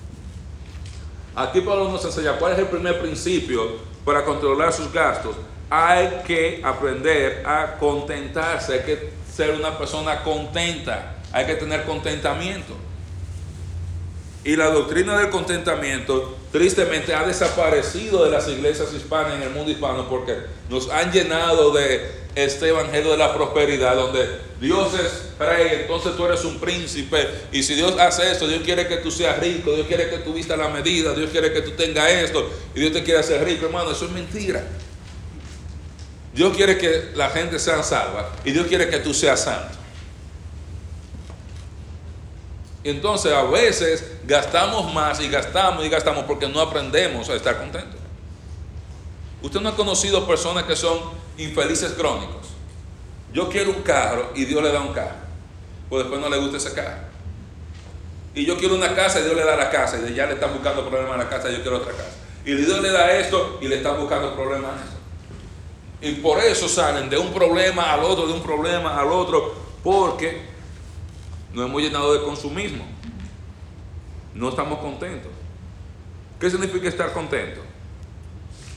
Aquí 1.34 1.60
Pablo 1.62 1.88
nos 1.88 2.04
enseña 2.04 2.38
cuál 2.38 2.52
es 2.52 2.58
el 2.58 2.66
primer 2.66 3.00
principio 3.00 3.76
para 4.04 4.24
controlar 4.24 4.72
sus 4.72 4.92
gastos. 4.92 5.36
Hay 5.70 6.22
que 6.26 6.60
aprender 6.62 7.42
a 7.46 7.78
contentarse, 7.78 8.74
hay 8.74 8.80
que 8.80 9.12
ser 9.32 9.54
una 9.54 9.78
persona 9.78 10.22
contenta, 10.22 11.16
hay 11.32 11.46
que 11.46 11.54
tener 11.54 11.84
contentamiento. 11.84 12.74
Y 14.44 14.56
la 14.56 14.66
doctrina 14.66 15.18
del 15.18 15.30
contentamiento 15.30 16.36
tristemente 16.50 17.14
ha 17.14 17.24
desaparecido 17.24 18.24
de 18.24 18.30
las 18.30 18.48
iglesias 18.48 18.92
hispanas 18.92 19.34
en 19.34 19.42
el 19.42 19.50
mundo 19.50 19.70
hispano 19.70 20.08
porque 20.08 20.36
nos 20.68 20.90
han 20.90 21.12
llenado 21.12 21.70
de 21.70 22.21
este 22.34 22.68
evangelio 22.68 23.10
de 23.10 23.16
la 23.18 23.34
prosperidad 23.34 23.94
donde 23.94 24.26
Dios 24.60 24.94
es 24.94 25.38
rey, 25.38 25.80
entonces 25.82 26.16
tú 26.16 26.24
eres 26.24 26.44
un 26.44 26.58
príncipe 26.58 27.28
y 27.52 27.62
si 27.62 27.74
Dios 27.74 27.98
hace 27.98 28.30
esto, 28.30 28.46
Dios 28.46 28.62
quiere 28.64 28.88
que 28.88 28.98
tú 28.98 29.10
seas 29.10 29.38
rico, 29.38 29.72
Dios 29.72 29.86
quiere 29.86 30.08
que 30.08 30.18
tú 30.18 30.32
vistas 30.32 30.58
la 30.58 30.68
medida, 30.68 31.12
Dios 31.12 31.30
quiere 31.30 31.52
que 31.52 31.62
tú 31.62 31.72
tengas 31.72 32.10
esto 32.10 32.50
y 32.74 32.80
Dios 32.80 32.92
te 32.92 33.02
quiere 33.02 33.20
hacer 33.20 33.44
rico, 33.44 33.66
hermano, 33.66 33.90
eso 33.90 34.06
es 34.06 34.10
mentira. 34.12 34.64
Dios 36.34 36.56
quiere 36.56 36.78
que 36.78 37.10
la 37.14 37.28
gente 37.28 37.58
sea 37.58 37.82
salva 37.82 38.30
y 38.44 38.52
Dios 38.52 38.66
quiere 38.66 38.88
que 38.88 38.98
tú 38.98 39.12
seas 39.12 39.42
santo. 39.42 39.82
Entonces 42.84 43.32
a 43.32 43.44
veces 43.44 44.04
gastamos 44.24 44.92
más 44.92 45.20
y 45.20 45.28
gastamos 45.28 45.84
y 45.84 45.88
gastamos 45.88 46.24
porque 46.24 46.48
no 46.48 46.60
aprendemos 46.60 47.28
a 47.28 47.34
estar 47.34 47.58
contentos. 47.58 48.00
Usted 49.42 49.60
no 49.60 49.68
ha 49.68 49.76
conocido 49.76 50.26
personas 50.26 50.64
que 50.64 50.74
son 50.74 50.98
infelices 51.38 51.92
crónicos. 51.92 52.48
Yo 53.32 53.48
quiero 53.48 53.70
un 53.70 53.82
carro 53.82 54.30
y 54.34 54.44
Dios 54.44 54.62
le 54.62 54.72
da 54.72 54.80
un 54.80 54.92
carro. 54.92 55.16
Pues 55.88 56.04
después 56.04 56.20
no 56.20 56.28
le 56.28 56.38
gusta 56.38 56.58
ese 56.58 56.72
carro. 56.72 57.12
Y 58.34 58.44
yo 58.44 58.56
quiero 58.56 58.74
una 58.74 58.94
casa 58.94 59.20
y 59.20 59.24
Dios 59.24 59.36
le 59.36 59.44
da 59.44 59.56
la 59.56 59.70
casa. 59.70 59.98
Y 60.06 60.14
ya 60.14 60.26
le 60.26 60.34
están 60.34 60.52
buscando 60.52 60.88
problemas 60.88 61.14
en 61.14 61.18
la 61.18 61.28
casa 61.28 61.50
y 61.50 61.56
yo 61.56 61.62
quiero 61.62 61.78
otra 61.78 61.92
casa. 61.92 62.16
Y 62.44 62.54
Dios 62.54 62.80
le 62.80 62.90
da 62.90 63.12
esto 63.12 63.58
y 63.60 63.68
le 63.68 63.76
están 63.76 63.98
buscando 63.98 64.34
problemas 64.34 64.72
en 64.72 64.88
eso. 64.88 65.02
Y 66.02 66.20
por 66.20 66.40
eso 66.40 66.68
salen 66.68 67.08
de 67.08 67.16
un 67.16 67.32
problema 67.32 67.92
al 67.92 68.00
otro, 68.00 68.26
de 68.26 68.32
un 68.32 68.42
problema 68.42 68.98
al 68.98 69.12
otro, 69.12 69.54
porque 69.84 70.42
nos 71.52 71.66
hemos 71.66 71.80
llenado 71.80 72.12
de 72.12 72.24
consumismo. 72.24 72.84
No 74.34 74.48
estamos 74.48 74.80
contentos. 74.80 75.30
¿Qué 76.40 76.50
significa 76.50 76.88
estar 76.88 77.12
contento? 77.12 77.61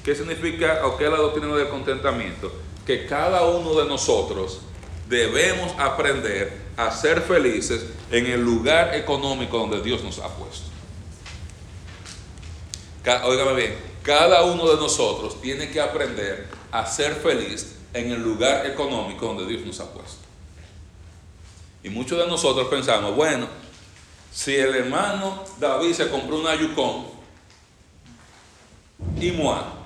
¿Qué 0.05 0.13
significa 0.15 0.85
o 0.85 0.97
qué 0.97 1.05
es 1.05 1.11
la 1.11 1.17
doctrina 1.17 1.55
del 1.55 1.67
contentamiento? 1.67 2.53
Que 2.85 3.07
cada 3.07 3.43
uno 3.45 3.73
de 3.73 3.87
nosotros 3.87 4.59
debemos 5.09 5.73
aprender 5.79 6.55
a 6.77 6.91
ser 6.91 7.21
felices 7.21 7.87
en 8.11 8.27
el 8.27 8.39
lugar 8.39 8.93
económico 8.93 9.57
donde 9.57 9.81
Dios 9.81 10.03
nos 10.03 10.19
ha 10.19 10.27
puesto. 10.27 10.67
Óigame 13.23 13.53
bien, 13.53 13.75
cada 14.03 14.43
uno 14.43 14.69
de 14.69 14.75
nosotros 14.75 15.41
tiene 15.41 15.71
que 15.71 15.81
aprender 15.81 16.49
a 16.71 16.85
ser 16.85 17.15
feliz 17.15 17.75
en 17.91 18.11
el 18.11 18.21
lugar 18.21 18.67
económico 18.67 19.25
donde 19.25 19.47
Dios 19.47 19.65
nos 19.65 19.79
ha 19.79 19.91
puesto. 19.91 20.19
Y 21.83 21.89
muchos 21.89 22.19
de 22.19 22.27
nosotros 22.27 22.67
pensamos, 22.67 23.15
bueno, 23.15 23.47
si 24.31 24.55
el 24.55 24.75
hermano 24.75 25.43
David 25.59 25.93
se 25.93 26.09
compró 26.09 26.39
una 26.39 26.53
Yukon 26.53 27.07
y 29.19 29.31
Moa, 29.31 29.84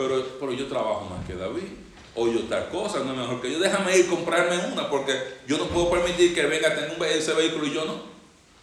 pero, 0.00 0.24
pero 0.40 0.52
yo 0.52 0.66
trabajo 0.66 1.06
más 1.10 1.26
que 1.26 1.34
David, 1.34 1.68
o 2.14 2.26
yo 2.26 2.40
tal 2.44 2.70
cosa, 2.70 3.00
no 3.00 3.12
es 3.12 3.18
mejor 3.18 3.42
que 3.42 3.52
yo, 3.52 3.58
déjame 3.58 3.98
ir 3.98 4.08
comprarme 4.08 4.56
una, 4.72 4.88
porque 4.88 5.12
yo 5.46 5.58
no 5.58 5.66
puedo 5.66 5.90
permitir 5.90 6.34
que 6.34 6.46
venga 6.46 6.68
a 6.68 6.74
tener 6.74 7.02
ese 7.12 7.34
vehículo 7.34 7.66
y 7.66 7.74
yo 7.74 7.84
no. 7.84 8.10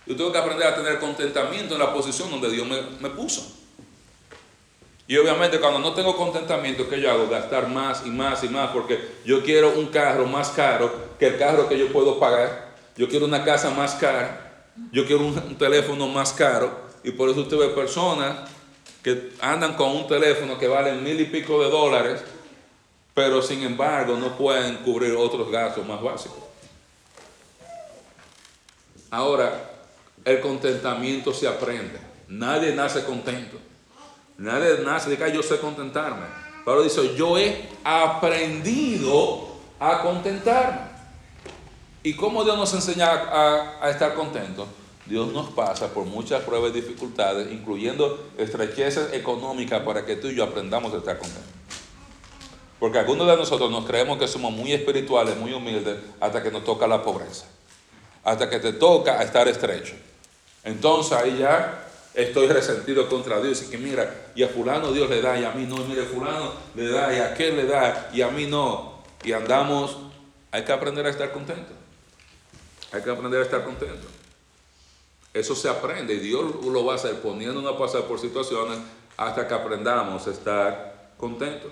Yo 0.08 0.16
tengo 0.16 0.32
que 0.32 0.38
aprender 0.40 0.66
a 0.66 0.76
tener 0.76 1.00
contentamiento 1.00 1.76
en 1.76 1.80
la 1.80 1.94
posición 1.94 2.32
donde 2.32 2.50
Dios 2.50 2.66
me, 2.66 2.82
me 3.00 3.10
puso. 3.10 3.56
Y 5.06 5.16
obviamente 5.18 5.60
cuando 5.60 5.80
no 5.80 5.94
tengo 5.94 6.18
contentamiento, 6.18 6.90
¿qué 6.90 7.00
yo 7.00 7.12
hago? 7.12 7.28
Gastar 7.30 7.70
más 7.70 8.04
y 8.06 8.10
más 8.10 8.44
y 8.44 8.50
más 8.50 8.72
porque 8.72 9.00
yo 9.24 9.44
quiero 9.44 9.78
un 9.78 9.88
carro 9.88 10.26
más 10.26 10.50
caro 10.50 10.92
que 11.20 11.28
el 11.28 11.38
carro 11.38 11.70
que 11.70 11.78
yo 11.78 11.92
puedo 11.94 12.20
pagar. 12.20 12.76
Yo 12.98 13.08
quiero 13.08 13.26
una 13.26 13.44
casa 13.44 13.70
más 13.70 13.96
cara. 13.96 14.66
Yo 14.92 15.06
quiero 15.06 15.22
un, 15.22 15.38
un 15.38 15.58
teléfono 15.58 16.08
más 16.08 16.34
caro. 16.34 16.88
Y 17.04 17.12
por 17.12 17.30
eso 17.30 17.42
usted 17.42 17.58
ve 17.58 17.68
personas 17.70 18.50
que 19.08 19.32
andan 19.40 19.76
con 19.76 19.96
un 19.96 20.06
teléfono 20.06 20.58
que 20.58 20.68
vale 20.68 20.92
mil 20.92 21.18
y 21.22 21.26
pico 21.26 21.64
de 21.64 21.70
dólares, 21.70 22.22
pero 23.14 23.42
sin 23.42 23.64
embargo 23.64 24.18
no 24.18 24.38
pueden 24.38 24.76
cubrir 24.80 25.16
otros 25.16 25.50
gastos 25.50 25.88
más 25.88 26.02
básicos. 26.02 26.44
Ahora, 29.10 29.72
el 30.26 30.42
contentamiento 30.42 31.34
se 31.34 31.48
aprende. 31.48 31.98
Nadie 32.28 32.76
nace 32.76 33.06
contento. 33.06 33.58
Nadie 34.38 34.80
nace 34.84 35.10
de 35.10 35.18
que 35.18 35.32
yo 35.32 35.42
sé 35.42 35.58
contentarme. 35.60 36.26
Pablo 36.66 36.84
dice, 36.84 37.16
yo 37.16 37.38
he 37.38 37.66
aprendido 37.86 39.48
a 39.80 40.02
contentarme. 40.02 40.82
¿Y 42.04 42.14
cómo 42.14 42.44
Dios 42.44 42.58
nos 42.58 42.74
enseña 42.74 43.10
a, 43.10 43.86
a, 43.86 43.90
estar 43.90 44.16
contentos? 44.16 44.68
Dios 45.08 45.32
nos 45.32 45.50
pasa 45.50 45.94
por 45.94 46.06
muchas 46.06 46.44
pruebas 46.44 46.72
y 46.72 46.82
dificultades, 46.82 47.52
incluyendo 47.52 48.30
estrecheces 48.38 49.14
económicas 49.14 49.82
para 49.84 50.06
que 50.06 50.18
tú 50.18 50.28
y 50.28 50.36
yo 50.36 50.44
aprendamos 50.44 50.94
a 50.94 50.98
estar 50.98 51.18
contentos. 51.18 51.44
Porque 52.80 53.00
algunos 53.00 53.28
de 53.28 53.38
nosotros 53.38 53.72
nos 53.72 53.86
creemos 53.86 54.20
que 54.20 54.28
somos 54.28 54.52
muy 54.52 54.72
espirituales, 54.72 55.38
muy 55.38 55.54
humildes, 55.54 55.98
hasta 56.20 56.44
que 56.44 56.52
nos 56.52 56.64
toca 56.64 56.88
la 56.88 57.02
pobreza. 57.02 57.46
Hasta 58.24 58.50
que 58.50 58.60
te 58.60 58.74
toca 58.74 59.24
estar 59.24 59.48
estrecho. 59.48 59.96
Entonces 60.64 61.14
ahí 61.14 61.38
ya 61.40 61.88
estoy 62.14 62.48
resentido 62.48 63.08
contra 63.08 63.40
Dios 63.42 63.64
y 63.64 63.70
que 63.70 63.78
mira, 63.78 64.32
y 64.36 64.44
a 64.44 64.50
fulano 64.50 64.92
Dios 64.92 65.10
le 65.10 65.22
da 65.22 65.40
y 65.40 65.46
a 65.46 65.52
mí 65.52 65.66
no, 65.66 65.78
y 65.78 65.86
mire, 65.86 66.04
fulano 66.04 66.52
le 66.76 66.90
da 66.90 67.16
y 67.16 67.20
a 67.20 67.28
aquel 67.28 67.56
le 67.56 67.66
da 67.66 68.10
y 68.14 68.22
a 68.22 68.28
mí 68.28 68.46
no. 68.46 69.02
Y 69.24 69.32
andamos, 69.32 69.98
hay 70.52 70.64
que 70.64 70.72
aprender 70.72 71.06
a 71.06 71.10
estar 71.10 71.32
contento. 71.32 71.72
Hay 72.92 73.02
que 73.02 73.10
aprender 73.10 73.40
a 73.40 73.44
estar 73.44 73.64
contento. 73.64 74.08
Eso 75.38 75.56
se 75.56 75.70
aprende 75.70 76.16
y 76.16 76.20
Dios 76.20 76.66
lo 76.66 76.84
va 76.84 76.94
a 76.94 76.96
hacer 76.96 77.22
poniéndonos 77.22 77.76
a 77.76 77.78
pasar 77.78 78.04
por 78.04 78.20
situaciones 78.20 78.80
hasta 79.16 79.48
que 79.48 79.54
aprendamos 79.54 80.26
a 80.28 80.32
estar 80.32 81.12
contentos. 81.18 81.72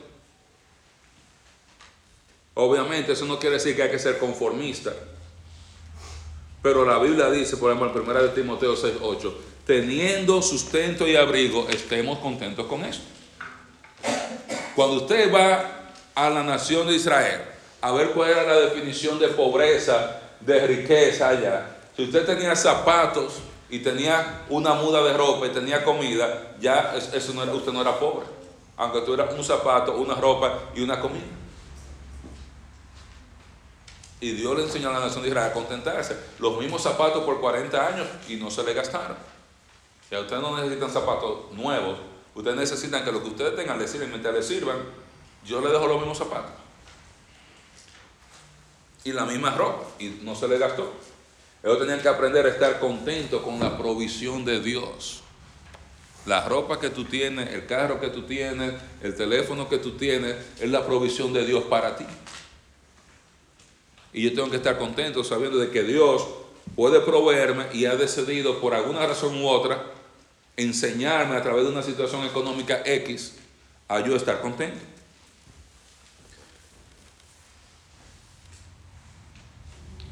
Obviamente 2.53 3.13
eso 3.13 3.25
no 3.25 3.39
quiere 3.39 3.55
decir 3.55 3.75
que 3.75 3.83
hay 3.83 3.89
que 3.89 3.99
ser 3.99 4.19
conformista. 4.19 4.93
Pero 6.61 6.85
la 6.85 6.99
Biblia 6.99 7.29
dice, 7.31 7.57
por 7.57 7.71
ejemplo, 7.71 8.01
en 8.01 8.09
1 8.09 8.23
de 8.23 8.29
Timoteo 8.29 8.75
6, 8.75 8.95
8, 9.01 9.37
teniendo 9.65 10.41
sustento 10.41 11.07
y 11.07 11.15
abrigo, 11.15 11.67
estemos 11.69 12.19
contentos 12.19 12.67
con 12.67 12.85
eso. 12.85 13.01
Cuando 14.75 14.97
usted 14.97 15.33
va 15.33 15.91
a 16.13 16.29
la 16.29 16.43
nación 16.43 16.87
de 16.87 16.95
Israel 16.95 17.41
a 17.81 17.91
ver 17.91 18.11
cuál 18.11 18.29
era 18.29 18.43
la 18.43 18.59
definición 18.59 19.17
de 19.17 19.29
pobreza, 19.29 20.21
de 20.39 20.67
riqueza 20.67 21.29
allá, 21.29 21.77
si 21.95 22.03
usted 22.03 22.25
tenía 22.25 22.55
zapatos 22.55 23.41
y 23.75 23.79
tenía 23.79 24.45
una 24.47 24.73
muda 24.73 25.03
de 25.03 25.11
ropa 25.11 25.47
y 25.47 25.49
tenía 25.49 25.83
comida, 25.83 26.55
ya 26.61 26.95
eso 26.95 27.33
no 27.33 27.43
usted 27.53 27.73
no 27.73 27.81
era 27.81 27.99
pobre. 27.99 28.25
Aunque 28.77 29.01
tuviera 29.01 29.25
un 29.25 29.43
zapato, 29.43 29.97
una 29.97 30.15
ropa 30.15 30.59
y 30.73 30.81
una 30.81 31.01
comida. 31.01 31.25
Y 34.21 34.31
Dios 34.31 34.55
le 34.55 34.63
enseñó 34.63 34.91
a 34.91 34.93
la 34.93 35.01
nación 35.01 35.23
de 35.23 35.29
Israel 35.29 35.51
a 35.51 35.53
contentarse. 35.53 36.17
Los 36.39 36.57
mismos 36.57 36.83
zapatos 36.83 37.25
por 37.25 37.41
40 37.41 37.87
años 37.87 38.07
y 38.29 38.37
no 38.37 38.49
se 38.49 38.63
le 38.63 38.73
gastaron. 38.73 39.17
Ya 40.09 40.21
ustedes 40.21 40.41
no 40.41 40.55
necesitan 40.55 40.89
zapatos 40.89 41.51
nuevos. 41.51 41.97
Ustedes 42.33 42.55
necesitan 42.55 43.03
que 43.03 43.11
lo 43.11 43.21
que 43.21 43.27
ustedes 43.27 43.57
tengan 43.57 43.77
les 43.77 43.91
sirvan. 43.91 44.09
Mientras 44.09 44.33
les 44.33 44.47
sirvan, 44.47 44.77
yo 45.43 45.59
les 45.59 45.73
dejo 45.73 45.85
los 45.85 45.97
mismos 45.97 46.17
zapatos. 46.17 46.51
Y 49.03 49.11
la 49.11 49.25
misma 49.25 49.51
ropa. 49.51 49.83
Y 49.99 50.21
no 50.23 50.33
se 50.33 50.47
le 50.47 50.57
gastó. 50.57 50.93
Ellos 51.65 51.79
tenían 51.79 51.99
que 51.99 52.07
aprender 52.07 52.45
a 52.45 52.49
estar 52.49 52.79
contentos 52.79 53.41
con 53.41 53.59
la 53.59 53.75
provisión 53.75 54.45
de 54.45 54.59
Dios. 54.59 55.23
La 56.27 56.47
ropa 56.47 56.79
que 56.79 56.91
tú 56.91 57.05
tienes, 57.05 57.51
el 57.53 57.65
carro 57.65 57.99
que 57.99 58.09
tú 58.09 58.21
tienes, 58.21 58.73
el 59.01 59.15
teléfono 59.15 59.67
que 59.67 59.79
tú 59.79 59.97
tienes, 59.97 60.35
es 60.59 60.69
la 60.69 60.85
provisión 60.85 61.33
de 61.33 61.43
Dios 61.43 61.63
para 61.63 61.95
ti. 61.95 62.05
Y 64.13 64.21
yo 64.21 64.33
tengo 64.35 64.51
que 64.51 64.57
estar 64.57 64.77
contento 64.77 65.23
sabiendo 65.23 65.57
de 65.57 65.71
que 65.71 65.81
Dios 65.81 66.27
puede 66.75 66.99
proveerme 66.99 67.65
y 67.73 67.85
ha 67.85 67.95
decidido 67.95 68.61
por 68.61 68.75
alguna 68.75 69.07
razón 69.07 69.35
u 69.41 69.47
otra 69.47 69.85
enseñarme 70.57 71.35
a 71.35 71.41
través 71.41 71.63
de 71.63 71.71
una 71.71 71.81
situación 71.81 72.23
económica 72.25 72.83
X 72.85 73.37
a 73.87 74.01
yo 74.01 74.15
estar 74.15 74.39
contento. 74.39 74.94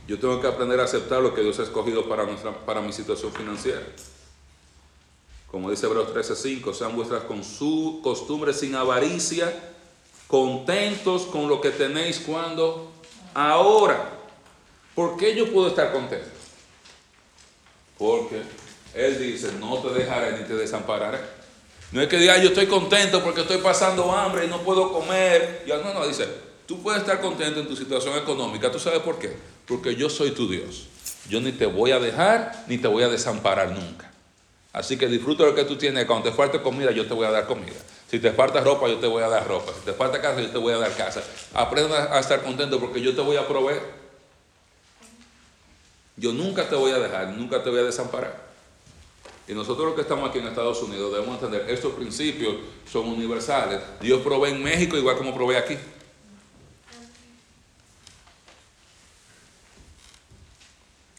Yo 0.07 0.19
tengo 0.19 0.41
que 0.41 0.47
aprender 0.47 0.79
a 0.79 0.83
aceptar 0.83 1.21
lo 1.21 1.33
que 1.33 1.41
Dios 1.41 1.59
ha 1.59 1.63
escogido 1.63 2.09
para, 2.09 2.25
nuestra, 2.25 2.51
para 2.51 2.81
mi 2.81 2.91
situación 2.91 3.31
financiera. 3.31 3.81
Como 5.49 5.69
dice 5.69 5.85
Hebreos 5.85 6.13
13:5, 6.13 6.73
sean 6.73 6.95
vuestras 6.95 7.23
con 7.23 7.43
su 7.43 8.01
costumbres 8.03 8.59
sin 8.59 8.75
avaricia, 8.75 9.53
contentos 10.27 11.23
con 11.23 11.47
lo 11.47 11.61
que 11.61 11.69
tenéis 11.69 12.19
cuando 12.19 12.91
ahora. 13.33 14.19
¿Por 14.95 15.15
qué 15.15 15.35
yo 15.35 15.51
puedo 15.51 15.67
estar 15.67 15.91
contento? 15.91 16.27
Porque 17.97 18.41
Él 18.93 19.19
dice, 19.19 19.51
no 19.59 19.77
te 19.77 19.89
dejaré 19.89 20.39
ni 20.39 20.45
te 20.45 20.55
desampararé. 20.55 21.19
No 21.91 22.01
es 22.01 22.07
que 22.07 22.17
diga, 22.17 22.37
yo 22.39 22.49
estoy 22.49 22.65
contento 22.65 23.23
porque 23.23 23.41
estoy 23.41 23.59
pasando 23.59 24.11
hambre 24.11 24.45
y 24.45 24.47
no 24.47 24.61
puedo 24.63 24.91
comer. 24.91 25.63
Ya, 25.67 25.77
no, 25.77 25.93
no, 25.93 26.07
dice, 26.07 26.27
tú 26.65 26.81
puedes 26.81 27.01
estar 27.01 27.21
contento 27.21 27.59
en 27.59 27.67
tu 27.67 27.75
situación 27.75 28.17
económica. 28.17 28.71
¿Tú 28.71 28.79
sabes 28.79 28.99
por 28.99 29.19
qué? 29.19 29.52
Porque 29.67 29.95
yo 29.95 30.09
soy 30.09 30.31
tu 30.31 30.49
Dios. 30.49 30.87
Yo 31.29 31.39
ni 31.39 31.51
te 31.51 31.65
voy 31.65 31.91
a 31.91 31.99
dejar 31.99 32.65
ni 32.67 32.77
te 32.77 32.87
voy 32.87 33.03
a 33.03 33.09
desamparar 33.09 33.71
nunca. 33.71 34.11
Así 34.73 34.97
que 34.97 35.07
disfruta 35.07 35.43
lo 35.43 35.55
que 35.55 35.63
tú 35.63 35.77
tienes. 35.77 36.05
Cuando 36.05 36.29
te 36.29 36.35
falte 36.35 36.61
comida, 36.61 36.91
yo 36.91 37.05
te 37.05 37.13
voy 37.13 37.25
a 37.25 37.31
dar 37.31 37.45
comida. 37.45 37.77
Si 38.09 38.19
te 38.19 38.31
falta 38.31 38.61
ropa, 38.61 38.87
yo 38.87 38.97
te 38.97 39.07
voy 39.07 39.23
a 39.23 39.29
dar 39.29 39.47
ropa. 39.47 39.71
Si 39.73 39.85
te 39.85 39.93
falta 39.93 40.19
casa, 40.19 40.41
yo 40.41 40.49
te 40.49 40.57
voy 40.57 40.73
a 40.73 40.77
dar 40.77 40.95
casa. 40.95 41.21
Aprenda 41.53 42.15
a 42.15 42.19
estar 42.19 42.41
contento 42.41 42.79
porque 42.79 43.01
yo 43.01 43.15
te 43.15 43.21
voy 43.21 43.37
a 43.37 43.47
proveer. 43.47 43.81
Yo 46.15 46.31
nunca 46.31 46.67
te 46.67 46.75
voy 46.75 46.91
a 46.91 46.99
dejar, 46.99 47.29
nunca 47.29 47.63
te 47.63 47.69
voy 47.69 47.79
a 47.79 47.83
desamparar. 47.83 48.53
Y 49.47 49.53
nosotros 49.53 49.87
los 49.87 49.95
que 49.95 50.01
estamos 50.01 50.29
aquí 50.29 50.39
en 50.39 50.47
Estados 50.47 50.81
Unidos 50.81 51.11
debemos 51.11 51.35
entender, 51.35 51.69
estos 51.69 51.93
principios 51.93 52.55
son 52.89 53.07
universales. 53.07 53.79
Dios 53.99 54.21
provee 54.21 54.51
en 54.51 54.63
México 54.63 54.95
igual 54.95 55.17
como 55.17 55.33
provee 55.33 55.55
aquí. 55.55 55.77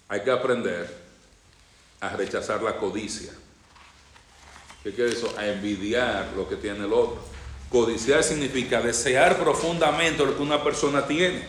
Hay 0.08 0.20
que 0.22 0.30
aprender 0.30 1.04
a 2.00 2.10
rechazar 2.10 2.62
la 2.62 2.76
codicia. 2.76 3.32
¿Qué 4.82 4.92
quiere 4.92 5.12
eso? 5.12 5.34
A 5.38 5.46
envidiar 5.46 6.32
lo 6.36 6.48
que 6.48 6.56
tiene 6.56 6.84
el 6.84 6.92
otro. 6.92 7.18
Codiciar 7.70 8.22
significa 8.22 8.82
desear 8.82 9.38
profundamente 9.38 10.24
lo 10.24 10.36
que 10.36 10.42
una 10.42 10.62
persona 10.62 11.06
tiene. 11.06 11.42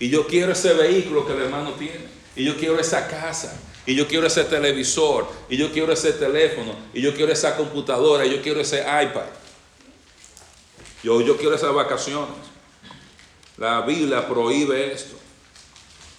Y 0.00 0.10
yo 0.10 0.26
quiero 0.26 0.52
ese 0.52 0.74
vehículo 0.74 1.26
que 1.26 1.32
el 1.34 1.42
hermano 1.42 1.72
tiene. 1.74 2.04
Y 2.34 2.44
yo 2.44 2.56
quiero 2.56 2.78
esa 2.80 3.06
casa. 3.06 3.56
Y 3.86 3.94
yo 3.94 4.08
quiero 4.08 4.26
ese 4.26 4.44
televisor. 4.44 5.28
Y 5.48 5.56
yo 5.56 5.70
quiero 5.72 5.92
ese 5.92 6.12
teléfono. 6.12 6.74
Y 6.92 7.00
yo 7.00 7.14
quiero 7.14 7.32
esa 7.32 7.56
computadora. 7.56 8.26
Y 8.26 8.30
yo 8.30 8.42
quiero 8.42 8.60
ese 8.60 8.80
iPad. 8.80 9.26
Yo, 11.02 11.20
yo 11.20 11.36
quiero 11.36 11.54
esas 11.54 11.72
vacaciones. 11.72 12.34
La 13.56 13.82
Biblia 13.82 14.26
prohíbe 14.26 14.92
esto. 14.92 15.16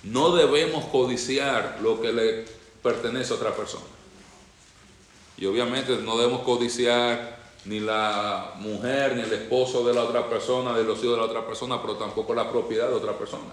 No 0.03 0.35
debemos 0.35 0.85
codiciar 0.85 1.79
lo 1.81 2.01
que 2.01 2.11
le 2.11 2.45
pertenece 2.81 3.33
a 3.33 3.35
otra 3.35 3.55
persona. 3.55 3.85
Y 5.37 5.45
obviamente 5.45 5.97
no 5.97 6.17
debemos 6.17 6.41
codiciar 6.41 7.39
ni 7.65 7.79
la 7.79 8.53
mujer, 8.57 9.15
ni 9.15 9.21
el 9.21 9.33
esposo 9.33 9.85
de 9.85 9.93
la 9.93 10.03
otra 10.03 10.27
persona, 10.27 10.75
ni 10.75 10.83
los 10.83 10.99
hijos 10.99 11.11
de 11.11 11.17
la 11.17 11.25
otra 11.25 11.45
persona, 11.45 11.81
pero 11.81 11.95
tampoco 11.95 12.33
la 12.33 12.49
propiedad 12.49 12.87
de 12.87 12.95
otra 12.95 13.13
persona. 13.13 13.51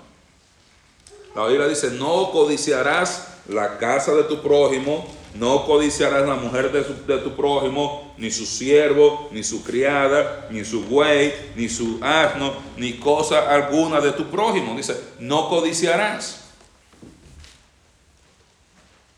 La 1.34 1.46
Biblia 1.46 1.68
dice, 1.68 1.90
no 1.90 2.30
codiciarás 2.30 3.36
la 3.48 3.78
casa 3.78 4.14
de 4.14 4.24
tu 4.24 4.40
prójimo, 4.40 5.06
no 5.34 5.66
codiciarás 5.66 6.26
la 6.26 6.34
mujer 6.34 6.72
de, 6.72 7.18
tu 7.18 7.36
prójimo, 7.36 8.14
ni 8.16 8.30
su 8.30 8.46
siervo, 8.46 9.28
ni 9.30 9.42
su 9.42 9.62
criada, 9.62 10.48
ni 10.50 10.64
su 10.64 10.82
buey, 10.84 11.32
ni 11.54 11.68
su 11.68 11.98
asno, 12.02 12.54
ni 12.76 12.94
cosa 12.94 13.52
alguna 13.52 14.00
de 14.00 14.12
tu 14.12 14.30
prójimo. 14.30 14.76
Dice, 14.76 14.98
no 15.18 15.48
codiciarás. 15.48 16.44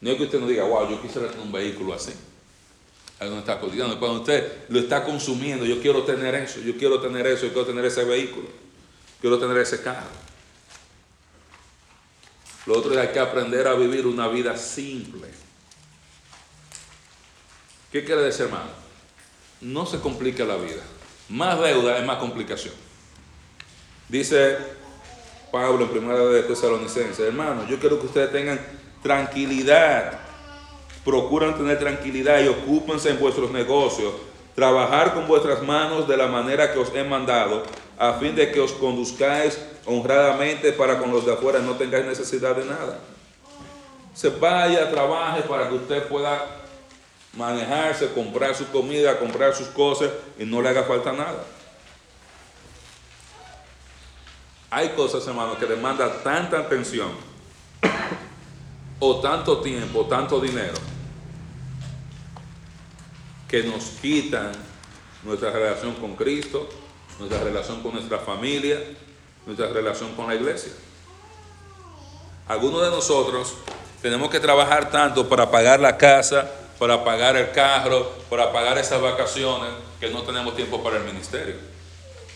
No 0.00 0.11
es 0.11 0.16
que 0.16 0.24
usted 0.24 0.40
no 0.40 0.46
diga, 0.46 0.64
wow, 0.64 0.90
yo 0.90 1.00
quisiera 1.00 1.28
tener 1.28 1.44
un 1.44 1.52
vehículo 1.52 1.94
así. 1.94 2.12
Ahí 3.18 3.28
donde 3.28 3.40
está 3.40 3.61
codiciando. 3.61 3.98
Cuando 3.98 4.20
usted 4.20 4.64
lo 4.68 4.78
está 4.78 5.04
consumiendo, 5.04 5.64
yo 5.64 5.80
quiero 5.80 6.02
tener 6.02 6.34
eso, 6.34 6.61
yo 6.61 6.76
quiero 6.76 7.00
tener 7.00 7.26
eso, 7.26 7.46
yo 7.46 7.52
quiero 7.52 7.66
tener 7.66 7.84
ese 7.84 8.04
vehículo, 8.04 8.48
quiero 9.20 9.38
tener 9.38 9.58
ese 9.58 9.82
carro. 9.82 10.08
Lo 12.66 12.78
otro 12.78 12.92
es 12.92 12.96
que 12.96 13.06
hay 13.08 13.12
que 13.12 13.20
aprender 13.20 13.68
a 13.68 13.74
vivir 13.74 14.06
una 14.06 14.28
vida 14.28 14.56
simple. 14.56 15.28
¿Qué 17.91 18.05
quiere 18.05 18.22
decir, 18.22 18.47
hermano? 18.47 18.70
No 19.61 19.84
se 19.84 19.99
complique 19.99 20.45
la 20.45 20.57
vida. 20.57 20.82
Más 21.28 21.61
deuda 21.61 21.99
es 21.99 22.07
más 22.07 22.18
complicación. 22.18 22.74
Dice 24.09 24.59
Pablo 25.51 25.84
en 25.84 25.91
primera 25.91 26.18
de 26.18 26.43
Tesalonicenses, 26.45 27.18
hermano, 27.18 27.66
yo 27.68 27.80
quiero 27.80 27.99
que 27.99 28.07
ustedes 28.07 28.30
tengan 28.30 28.61
tranquilidad. 29.03 30.20
Procuran 31.05 31.57
tener 31.57 31.78
tranquilidad 31.80 32.41
y 32.41 32.49
ocúpense 32.49 33.11
en 33.11 33.18
vuestros 33.18 33.51
negocios. 33.51 34.12
Trabajar 34.55 35.14
con 35.14 35.26
vuestras 35.26 35.62
manos 35.62 36.07
de 36.07 36.16
la 36.16 36.28
manera 36.28 36.72
que 36.72 36.78
os 36.78 36.95
he 36.95 37.03
mandado, 37.03 37.64
a 37.99 38.14
fin 38.14 38.36
de 38.36 38.53
que 38.53 38.61
os 38.61 38.72
conduzcáis 38.72 39.59
honradamente 39.86 40.72
para 40.72 40.99
con 40.99 41.11
los 41.11 41.26
de 41.26 41.32
afuera 41.32 41.59
no 41.59 41.74
tengáis 41.74 42.05
necesidad 42.05 42.55
de 42.55 42.66
nada. 42.66 43.01
Se 44.14 44.28
vaya, 44.28 44.91
trabaje 44.91 45.43
para 45.43 45.68
que 45.68 45.74
usted 45.74 46.03
pueda 46.05 46.59
manejarse, 47.34 48.12
comprar 48.12 48.54
su 48.54 48.66
comida, 48.70 49.18
comprar 49.18 49.54
sus 49.54 49.68
cosas 49.68 50.10
y 50.38 50.44
no 50.44 50.60
le 50.60 50.68
haga 50.68 50.84
falta 50.84 51.12
nada. 51.12 51.44
Hay 54.70 54.90
cosas, 54.90 55.26
hermano, 55.26 55.58
que 55.58 55.66
demandan 55.66 56.10
tanta 56.22 56.60
atención 56.60 57.10
o 59.00 59.20
tanto 59.20 59.60
tiempo, 59.60 60.06
tanto 60.06 60.40
dinero, 60.40 60.74
que 63.48 63.64
nos 63.64 63.84
quitan 64.00 64.52
nuestra 65.24 65.50
relación 65.50 65.94
con 65.94 66.14
Cristo, 66.14 66.68
nuestra 67.18 67.42
relación 67.42 67.82
con 67.82 67.94
nuestra 67.94 68.18
familia, 68.18 68.78
nuestra 69.44 69.68
relación 69.68 70.14
con 70.14 70.28
la 70.28 70.34
iglesia. 70.34 70.72
Algunos 72.46 72.82
de 72.82 72.90
nosotros 72.90 73.54
tenemos 74.02 74.30
que 74.30 74.38
trabajar 74.38 74.90
tanto 74.90 75.28
para 75.28 75.50
pagar 75.50 75.80
la 75.80 75.96
casa, 75.96 76.50
para 76.80 77.04
pagar 77.04 77.36
el 77.36 77.50
carro, 77.50 78.10
para 78.30 78.50
pagar 78.50 78.78
esas 78.78 79.02
vacaciones, 79.02 79.68
que 80.00 80.08
no 80.08 80.22
tenemos 80.22 80.56
tiempo 80.56 80.82
para 80.82 80.96
el 80.96 81.04
ministerio. 81.04 81.56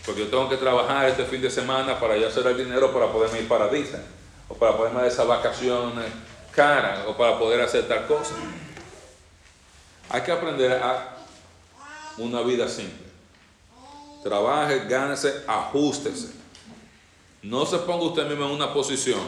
Porque 0.05 0.21
yo 0.21 0.27
tengo 0.27 0.47
que 0.47 0.57
trabajar 0.57 1.09
este 1.09 1.25
fin 1.25 1.41
de 1.41 1.49
semana 1.49 1.99
para 1.99 2.15
ya 2.15 2.27
hacer 2.27 2.45
el 2.45 2.55
dinero 2.55 2.93
para 2.93 3.11
poderme 3.11 3.39
ir 3.39 3.47
para 3.47 3.69
Disney, 3.69 4.03
o 4.47 4.53
para 4.53 4.77
poderme 4.77 4.99
dar 4.99 5.07
esas 5.07 5.25
vacaciones 5.25 6.05
caras, 6.51 6.99
o 7.07 7.17
para 7.17 7.39
poder 7.39 7.59
hacer 7.59 7.87
tal 7.87 8.05
cosa. 8.05 8.35
Hay 10.11 10.21
que 10.21 10.31
aprender 10.31 10.73
a 10.73 11.17
una 12.19 12.41
vida 12.41 12.69
simple. 12.69 13.03
Trabaje, 14.23 14.85
gánese, 14.87 15.43
ajustese. 15.47 16.33
No 17.41 17.65
se 17.65 17.79
ponga 17.79 18.05
usted 18.05 18.27
mismo 18.27 18.45
en 18.45 18.51
una 18.51 18.71
posición 18.71 19.21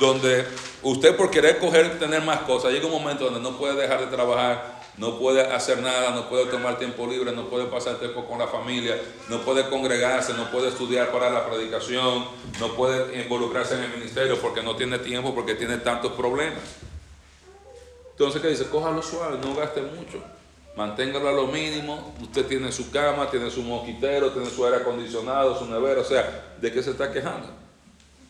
donde 0.00 0.46
usted 0.82 1.14
por 1.14 1.30
querer 1.30 1.58
coger, 1.58 1.98
tener 1.98 2.22
más 2.22 2.40
cosas, 2.40 2.72
llega 2.72 2.86
un 2.86 2.92
momento 2.92 3.26
donde 3.26 3.40
no 3.40 3.56
puede 3.56 3.76
dejar 3.76 4.00
de 4.00 4.06
trabajar, 4.06 4.80
no 4.96 5.18
puede 5.18 5.42
hacer 5.42 5.80
nada, 5.82 6.10
no 6.10 6.28
puede 6.28 6.46
tomar 6.46 6.78
tiempo 6.78 7.06
libre, 7.06 7.32
no 7.32 7.48
puede 7.48 7.66
pasar 7.66 7.96
tiempo 7.96 8.24
con 8.24 8.38
la 8.38 8.48
familia, 8.48 8.96
no 9.28 9.42
puede 9.42 9.68
congregarse, 9.68 10.32
no 10.34 10.50
puede 10.50 10.68
estudiar 10.68 11.12
para 11.12 11.30
la 11.30 11.46
predicación, 11.46 12.24
no 12.58 12.68
puede 12.74 13.22
involucrarse 13.22 13.74
en 13.74 13.84
el 13.84 13.90
ministerio 13.90 14.40
porque 14.40 14.62
no 14.62 14.74
tiene 14.74 14.98
tiempo, 14.98 15.34
porque 15.34 15.54
tiene 15.54 15.76
tantos 15.76 16.12
problemas. 16.12 16.62
Entonces, 18.12 18.42
¿qué 18.42 18.48
dice? 18.48 18.68
Cójalo 18.68 19.02
suave, 19.02 19.38
no 19.42 19.54
gaste 19.54 19.82
mucho. 19.82 20.22
Manténgalo 20.76 21.28
a 21.28 21.32
lo 21.32 21.46
mínimo. 21.46 22.14
Usted 22.22 22.46
tiene 22.46 22.70
su 22.72 22.90
cama, 22.90 23.30
tiene 23.30 23.50
su 23.50 23.62
mosquitero, 23.62 24.30
tiene 24.30 24.50
su 24.50 24.64
aire 24.64 24.78
acondicionado, 24.78 25.58
su 25.58 25.66
nevera. 25.66 26.02
O 26.02 26.04
sea, 26.04 26.54
¿de 26.60 26.70
qué 26.72 26.82
se 26.82 26.90
está 26.90 27.10
quejando? 27.10 27.48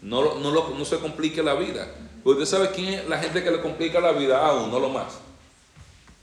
No, 0.03 0.36
no, 0.36 0.51
no 0.70 0.84
se 0.84 0.98
complique 0.98 1.42
la 1.42 1.55
vida. 1.55 1.88
Usted 2.24 2.44
sabe 2.44 2.70
quién 2.70 2.94
es 2.94 3.09
la 3.09 3.18
gente 3.18 3.42
que 3.42 3.51
le 3.51 3.61
complica 3.61 4.01
la 4.01 4.12
vida 4.12 4.44
a 4.46 4.53
uno, 4.55 4.78
lo 4.78 4.88
más. 4.90 5.18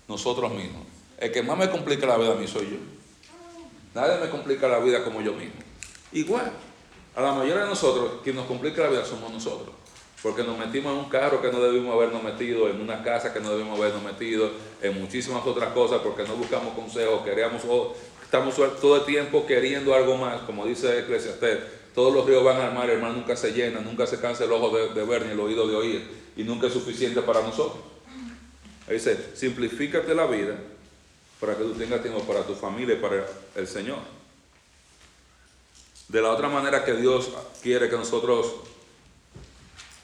Nosotros 0.08 0.52
mismos. 0.52 0.86
El 1.18 1.32
que 1.32 1.42
más 1.42 1.58
me 1.58 1.70
complica 1.70 2.06
la 2.06 2.18
vida 2.18 2.34
a 2.34 2.36
mí 2.36 2.48
soy 2.48 2.70
yo. 2.70 2.78
Nadie 3.96 4.20
me 4.20 4.30
complica 4.30 4.68
la 4.68 4.80
vida 4.80 5.04
como 5.04 5.22
yo 5.22 5.34
mismo. 5.34 5.60
Igual, 6.12 6.52
a 7.16 7.22
la 7.22 7.32
mayoría 7.34 7.64
de 7.64 7.70
nosotros, 7.70 8.22
quien 8.24 8.36
nos 8.36 8.46
complica 8.46 8.84
la 8.84 8.90
vida 8.90 9.06
somos 9.06 9.32
nosotros. 9.32 9.76
Porque 10.22 10.44
nos 10.44 10.58
metimos 10.58 10.94
en 10.94 11.00
un 11.00 11.10
carro 11.10 11.42
que 11.42 11.52
no 11.52 11.60
debimos 11.60 11.96
habernos 11.96 12.22
metido, 12.24 12.70
en 12.70 12.80
una 12.80 13.04
casa 13.04 13.34
que 13.34 13.40
no 13.40 13.50
debimos 13.50 13.80
habernos 13.80 14.04
metido, 14.04 14.52
en 14.82 15.00
muchísimas 15.00 15.46
otras 15.46 15.74
cosas, 15.74 16.02
porque 16.04 16.24
no 16.24 16.36
buscamos 16.36 16.76
consejos, 16.76 17.22
queríamos, 17.24 17.64
estamos 18.22 18.56
todo 18.56 18.98
el 18.98 19.06
tiempo 19.06 19.46
queriendo 19.48 19.96
algo 19.96 20.16
más, 20.18 20.42
como 20.42 20.66
dice 20.66 21.00
Eclesiastés, 21.00 21.60
todos 21.98 22.14
los 22.14 22.28
ríos 22.28 22.44
van 22.44 22.62
al 22.62 22.76
mar, 22.76 22.88
el 22.92 23.02
mar 23.02 23.12
nunca 23.12 23.36
se 23.36 23.54
llena, 23.54 23.80
nunca 23.80 24.06
se 24.06 24.22
cansa 24.22 24.44
el 24.44 24.52
ojo 24.52 24.70
de, 24.70 25.04
ver 25.04 25.26
ni 25.26 25.32
el 25.32 25.40
oído 25.40 25.68
de 25.68 25.76
oír, 25.76 26.08
y 26.36 26.44
nunca 26.44 26.68
es 26.68 26.74
suficiente 26.74 27.24
para 27.24 27.42
nosotros. 27.42 27.84
dice, 28.88 29.36
simplifícate 29.36 30.14
la 30.14 30.28
vida 30.28 30.60
para 31.40 31.58
que 31.58 31.64
tú 31.64 31.74
tengas 31.74 32.04
tiempo 32.04 32.22
para 32.22 32.44
tu 32.44 32.54
familia 32.54 32.94
y 32.94 33.00
para 33.00 33.26
el 33.56 33.68
Señor. 33.68 33.98
De 36.08 36.22
la 36.22 36.30
otra 36.30 36.50
manera 36.50 36.86
que 36.86 36.94
Dios 36.94 37.32
quiere 37.64 37.90
que 37.90 37.98
nosotros 37.98 38.58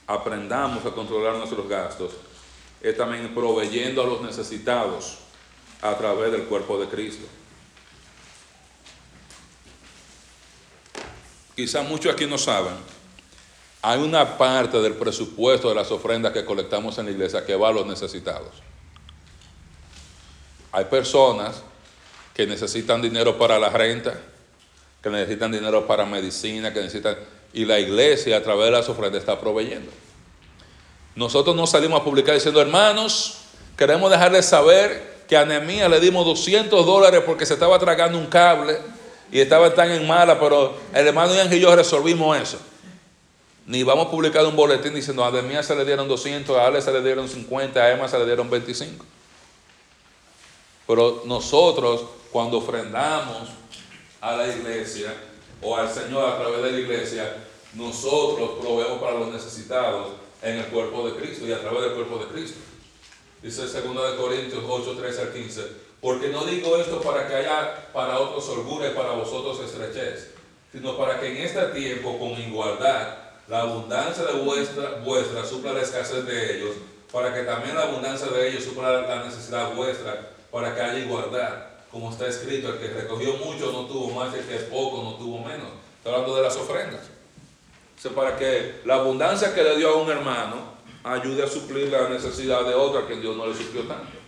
aprendamos 0.08 0.84
a 0.84 0.90
controlar 0.90 1.36
nuestros 1.36 1.68
gastos 1.68 2.10
es 2.80 2.96
también 2.96 3.32
proveyendo 3.32 4.02
a 4.02 4.06
los 4.06 4.20
necesitados 4.20 5.18
a 5.80 5.96
través 5.96 6.32
del 6.32 6.42
cuerpo 6.46 6.76
de 6.76 6.88
Cristo. 6.88 7.28
Quizá 11.56 11.82
muchos 11.82 12.12
aquí 12.12 12.26
no 12.26 12.38
saben, 12.38 12.74
hay 13.86 14.00
una 14.00 14.38
parte 14.38 14.80
del 14.80 14.94
presupuesto 14.94 15.68
de 15.68 15.74
las 15.74 15.90
ofrendas 15.90 16.32
que 16.32 16.44
colectamos 16.44 16.96
en 16.98 17.04
la 17.04 17.12
iglesia 17.12 17.44
que 17.44 17.54
va 17.54 17.68
a 17.68 17.72
los 17.72 17.86
necesitados. 17.86 18.48
Hay 20.72 20.86
personas 20.86 21.62
que 22.32 22.46
necesitan 22.46 23.02
dinero 23.02 23.36
para 23.38 23.58
la 23.58 23.68
renta, 23.68 24.18
que 25.02 25.10
necesitan 25.10 25.52
dinero 25.52 25.86
para 25.86 26.06
medicina, 26.06 26.72
que 26.72 26.80
necesitan... 26.80 27.16
Y 27.52 27.66
la 27.66 27.78
iglesia 27.78 28.38
a 28.38 28.42
través 28.42 28.64
de 28.64 28.70
las 28.72 28.88
ofrendas 28.88 29.20
está 29.20 29.38
proveyendo. 29.38 29.92
Nosotros 31.14 31.54
no 31.54 31.66
salimos 31.66 32.00
a 32.00 32.04
publicar 32.04 32.34
diciendo, 32.34 32.60
hermanos, 32.60 33.42
queremos 33.76 34.10
dejarles 34.10 34.46
saber 34.46 35.24
que 35.28 35.36
a 35.36 35.44
Nehemías 35.44 35.90
le 35.90 36.00
dimos 36.00 36.24
200 36.24 36.84
dólares 36.84 37.22
porque 37.24 37.46
se 37.46 37.52
estaba 37.54 37.78
tragando 37.78 38.18
un 38.18 38.26
cable 38.26 38.78
y 39.34 39.40
estaba 39.40 39.74
tan 39.74 39.90
en 39.90 40.06
mala, 40.06 40.38
pero 40.38 40.76
el 40.94 41.08
hermano 41.08 41.34
Ian 41.34 41.52
y 41.52 41.58
yo 41.58 41.74
resolvimos 41.74 42.38
eso. 42.38 42.56
Ni 43.66 43.82
vamos 43.82 44.06
a 44.06 44.10
publicar 44.12 44.46
un 44.46 44.54
boletín 44.54 44.94
diciendo 44.94 45.24
a 45.24 45.32
Nehemías 45.32 45.66
se 45.66 45.74
le 45.74 45.84
dieron 45.84 46.06
200, 46.06 46.56
a 46.56 46.66
Ale 46.66 46.80
se 46.80 46.92
le 46.92 47.02
dieron 47.02 47.28
50, 47.28 47.80
a 47.80 47.90
Emma 47.90 48.06
se 48.06 48.16
le 48.16 48.26
dieron 48.26 48.48
25. 48.48 49.04
Pero 50.86 51.24
nosotros, 51.26 52.04
cuando 52.30 52.58
ofrendamos 52.58 53.48
a 54.20 54.36
la 54.36 54.46
iglesia 54.46 55.12
o 55.60 55.76
al 55.76 55.92
Señor 55.92 56.30
a 56.30 56.38
través 56.38 56.62
de 56.62 56.70
la 56.70 56.78
iglesia, 56.78 57.36
nosotros 57.72 58.50
proveemos 58.60 59.00
para 59.00 59.18
los 59.18 59.32
necesitados 59.32 60.10
en 60.42 60.58
el 60.58 60.66
cuerpo 60.66 61.10
de 61.10 61.20
Cristo 61.20 61.44
y 61.44 61.50
a 61.50 61.60
través 61.60 61.82
del 61.82 61.94
cuerpo 61.94 62.18
de 62.18 62.26
Cristo. 62.26 62.60
Dice 63.42 63.62
2 63.62 64.14
Corintios 64.14 64.62
8, 64.64 64.94
13 64.96 65.22
al 65.22 65.32
15. 65.32 65.83
Porque 66.04 66.28
no 66.28 66.44
digo 66.44 66.76
esto 66.76 67.00
para 67.00 67.26
que 67.26 67.34
haya 67.34 67.88
para 67.90 68.18
otros 68.18 68.46
holgura 68.50 68.88
y 68.88 68.90
para 68.90 69.12
vosotros 69.12 69.58
estrechez, 69.60 70.34
sino 70.70 70.98
para 70.98 71.18
que 71.18 71.28
en 71.28 71.38
este 71.38 71.62
tiempo 71.68 72.18
con 72.18 72.32
igualdad 72.32 73.16
la 73.48 73.62
abundancia 73.62 74.24
de 74.24 74.34
vuestra, 74.40 75.00
vuestra 75.02 75.42
supla 75.46 75.72
la 75.72 75.80
escasez 75.80 76.26
de 76.26 76.58
ellos, 76.58 76.76
para 77.10 77.32
que 77.32 77.44
también 77.44 77.74
la 77.74 77.84
abundancia 77.84 78.26
de 78.26 78.50
ellos 78.50 78.64
supla 78.64 79.00
la 79.00 79.24
necesidad 79.24 79.74
vuestra, 79.74 80.28
para 80.52 80.74
que 80.74 80.82
haya 80.82 80.98
igualdad. 80.98 81.68
Como 81.90 82.10
está 82.10 82.26
escrito, 82.26 82.68
el 82.68 82.80
que 82.80 82.88
recogió 82.88 83.38
mucho 83.38 83.72
no 83.72 83.86
tuvo 83.86 84.10
más, 84.10 84.34
el 84.34 84.44
que 84.44 84.56
poco 84.56 85.02
no 85.02 85.14
tuvo 85.14 85.38
menos. 85.38 85.70
Está 85.96 86.10
hablando 86.10 86.36
de 86.36 86.42
las 86.42 86.56
ofrendas. 86.56 87.00
O 88.04 88.08
para 88.10 88.36
que 88.36 88.82
la 88.84 88.96
abundancia 88.96 89.54
que 89.54 89.64
le 89.64 89.78
dio 89.78 89.88
a 89.88 90.02
un 90.02 90.10
hermano 90.10 90.74
ayude 91.02 91.44
a 91.44 91.48
suplir 91.48 91.88
la 91.88 92.10
necesidad 92.10 92.62
de 92.66 92.74
otro 92.74 92.98
a 92.98 93.06
quien 93.06 93.22
Dios 93.22 93.34
no 93.34 93.46
le 93.46 93.54
suplió 93.54 93.84
tanto. 93.84 94.23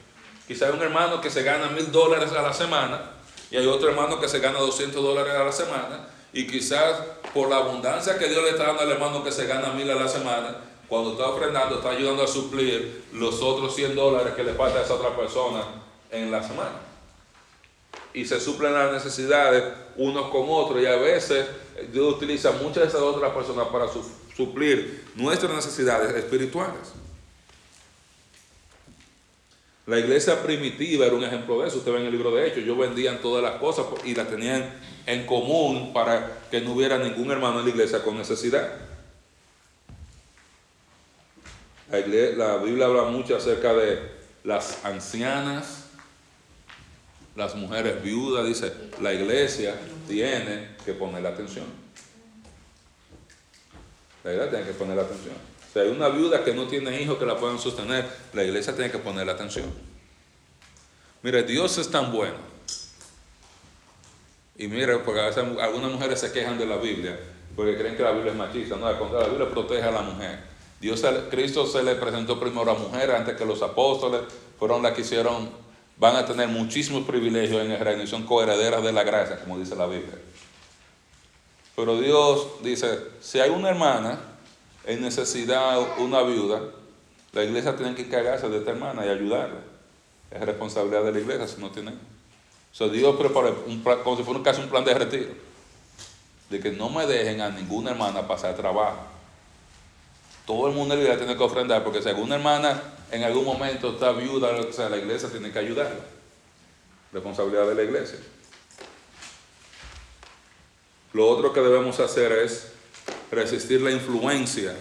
Quizá 0.46 0.66
hay 0.66 0.72
un 0.72 0.82
hermano 0.82 1.20
que 1.20 1.30
se 1.30 1.42
gana 1.42 1.68
mil 1.68 1.90
dólares 1.90 2.30
a 2.32 2.42
la 2.42 2.52
semana 2.52 3.00
y 3.50 3.56
hay 3.56 3.66
otro 3.66 3.88
hermano 3.88 4.20
que 4.20 4.28
se 4.28 4.38
gana 4.38 4.58
200 4.60 5.02
dólares 5.02 5.34
a 5.34 5.44
la 5.44 5.52
semana 5.52 6.08
y 6.32 6.46
quizás 6.46 7.00
por 7.32 7.48
la 7.48 7.56
abundancia 7.56 8.18
que 8.18 8.28
Dios 8.28 8.44
le 8.44 8.50
está 8.50 8.66
dando 8.66 8.82
al 8.82 8.90
hermano 8.90 9.24
que 9.24 9.32
se 9.32 9.46
gana 9.46 9.72
mil 9.72 9.90
a 9.90 9.94
la 9.94 10.08
semana, 10.08 10.56
cuando 10.88 11.12
está 11.12 11.28
ofrendando 11.28 11.76
está 11.76 11.90
ayudando 11.90 12.22
a 12.22 12.26
suplir 12.26 13.04
los 13.12 13.42
otros 13.42 13.74
100 13.74 13.96
dólares 13.96 14.34
que 14.34 14.44
le 14.44 14.54
falta 14.54 14.78
a 14.78 14.82
esa 14.82 14.94
otra 14.94 15.16
persona 15.16 15.64
en 16.10 16.30
la 16.30 16.42
semana. 16.42 16.80
Y 18.14 18.24
se 18.24 18.40
suplen 18.40 18.72
las 18.72 18.92
necesidades 18.92 19.64
unos 19.96 20.30
con 20.30 20.44
otros 20.48 20.80
y 20.80 20.86
a 20.86 20.96
veces 20.96 21.46
Dios 21.92 22.14
utiliza 22.14 22.52
muchas 22.52 22.84
de 22.84 22.88
esas 22.88 23.00
otras 23.00 23.32
personas 23.32 23.68
para 23.68 23.86
suplir 24.36 25.04
nuestras 25.14 25.52
necesidades 25.52 26.14
espirituales. 26.14 26.92
La 29.86 30.00
iglesia 30.00 30.42
primitiva 30.42 31.06
era 31.06 31.14
un 31.14 31.22
ejemplo 31.22 31.60
de 31.60 31.68
eso. 31.68 31.78
Usted 31.78 31.92
ve 31.92 32.00
en 32.00 32.06
el 32.06 32.12
libro 32.12 32.34
de 32.34 32.46
Hechos, 32.46 32.58
ellos 32.58 32.76
vendían 32.76 33.20
todas 33.20 33.42
las 33.42 33.60
cosas 33.60 33.86
y 34.04 34.16
las 34.16 34.28
tenían 34.28 34.68
en 35.06 35.24
común 35.26 35.92
para 35.92 36.40
que 36.50 36.60
no 36.60 36.72
hubiera 36.72 36.98
ningún 36.98 37.30
hermano 37.30 37.60
en 37.60 37.66
la 37.66 37.70
iglesia 37.70 38.02
con 38.02 38.18
necesidad. 38.18 38.68
La, 41.88 42.00
la 42.00 42.56
Biblia 42.56 42.86
habla 42.86 43.04
mucho 43.04 43.36
acerca 43.36 43.72
de 43.74 44.00
las 44.42 44.84
ancianas, 44.84 45.84
las 47.36 47.54
mujeres 47.54 48.02
viudas. 48.02 48.44
Dice, 48.44 48.72
la 49.00 49.12
iglesia 49.12 49.76
tiene 50.08 50.70
que 50.84 50.94
poner 50.94 51.22
la 51.22 51.28
atención. 51.28 51.66
La 54.24 54.32
iglesia 54.32 54.50
tiene 54.50 54.66
que 54.66 54.72
poner 54.72 54.96
la 54.96 55.02
atención 55.02 55.55
hay 55.80 55.88
una 55.88 56.08
viuda 56.08 56.44
que 56.44 56.54
no 56.54 56.66
tiene 56.66 57.00
hijos 57.00 57.18
que 57.18 57.26
la 57.26 57.36
puedan 57.36 57.58
sostener, 57.58 58.06
la 58.32 58.44
iglesia 58.44 58.74
tiene 58.74 58.90
que 58.90 58.98
poner 58.98 59.26
la 59.26 59.32
atención. 59.32 59.66
Mire, 61.22 61.42
Dios 61.42 61.78
es 61.78 61.90
tan 61.90 62.12
bueno. 62.12 62.36
Y 64.56 64.68
mire, 64.68 64.98
porque 64.98 65.20
a 65.20 65.26
veces 65.26 65.44
algunas 65.60 65.90
mujeres 65.90 66.20
se 66.20 66.32
quejan 66.32 66.58
de 66.58 66.66
la 66.66 66.76
Biblia 66.76 67.18
porque 67.56 67.74
creen 67.76 67.96
que 67.96 68.02
la 68.02 68.12
Biblia 68.12 68.32
es 68.32 68.38
machista. 68.38 68.76
No, 68.76 68.86
al 68.86 68.98
la 69.12 69.26
Biblia 69.26 69.48
protege 69.50 69.82
a 69.82 69.90
la 69.90 70.02
mujer. 70.02 70.38
Dios, 70.78 71.02
Cristo 71.30 71.66
se 71.66 71.82
le 71.82 71.94
presentó 71.94 72.38
primero 72.38 72.70
a 72.70 72.74
mujeres 72.74 73.16
antes 73.16 73.34
que 73.34 73.46
los 73.46 73.62
apóstoles 73.62 74.20
fueron 74.58 74.82
las 74.82 74.92
que 74.92 75.00
hicieron, 75.00 75.48
van 75.96 76.16
a 76.16 76.26
tener 76.26 76.48
muchísimos 76.48 77.06
privilegios 77.06 77.64
en 77.64 77.72
el 77.72 77.80
reino 77.80 78.02
y 78.02 78.06
son 78.06 78.24
coherederas 78.24 78.82
de 78.82 78.92
la 78.92 79.02
gracia, 79.02 79.40
como 79.40 79.58
dice 79.58 79.74
la 79.74 79.86
Biblia. 79.86 80.18
Pero 81.74 81.98
Dios 81.98 82.62
dice, 82.62 82.98
si 83.20 83.40
hay 83.40 83.48
una 83.48 83.70
hermana 83.70 84.18
en 84.86 85.02
necesidad 85.02 85.98
una 85.98 86.22
viuda, 86.22 86.62
la 87.32 87.44
iglesia 87.44 87.76
tiene 87.76 87.94
que 87.94 88.02
encargarse 88.02 88.48
de 88.48 88.58
esta 88.58 88.70
hermana 88.70 89.04
y 89.04 89.08
ayudarla. 89.08 89.60
Es 90.30 90.40
responsabilidad 90.40 91.04
de 91.04 91.12
la 91.12 91.18
iglesia 91.18 91.46
si 91.46 91.60
no 91.60 91.70
tiene. 91.70 91.92
O 92.78 92.88
Dios 92.88 93.16
prepara 93.16 93.52
un 93.66 93.82
como 93.82 94.16
si 94.16 94.22
fuera 94.22 94.42
casi 94.42 94.60
un 94.60 94.68
plan 94.68 94.84
de 94.84 94.94
retiro. 94.94 95.30
De 96.50 96.60
que 96.60 96.70
no 96.70 96.88
me 96.88 97.06
dejen 97.06 97.40
a 97.40 97.50
ninguna 97.50 97.90
hermana 97.90 98.26
pasar 98.26 98.54
trabajo. 98.54 98.98
Todo 100.46 100.68
el 100.68 100.74
mundo 100.74 100.94
en 100.94 101.00
la 101.00 101.06
iglesia 101.06 101.26
tiene 101.26 101.36
que 101.36 101.42
ofrendar, 101.42 101.82
porque 101.82 102.00
si 102.00 102.08
alguna 102.08 102.36
hermana 102.36 102.80
en 103.10 103.24
algún 103.24 103.44
momento 103.44 103.90
está 103.90 104.12
viuda, 104.12 104.50
o 104.52 104.72
sea, 104.72 104.88
la 104.88 104.98
iglesia 104.98 105.28
tiene 105.28 105.50
que 105.50 105.58
ayudarla. 105.58 106.04
Responsabilidad 107.12 107.66
de 107.66 107.74
la 107.74 107.82
iglesia. 107.82 108.18
Lo 111.12 111.28
otro 111.28 111.52
que 111.52 111.60
debemos 111.60 111.98
hacer 111.98 112.30
es 112.30 112.75
resistir 113.30 113.80
la 113.80 113.90
influencia 113.90 114.74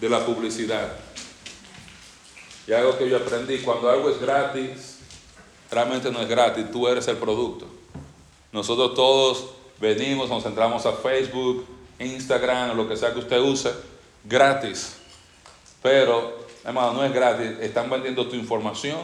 de 0.00 0.08
la 0.08 0.24
publicidad. 0.24 0.92
Y 2.66 2.72
algo 2.72 2.96
que 2.96 3.08
yo 3.08 3.16
aprendí, 3.16 3.58
cuando 3.58 3.90
algo 3.90 4.10
es 4.10 4.20
gratis, 4.20 4.98
realmente 5.70 6.10
no 6.10 6.20
es 6.20 6.28
gratis, 6.28 6.70
tú 6.70 6.86
eres 6.86 7.08
el 7.08 7.16
producto. 7.16 7.66
Nosotros 8.52 8.94
todos 8.94 9.50
venimos, 9.80 10.28
nos 10.28 10.44
entramos 10.46 10.86
a 10.86 10.92
Facebook, 10.92 11.66
Instagram, 11.98 12.76
lo 12.76 12.88
que 12.88 12.96
sea 12.96 13.12
que 13.12 13.20
usted 13.20 13.40
use, 13.40 13.72
gratis. 14.24 14.96
Pero, 15.82 16.46
hermano, 16.64 16.94
no 16.94 17.04
es 17.04 17.12
gratis, 17.12 17.58
están 17.60 17.90
vendiendo 17.90 18.26
tu 18.28 18.36
información 18.36 19.00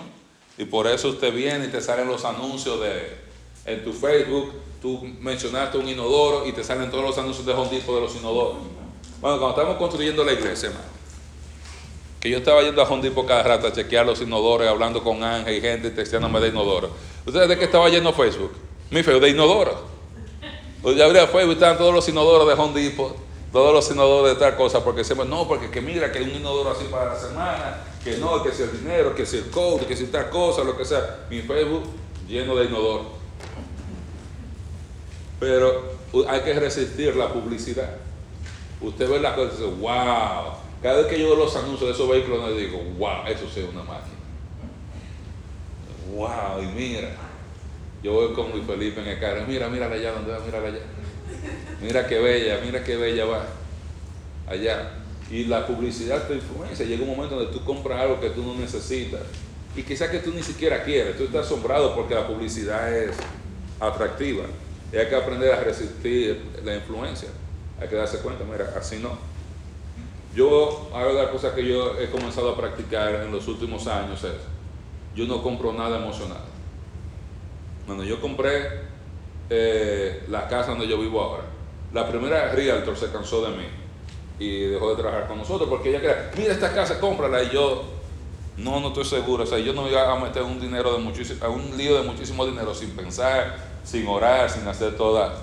y 0.56 0.64
por 0.64 0.86
eso 0.86 1.08
usted 1.08 1.32
viene 1.32 1.66
y 1.66 1.68
te 1.68 1.80
salen 1.80 2.08
los 2.08 2.24
anuncios 2.24 2.80
de, 2.80 3.16
en 3.64 3.84
tu 3.84 3.92
Facebook, 3.92 4.52
tú 4.80 5.04
mencionaste 5.20 5.78
un 5.78 5.88
inodoro 5.88 6.46
y 6.46 6.52
te 6.52 6.62
salen 6.62 6.90
todos 6.90 7.04
los 7.04 7.18
anuncios 7.18 7.44
de 7.44 7.52
Home 7.52 7.70
de 7.70 8.00
los 8.00 8.14
inodoros. 8.16 8.58
Bueno, 9.20 9.38
cuando 9.38 9.50
estamos 9.50 9.76
construyendo 9.76 10.24
la 10.24 10.32
iglesia, 10.32 10.68
hermano, 10.68 10.86
que 12.20 12.30
yo 12.30 12.38
estaba 12.38 12.62
yendo 12.62 12.82
a 12.82 12.88
Home 12.88 13.12
cada 13.26 13.42
rato 13.42 13.66
a 13.66 13.72
chequear 13.72 14.06
los 14.06 14.20
inodoros, 14.20 14.66
hablando 14.68 15.02
con 15.02 15.22
Ángel 15.22 15.56
y 15.56 15.60
gente 15.60 15.90
texteándome 15.90 16.40
de 16.40 16.48
inodoro. 16.48 16.90
¿Ustedes 17.26 17.48
de 17.48 17.58
qué 17.58 17.64
estaba 17.64 17.88
yendo 17.88 18.12
Facebook? 18.12 18.52
Mi 18.90 19.02
Facebook, 19.02 19.22
de 19.22 19.30
inodoro. 19.30 19.98
Pues 20.82 20.96
ya 20.96 21.06
abría 21.06 21.26
Facebook 21.26 21.50
y 21.50 21.52
estaban 21.54 21.76
todos 21.76 21.94
los 21.94 22.08
inodoros 22.08 22.46
de 22.46 22.54
Home 22.54 22.92
todos 23.52 23.72
los 23.72 23.90
inodoros 23.90 24.28
de 24.28 24.36
tal 24.36 24.56
cosa, 24.56 24.84
porque 24.84 25.02
siempre, 25.04 25.26
no, 25.26 25.48
porque 25.48 25.70
que 25.70 25.80
mira 25.80 26.12
que 26.12 26.18
hay 26.18 26.24
un 26.24 26.36
inodoro 26.36 26.70
así 26.70 26.84
para 26.90 27.14
la 27.14 27.18
semana, 27.18 27.84
que 28.04 28.18
no, 28.18 28.42
que 28.42 28.52
si 28.52 28.62
el 28.62 28.78
dinero, 28.78 29.14
que 29.14 29.24
si 29.24 29.38
el 29.38 29.50
code, 29.50 29.86
que 29.86 29.96
si 29.96 30.06
tal 30.06 30.28
cosa, 30.28 30.62
lo 30.64 30.76
que 30.76 30.84
sea. 30.84 31.26
Mi 31.30 31.40
Facebook 31.40 31.84
lleno 32.28 32.54
de 32.56 32.66
inodoro. 32.66 33.17
Pero 35.40 35.92
hay 36.28 36.40
que 36.40 36.54
resistir 36.54 37.14
la 37.16 37.32
publicidad. 37.32 37.96
Usted 38.80 39.08
ve 39.08 39.20
las 39.20 39.34
cosas 39.34 39.54
y 39.58 39.62
dice, 39.62 39.74
wow. 39.80 40.54
Cada 40.82 40.98
vez 40.98 41.06
que 41.06 41.18
yo 41.18 41.26
veo 41.26 41.36
los 41.36 41.56
anuncios 41.56 41.88
de 41.88 41.94
esos 41.94 42.08
vehículos, 42.08 42.40
yo 42.48 42.56
digo, 42.56 42.78
wow, 42.98 43.26
eso 43.26 43.46
sí 43.52 43.60
es 43.60 43.68
una 43.68 43.82
máquina. 43.82 44.16
Wow, 46.14 46.62
y 46.62 46.66
mira. 46.66 47.10
Yo 48.02 48.12
voy 48.12 48.32
con 48.32 48.52
Luis 48.52 48.64
Felipe 48.64 49.00
en 49.00 49.08
el 49.08 49.18
carro, 49.18 49.44
mira, 49.46 49.68
mira 49.68 49.86
allá 49.86 50.12
donde 50.12 50.30
va, 50.30 50.38
mira 50.44 50.58
allá. 50.58 50.78
Mira 51.80 52.06
qué 52.06 52.18
bella, 52.18 52.60
mira 52.64 52.84
qué 52.84 52.96
bella 52.96 53.24
va. 53.24 53.46
Allá. 54.46 54.92
Y 55.30 55.44
la 55.44 55.66
publicidad 55.66 56.26
te 56.26 56.34
influencia. 56.34 56.86
Llega 56.86 57.02
un 57.02 57.10
momento 57.10 57.36
donde 57.36 57.52
tú 57.52 57.64
compras 57.64 58.00
algo 58.00 58.20
que 58.20 58.30
tú 58.30 58.42
no 58.42 58.54
necesitas. 58.54 59.20
Y 59.76 59.82
quizás 59.82 60.10
que 60.10 60.20
tú 60.20 60.32
ni 60.32 60.42
siquiera 60.42 60.84
quieres. 60.84 61.16
Tú 61.16 61.24
estás 61.24 61.46
asombrado 61.46 61.94
porque 61.94 62.14
la 62.14 62.26
publicidad 62.26 62.92
es 62.96 63.16
atractiva. 63.78 64.44
Y 64.92 64.96
hay 64.96 65.08
que 65.08 65.14
aprender 65.14 65.52
a 65.52 65.60
resistir 65.60 66.40
la 66.64 66.74
influencia. 66.74 67.28
Hay 67.80 67.88
que 67.88 67.96
darse 67.96 68.20
cuenta, 68.20 68.44
mira, 68.44 68.72
así 68.76 68.98
no. 68.98 69.18
Yo, 70.34 70.90
hago 70.94 71.12
la 71.12 71.30
cosa 71.30 71.54
que 71.54 71.66
yo 71.66 71.98
he 71.98 72.10
comenzado 72.10 72.50
a 72.50 72.56
practicar 72.56 73.14
en 73.14 73.32
los 73.32 73.46
últimos 73.48 73.86
años 73.86 74.22
es, 74.24 74.32
yo 75.14 75.26
no 75.26 75.42
compro 75.42 75.72
nada 75.72 75.98
emocional. 75.98 76.42
Cuando 77.86 78.04
yo 78.04 78.20
compré 78.20 78.68
eh, 79.50 80.24
la 80.28 80.46
casa 80.48 80.70
donde 80.70 80.86
yo 80.86 80.98
vivo 80.98 81.20
ahora, 81.20 81.44
la 81.92 82.08
primera 82.08 82.52
realtor 82.52 82.96
se 82.96 83.10
cansó 83.10 83.42
de 83.42 83.56
mí 83.56 83.64
y 84.38 84.66
dejó 84.66 84.90
de 84.90 85.02
trabajar 85.02 85.26
con 85.26 85.38
nosotros 85.38 85.68
porque 85.68 85.88
ella 85.90 86.00
quería, 86.00 86.30
mira 86.36 86.52
esta 86.52 86.72
casa, 86.72 87.00
cómprala. 87.00 87.42
Y 87.42 87.50
yo, 87.50 87.84
no, 88.58 88.80
no 88.80 88.88
estoy 88.88 89.04
seguro. 89.04 89.44
O 89.44 89.46
sea, 89.46 89.58
yo 89.58 89.72
no 89.72 89.88
iba 89.88 90.12
a 90.12 90.18
meter 90.18 90.42
un 90.42 90.60
dinero 90.60 90.92
de 90.92 90.98
muchísimo, 90.98 91.48
un 91.48 91.76
lío 91.76 91.96
de 91.96 92.06
muchísimo 92.06 92.44
dinero 92.44 92.74
sin 92.74 92.90
pensar, 92.90 93.56
sin 93.88 94.06
orar, 94.06 94.50
sin 94.50 94.66
hacer 94.68 94.96
toda. 94.96 95.34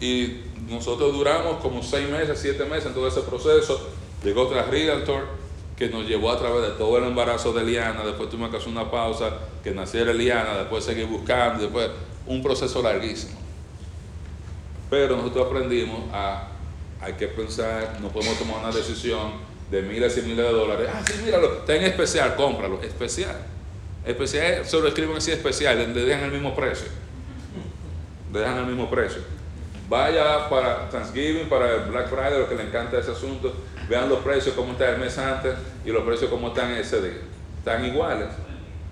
Y 0.00 0.42
nosotros 0.68 1.12
duramos 1.12 1.60
como 1.60 1.82
seis 1.82 2.08
meses, 2.08 2.38
siete 2.40 2.64
meses 2.64 2.86
en 2.86 2.94
todo 2.94 3.08
ese 3.08 3.22
proceso. 3.22 3.88
Llegó 4.22 4.42
otra 4.42 4.62
realtor 4.62 5.24
que 5.76 5.88
nos 5.88 6.06
llevó 6.06 6.30
a 6.30 6.38
través 6.38 6.62
de 6.62 6.70
todo 6.70 6.96
el 6.98 7.04
embarazo 7.04 7.52
de 7.52 7.62
Eliana, 7.62 8.04
después 8.04 8.30
tuvimos 8.30 8.50
que 8.50 8.58
hacer 8.58 8.68
una 8.68 8.90
pausa, 8.90 9.30
que 9.62 9.72
naciera 9.72 10.12
Eliana, 10.12 10.56
después 10.56 10.84
seguir 10.84 11.06
buscando, 11.06 11.62
después 11.64 11.90
un 12.26 12.42
proceso 12.42 12.80
larguísimo. 12.80 13.38
Pero 14.88 15.16
nosotros 15.16 15.46
aprendimos 15.46 16.00
a, 16.12 16.48
hay 17.00 17.14
que 17.14 17.26
pensar, 17.26 17.98
no 18.00 18.08
podemos 18.08 18.38
tomar 18.38 18.58
una 18.60 18.72
decisión 18.72 19.32
de 19.70 19.82
miles 19.82 20.16
y 20.16 20.22
miles 20.22 20.46
de 20.46 20.52
dólares. 20.52 20.88
Ah, 20.94 21.02
sí, 21.04 21.20
míralo, 21.24 21.54
está 21.54 21.74
en 21.74 21.82
especial, 21.82 22.36
cómpralo. 22.36 22.80
Especial. 22.82 23.36
Especial, 24.06 24.64
solo 24.64 24.88
escriben 24.88 25.16
así 25.16 25.32
especial, 25.32 25.92
le 25.92 26.04
dejan 26.04 26.24
el 26.24 26.30
mismo 26.30 26.54
precio. 26.54 26.86
Le 28.36 28.42
dejan 28.42 28.58
el 28.58 28.66
mismo 28.66 28.90
precio. 28.90 29.22
Vaya 29.88 30.46
para 30.50 30.90
Thanksgiving, 30.90 31.48
para 31.48 31.72
el 31.72 31.90
Black 31.90 32.10
Friday, 32.10 32.38
lo 32.38 32.46
que 32.46 32.54
le 32.54 32.64
encanta 32.64 32.98
ese 32.98 33.12
asunto, 33.12 33.54
vean 33.88 34.10
los 34.10 34.18
precios 34.18 34.54
como 34.54 34.72
están 34.72 34.90
el 34.90 35.00
mes 35.00 35.16
antes 35.16 35.54
y 35.86 35.90
los 35.90 36.02
precios 36.02 36.28
como 36.28 36.48
están 36.48 36.72
ese 36.72 37.00
día. 37.00 37.22
Están 37.56 37.82
iguales. 37.86 38.28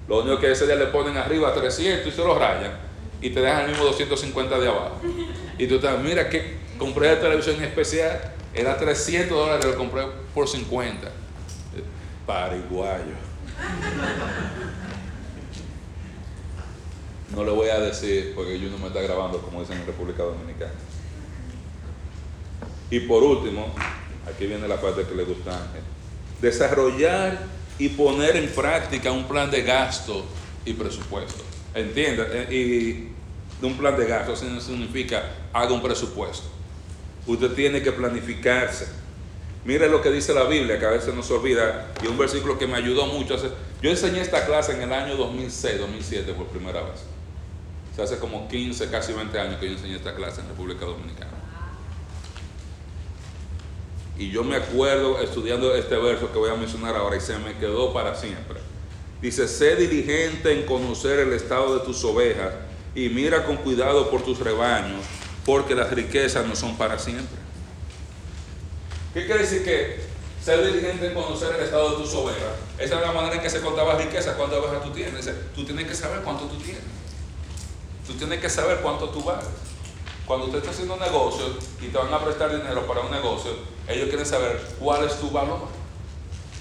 Lo 0.09 0.23
único 0.23 0.39
que 0.39 0.51
ese 0.51 0.65
día 0.65 0.77
le 0.77 0.87
ponen 0.87 1.19
arriba 1.19 1.53
300 1.53 2.07
y 2.07 2.11
se 2.11 2.25
los 2.25 2.39
rayan 2.39 2.73
y 3.21 3.29
te 3.29 3.43
dejan 3.43 3.65
el 3.65 3.71
mismo 3.73 3.85
250 3.85 4.59
de 4.59 4.67
abajo. 4.67 5.03
Y 5.59 5.67
tú 5.67 5.75
estás, 5.75 6.01
mira 6.01 6.31
que 6.31 6.57
compré 6.79 7.15
la 7.15 7.21
televisión 7.21 7.63
especial, 7.63 8.19
era 8.55 8.79
300 8.79 9.29
dólares, 9.37 9.67
lo 9.67 9.77
compré 9.77 10.07
por 10.33 10.49
50. 10.49 11.07
Paraguayo. 12.27 13.15
No 17.35 17.45
le 17.45 17.51
voy 17.51 17.69
a 17.69 17.81
decir 17.81 18.33
porque 18.35 18.59
yo 18.61 18.71
no 18.71 18.79
me 18.79 18.89
está 18.89 19.01
grabando 19.01 19.41
como 19.41 19.61
dicen 19.61 19.79
en 19.79 19.87
República 19.87 20.23
Dominicana. 20.23 20.73
Y 22.91 23.01
por 23.01 23.23
último, 23.23 23.75
aquí 24.33 24.47
viene 24.47 24.69
la 24.69 24.81
parte 24.81 25.05
que 25.05 25.15
le 25.15 25.25
gusta 25.25 25.51
a 25.51 25.63
Ángel. 25.65 25.83
Desarrollar 26.41 27.41
y 27.79 27.89
poner 27.89 28.37
en 28.37 28.49
práctica 28.49 29.11
un 29.11 29.25
plan 29.25 29.51
de 29.51 29.63
gasto 29.63 30.25
y 30.65 30.75
presupuesto. 30.75 31.43
Entienda, 31.75 32.25
y 32.53 33.09
un 33.61 33.77
plan 33.77 33.97
de 33.97 34.07
gasto 34.07 34.37
significa 34.37 35.25
haga 35.53 35.73
un 35.73 35.83
presupuesto. 35.83 36.47
Usted 37.27 37.53
tiene 37.53 37.83
que 37.83 37.91
planificarse. 37.91 38.87
Mire 39.65 39.89
lo 39.89 40.03
que 40.03 40.11
dice 40.11 40.35
la 40.35 40.45
Biblia, 40.45 40.79
que 40.79 40.85
a 40.85 40.91
veces 40.91 41.15
nos 41.15 41.31
olvida, 41.31 41.93
y 42.03 42.07
un 42.07 42.19
versículo 42.19 42.59
que 42.59 42.67
me 42.67 42.77
ayudó 42.77 43.07
mucho. 43.07 43.37
Yo 43.83 43.91
enseñé 43.91 44.21
esta 44.21 44.47
clase 44.47 44.73
en 44.73 44.83
el 44.83 44.93
año 44.93 45.17
2006, 45.17 45.79
2007 45.81 46.33
por 46.35 46.47
primera 46.49 46.83
vez. 46.83 47.14
O 47.95 47.97
sea, 47.97 48.07
hace 48.07 48.19
como 48.19 48.49
15, 48.49 48.91
casi 48.91 49.13
20 49.13 49.39
años 49.39 49.61
que 49.61 49.67
yo 49.67 49.73
enseñé 49.75 49.95
esta 49.95 50.17
clase 50.17 50.41
en 50.41 50.49
República 50.49 50.85
Dominicana. 50.85 51.31
Y 54.19 54.33
yo 54.33 54.43
me 54.43 54.57
acuerdo 54.57 55.21
estudiando 55.21 55.73
este 55.77 55.95
verso 55.97 56.33
que 56.33 56.39
voy 56.39 56.51
a 56.51 56.57
mencionar 56.57 56.97
ahora 56.97 57.17
y 57.17 57.21
se 57.21 57.39
me 57.39 57.57
quedó 57.57 57.93
para 57.93 58.17
siempre. 58.17 58.59
Dice, 59.23 59.47
sé 59.47 59.77
diligente 59.77 60.53
en 60.53 60.67
conocer 60.67 61.21
el 61.21 61.33
estado 61.35 61.79
de 61.79 61.85
tus 61.85 62.03
ovejas 62.03 62.53
y 62.97 63.09
mira 63.11 63.45
con 63.45 63.59
cuidado 63.59 64.11
por 64.11 64.23
tus 64.23 64.41
rebaños, 64.41 65.01
porque 65.47 65.77
las 65.77 65.91
riquezas 65.93 66.45
no 66.47 66.57
son 66.57 66.77
para 66.77 66.99
siempre. 66.99 67.39
¿Qué 69.15 69.25
quiere 69.25 69.43
decir 69.43 69.65
que 69.65 70.01
ser 70.43 70.67
diligente 70.67 71.07
en 71.07 71.15
conocer 71.15 71.55
el 71.55 71.63
estado 71.63 71.91
de 71.91 72.03
tus 72.03 72.13
ovejas? 72.15 72.55
Esa 72.77 72.97
es 72.97 73.01
la 73.03 73.13
manera 73.13 73.37
en 73.37 73.41
que 73.41 73.51
se 73.51 73.61
contaba 73.61 73.97
riqueza, 73.97 74.37
cuántas 74.37 74.59
ovejas 74.59 74.83
tú 74.83 74.91
tienes. 74.91 75.31
Tú 75.55 75.65
tienes 75.65 75.87
que 75.87 75.95
saber 75.95 76.23
cuánto 76.23 76.47
tú 76.47 76.57
tienes. 76.57 76.83
Tú 78.07 78.13
tienes 78.15 78.41
que 78.41 78.51
saber 78.51 78.81
cuánto 78.81 79.09
tú 79.09 79.23
vales. 79.23 79.47
Cuando 80.27 80.47
usted 80.47 80.59
está 80.59 80.71
haciendo 80.71 80.95
un 80.95 81.01
negocio 81.01 81.45
y 81.81 81.89
te 81.89 81.99
van 81.99 82.13
a 82.13 82.23
prestar 82.23 82.51
dinero 82.51 82.87
para 82.87 83.01
un 83.01 83.11
negocio, 83.11 83.53
ellos 83.87 84.09
quieren 84.09 84.27
saber 84.27 84.77
cuál 84.79 85.05
es 85.05 85.19
tu 85.21 85.31
valor. 85.31 85.69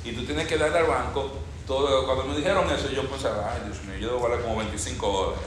Y 0.03 0.11
tú 0.11 0.25
tienes 0.25 0.47
que 0.47 0.57
darle 0.57 0.79
al 0.79 0.85
banco 0.85 1.31
todo. 1.65 2.05
Cuando 2.05 2.25
me 2.25 2.35
dijeron 2.35 2.69
eso, 2.69 2.89
yo 2.89 3.09
pensaba, 3.09 3.53
ay 3.53 3.61
Dios 3.65 3.83
mío, 3.83 3.97
yo 3.97 4.07
debo 4.07 4.21
valer 4.21 4.41
como 4.41 4.57
25 4.57 5.07
dólares. 5.07 5.45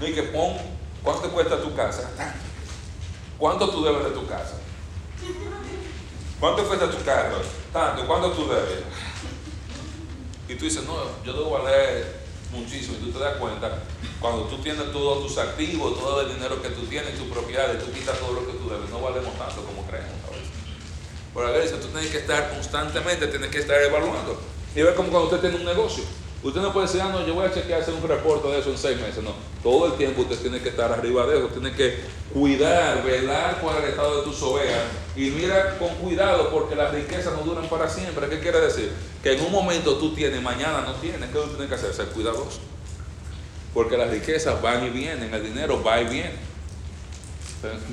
Y 0.00 0.14
que 0.14 0.22
pon, 0.24 0.56
¿cuánto 1.02 1.22
te 1.22 1.28
cuesta 1.30 1.60
tu 1.60 1.74
casa? 1.74 2.10
¿Cuánto 3.38 3.68
tú 3.70 3.84
debes 3.84 4.04
de 4.04 4.10
tu 4.10 4.26
casa? 4.26 4.54
¿Cuánto 6.40 6.64
cuesta 6.64 6.90
tu 6.90 7.04
carro? 7.04 7.38
Tanto, 7.72 8.06
¿cuánto 8.06 8.30
tú 8.32 8.48
debes? 8.48 8.84
Y 10.48 10.54
tú 10.54 10.64
dices, 10.64 10.84
no, 10.84 10.94
yo 11.24 11.32
debo 11.32 11.50
valer 11.50 12.20
muchísimo. 12.52 12.96
Y 12.98 13.06
tú 13.06 13.18
te 13.18 13.18
das 13.18 13.36
cuenta, 13.36 13.80
cuando 14.20 14.44
tú 14.44 14.58
tienes 14.58 14.92
todos 14.92 15.26
tus 15.26 15.38
activos, 15.38 15.98
todo 15.98 16.22
el 16.22 16.34
dinero 16.34 16.60
que 16.60 16.70
tú 16.70 16.82
tienes, 16.86 17.16
tus 17.16 17.28
propiedades, 17.28 17.84
tú 17.84 17.92
quitas 17.92 18.18
todo 18.18 18.32
lo 18.32 18.46
que 18.46 18.52
tú 18.52 18.68
debes, 18.68 18.90
no 18.90 19.00
valemos 19.00 19.36
tanto 19.38 19.62
como 19.62 19.86
creemos 19.86 20.12
a 20.26 20.30
veces. 20.30 20.48
Por 21.32 21.46
a 21.46 21.50
veces 21.50 21.80
tú 21.80 21.86
tienes 21.88 22.10
que 22.10 22.18
estar 22.18 22.50
constantemente, 22.50 23.28
tienes 23.28 23.50
que 23.50 23.58
estar 23.58 23.80
evaluando. 23.80 24.40
Y 24.74 24.82
ver 24.82 24.94
como 24.94 25.10
cuando 25.10 25.28
usted 25.28 25.40
tiene 25.40 25.56
un 25.56 25.64
negocio. 25.64 26.02
Usted 26.42 26.60
no 26.60 26.72
puede 26.72 26.86
decir, 26.86 27.00
ah, 27.00 27.10
no, 27.10 27.26
yo 27.26 27.34
voy 27.34 27.46
a 27.46 27.52
chequear, 27.52 27.80
hacer 27.80 27.94
un 27.94 28.08
reporte 28.08 28.46
de 28.48 28.60
eso 28.60 28.70
en 28.70 28.78
seis 28.78 29.00
meses. 29.00 29.22
No, 29.24 29.32
todo 29.62 29.86
el 29.86 29.92
tiempo 29.94 30.22
usted 30.22 30.38
tiene 30.38 30.60
que 30.60 30.68
estar 30.68 30.92
arriba 30.92 31.26
de 31.26 31.38
eso, 31.38 31.48
tiene 31.48 31.72
que 31.72 31.98
cuidar, 32.32 33.02
velar 33.04 33.60
por 33.60 33.76
el 33.76 33.90
estado 33.90 34.18
de 34.18 34.22
tus 34.22 34.40
ovejas 34.42 34.82
y 35.16 35.30
mira 35.30 35.76
con 35.78 35.88
cuidado 35.96 36.50
porque 36.50 36.76
las 36.76 36.92
riquezas 36.92 37.34
no 37.34 37.42
duran 37.42 37.68
para 37.68 37.88
siempre. 37.88 38.28
¿Qué 38.28 38.38
quiere 38.38 38.60
decir? 38.60 38.92
Que 39.22 39.32
en 39.32 39.44
un 39.44 39.50
momento 39.50 39.96
tú 39.96 40.14
tienes, 40.14 40.40
mañana 40.40 40.82
no 40.82 40.94
tienes. 40.94 41.28
¿Qué 41.30 41.38
tú 41.38 41.48
tienes 41.48 41.68
que 41.68 41.74
hacer? 41.74 41.92
Ser 41.92 42.06
cuidadoso. 42.06 42.60
Porque 43.74 43.96
las 43.96 44.10
riquezas 44.10 44.60
van 44.60 44.86
y 44.86 44.90
vienen, 44.90 45.32
el 45.32 45.42
dinero 45.42 45.82
va 45.82 46.00
y 46.00 46.06
viene. 46.06 46.48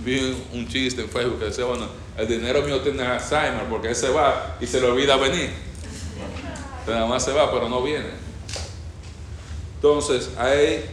Vi 0.04 0.46
un 0.54 0.68
chiste 0.68 1.02
en 1.02 1.10
Facebook 1.10 1.40
que 1.40 1.46
decía, 1.46 1.66
bueno, 1.66 1.88
el 2.18 2.28
dinero 2.28 2.62
mío 2.62 2.82
tiene 2.82 3.04
Alzheimer 3.04 3.66
porque 3.70 3.90
él 3.90 3.96
se 3.96 4.10
va 4.10 4.58
y 4.60 4.68
se 4.68 4.80
le 4.80 4.88
olvida 4.88 5.18
venir. 5.18 5.50
Nada 6.88 7.08
más 7.08 7.26
se 7.26 7.34
va, 7.34 7.52
pero 7.52 7.68
no 7.68 7.82
viene. 7.82 8.10
Entonces, 9.76 10.32
hay, 10.38 10.86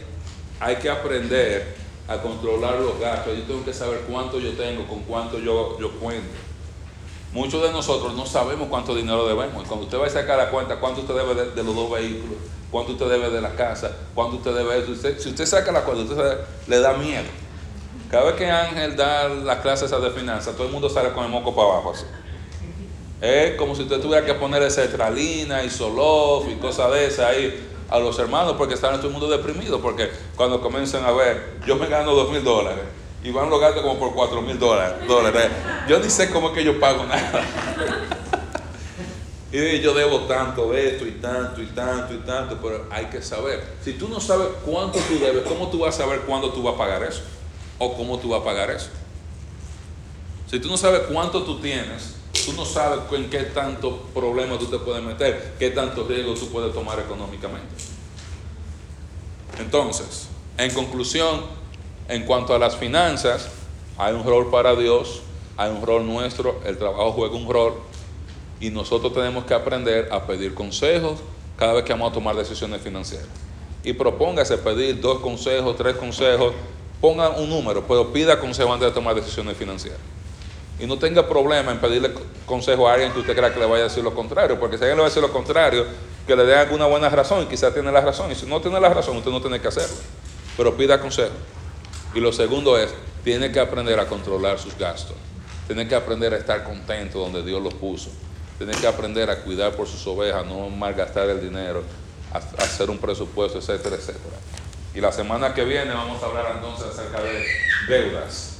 hay 0.59 0.75
que 0.77 0.89
aprender 0.89 1.75
a 2.07 2.17
controlar 2.17 2.79
los 2.79 2.99
gastos. 2.99 3.37
Yo 3.37 3.43
tengo 3.43 3.63
que 3.63 3.73
saber 3.73 4.01
cuánto 4.09 4.39
yo 4.39 4.53
tengo, 4.53 4.87
con 4.87 5.01
cuánto 5.03 5.39
yo, 5.39 5.79
yo 5.79 5.91
cuento. 5.99 6.27
Muchos 7.31 7.63
de 7.63 7.71
nosotros 7.71 8.13
no 8.13 8.25
sabemos 8.25 8.67
cuánto 8.69 8.93
dinero 8.93 9.27
debemos. 9.27 9.67
Cuando 9.67 9.85
usted 9.85 9.97
va 9.97 10.07
a 10.07 10.09
sacar 10.09 10.37
la 10.37 10.49
cuenta, 10.49 10.79
cuánto 10.79 11.01
usted 11.01 11.15
debe 11.15 11.33
de, 11.51 11.63
los 11.63 11.75
dos 11.75 11.91
vehículos, 11.91 12.37
cuánto 12.73 12.93
usted 12.93 13.07
debe 13.07 13.29
de 13.29 13.39
la 13.39 13.51
casa, 13.51 13.91
cuánto 14.15 14.37
usted 14.37 14.55
debe 14.55 14.81
de 14.81 14.91
usted, 14.91 15.19
Si 15.19 15.29
usted 15.29 15.45
saca 15.45 15.71
la 15.71 15.81
cuenta, 15.81 16.11
usted 16.11 16.39
le 16.67 16.79
da 16.79 16.93
miedo. 16.93 17.27
Cada 18.09 18.25
vez 18.25 18.33
que 18.33 18.49
Ángel 18.49 18.95
da 18.95 19.29
las 19.29 19.59
clases 19.59 19.91
de 19.91 20.09
finanzas, 20.09 20.55
todo 20.55 20.65
el 20.65 20.73
mundo 20.73 20.89
sale 20.89 21.11
con 21.11 21.23
el 21.23 21.29
moco 21.29 21.55
para 21.55 21.67
abajo 21.67 21.93
así. 21.93 22.05
Es 23.21 23.55
como 23.57 23.75
si 23.75 23.83
usted 23.83 24.01
tuviera 24.01 24.25
que 24.25 24.33
poner 24.33 24.69
cetralina 24.71 25.63
y 25.63 25.69
solof 25.69 26.47
y 26.51 26.55
cosas 26.55 26.91
de 26.91 27.05
esas 27.05 27.27
ahí 27.27 27.69
a 27.89 27.99
los 27.99 28.17
hermanos 28.17 28.55
porque 28.57 28.73
están 28.73 28.95
todo 28.97 29.07
el 29.07 29.13
mundo 29.13 29.29
deprimido, 29.29 29.79
porque 29.79 30.09
cuando 30.35 30.59
comienzan 30.59 31.05
a 31.05 31.11
ver, 31.11 31.59
yo 31.67 31.75
me 31.75 31.85
gano 31.85 32.15
dos 32.15 32.31
mil 32.31 32.43
dólares 32.43 32.85
y 33.23 33.29
van 33.29 33.51
los 33.51 33.61
gastos 33.61 33.83
como 33.83 33.99
por 33.99 34.13
cuatro 34.15 34.41
mil 34.41 34.57
dólares. 34.57 34.97
Yo 35.87 35.99
ni 35.99 36.09
sé 36.09 36.31
cómo 36.31 36.47
es 36.47 36.53
que 36.55 36.63
yo 36.63 36.79
pago 36.79 37.05
nada. 37.05 37.45
Y 39.53 39.81
yo 39.81 39.93
debo 39.93 40.21
tanto 40.21 40.75
esto 40.75 41.05
y 41.05 41.11
tanto 41.11 41.61
y 41.61 41.67
tanto 41.67 42.11
y 42.15 42.17
tanto, 42.17 42.57
pero 42.59 42.87
hay 42.89 43.05
que 43.05 43.21
saber. 43.21 43.63
Si 43.85 43.93
tú 43.93 44.09
no 44.09 44.19
sabes 44.19 44.47
cuánto 44.65 44.97
tú 44.97 45.19
debes, 45.19 45.43
¿cómo 45.43 45.69
tú 45.69 45.77
vas 45.77 45.93
a 45.93 45.99
saber 45.99 46.21
cuándo 46.21 46.51
tú 46.51 46.63
vas 46.63 46.73
a 46.73 46.77
pagar 46.79 47.03
eso? 47.03 47.21
¿O 47.77 47.95
cómo 47.95 48.17
tú 48.17 48.29
vas 48.29 48.41
a 48.41 48.43
pagar 48.43 48.71
eso? 48.71 48.89
Si 50.49 50.59
tú 50.59 50.69
no 50.69 50.75
sabes 50.75 51.01
cuánto 51.01 51.43
tú 51.43 51.59
tienes, 51.59 52.15
tú 52.43 52.53
no 52.53 52.65
sabes 52.65 53.01
en 53.11 53.29
qué 53.29 53.43
tanto 53.43 53.99
problema 54.15 54.57
tú 54.57 54.65
te 54.65 54.79
puedes 54.79 55.03
meter, 55.03 55.53
qué 55.59 55.69
tanto 55.69 56.03
riesgo 56.07 56.33
tú 56.33 56.49
puedes 56.49 56.73
tomar 56.73 56.99
económicamente. 56.99 57.75
Entonces, 59.59 60.29
en 60.57 60.73
conclusión, 60.73 61.41
en 62.09 62.25
cuanto 62.25 62.55
a 62.55 62.57
las 62.57 62.75
finanzas, 62.75 63.49
hay 63.99 64.15
un 64.15 64.23
rol 64.23 64.49
para 64.49 64.75
Dios, 64.75 65.21
hay 65.57 65.69
un 65.69 65.85
rol 65.85 66.07
nuestro, 66.07 66.59
el 66.65 66.79
trabajo 66.79 67.11
juega 67.11 67.35
un 67.35 67.47
rol 67.47 67.92
y 68.59 68.69
nosotros 68.69 69.13
tenemos 69.13 69.45
que 69.45 69.53
aprender 69.53 70.09
a 70.11 70.25
pedir 70.25 70.53
consejos 70.53 71.19
cada 71.57 71.73
vez 71.73 71.83
que 71.83 71.93
vamos 71.93 72.11
a 72.11 72.13
tomar 72.13 72.35
decisiones 72.35 72.81
financieras. 72.81 73.27
Y 73.83 73.93
propóngase 73.93 74.57
pedir 74.57 75.01
dos 75.01 75.19
consejos, 75.19 75.75
tres 75.75 75.95
consejos, 75.95 76.53
ponga 77.01 77.29
un 77.29 77.49
número, 77.49 77.85
pero 77.87 78.13
pida 78.13 78.39
consejo 78.39 78.73
antes 78.73 78.89
de 78.89 78.93
tomar 78.93 79.15
decisiones 79.15 79.57
financieras 79.57 79.99
y 80.79 80.85
no 80.87 80.97
tenga 80.97 81.27
problema 81.27 81.71
en 81.71 81.79
pedirle 81.79 82.11
consejo 82.45 82.87
a 82.87 82.93
alguien 82.93 83.11
que 83.11 83.19
usted 83.19 83.35
crea 83.35 83.53
que 83.53 83.59
le 83.59 83.65
vaya 83.65 83.85
a 83.85 83.87
decir 83.87 84.03
lo 84.03 84.13
contrario, 84.13 84.59
porque 84.59 84.77
si 84.77 84.83
alguien 84.83 84.97
le 84.97 85.01
va 85.01 85.07
a 85.07 85.09
decir 85.09 85.21
lo 85.21 85.31
contrario, 85.31 85.85
que 86.25 86.35
le 86.35 86.45
dé 86.45 86.55
alguna 86.55 86.85
buena 86.87 87.09
razón 87.09 87.43
y 87.43 87.45
quizás 87.45 87.73
tiene 87.73 87.91
la 87.91 88.01
razón, 88.01 88.31
y 88.31 88.35
si 88.35 88.45
no 88.45 88.59
tiene 88.59 88.79
la 88.79 88.89
razón, 88.89 89.17
usted 89.17 89.31
no 89.31 89.41
tiene 89.41 89.59
que 89.61 89.67
hacerlo, 89.67 89.95
pero 90.57 90.75
pida 90.75 90.99
consejo. 90.99 91.31
Y 92.15 92.19
lo 92.19 92.31
segundo 92.31 92.77
es, 92.77 92.93
tiene 93.23 93.51
que 93.51 93.59
aprender 93.59 93.99
a 93.99 94.07
controlar 94.07 94.59
sus 94.59 94.77
gastos, 94.77 95.15
tiene 95.67 95.87
que 95.87 95.95
aprender 95.95 96.33
a 96.33 96.37
estar 96.37 96.63
contento 96.63 97.19
donde 97.19 97.43
Dios 97.43 97.61
lo 97.61 97.69
puso, 97.69 98.09
tiene 98.57 98.73
que 98.73 98.87
aprender 98.87 99.29
a 99.29 99.41
cuidar 99.43 99.73
por 99.73 99.87
sus 99.87 100.05
ovejas, 100.07 100.45
no 100.45 100.69
malgastar 100.69 101.29
el 101.29 101.41
dinero, 101.41 101.83
hacer 102.57 102.89
un 102.89 102.97
presupuesto, 102.97 103.59
etcétera, 103.59 103.95
etcétera. 103.95 104.35
Y 104.95 105.01
la 105.01 105.11
semana 105.11 105.53
que 105.53 105.63
viene 105.65 105.91
vamos 105.93 106.21
a 106.21 106.27
hablar 106.27 106.53
entonces 106.55 106.87
acerca 106.87 107.21
de 107.21 107.45
deudas. 107.87 108.52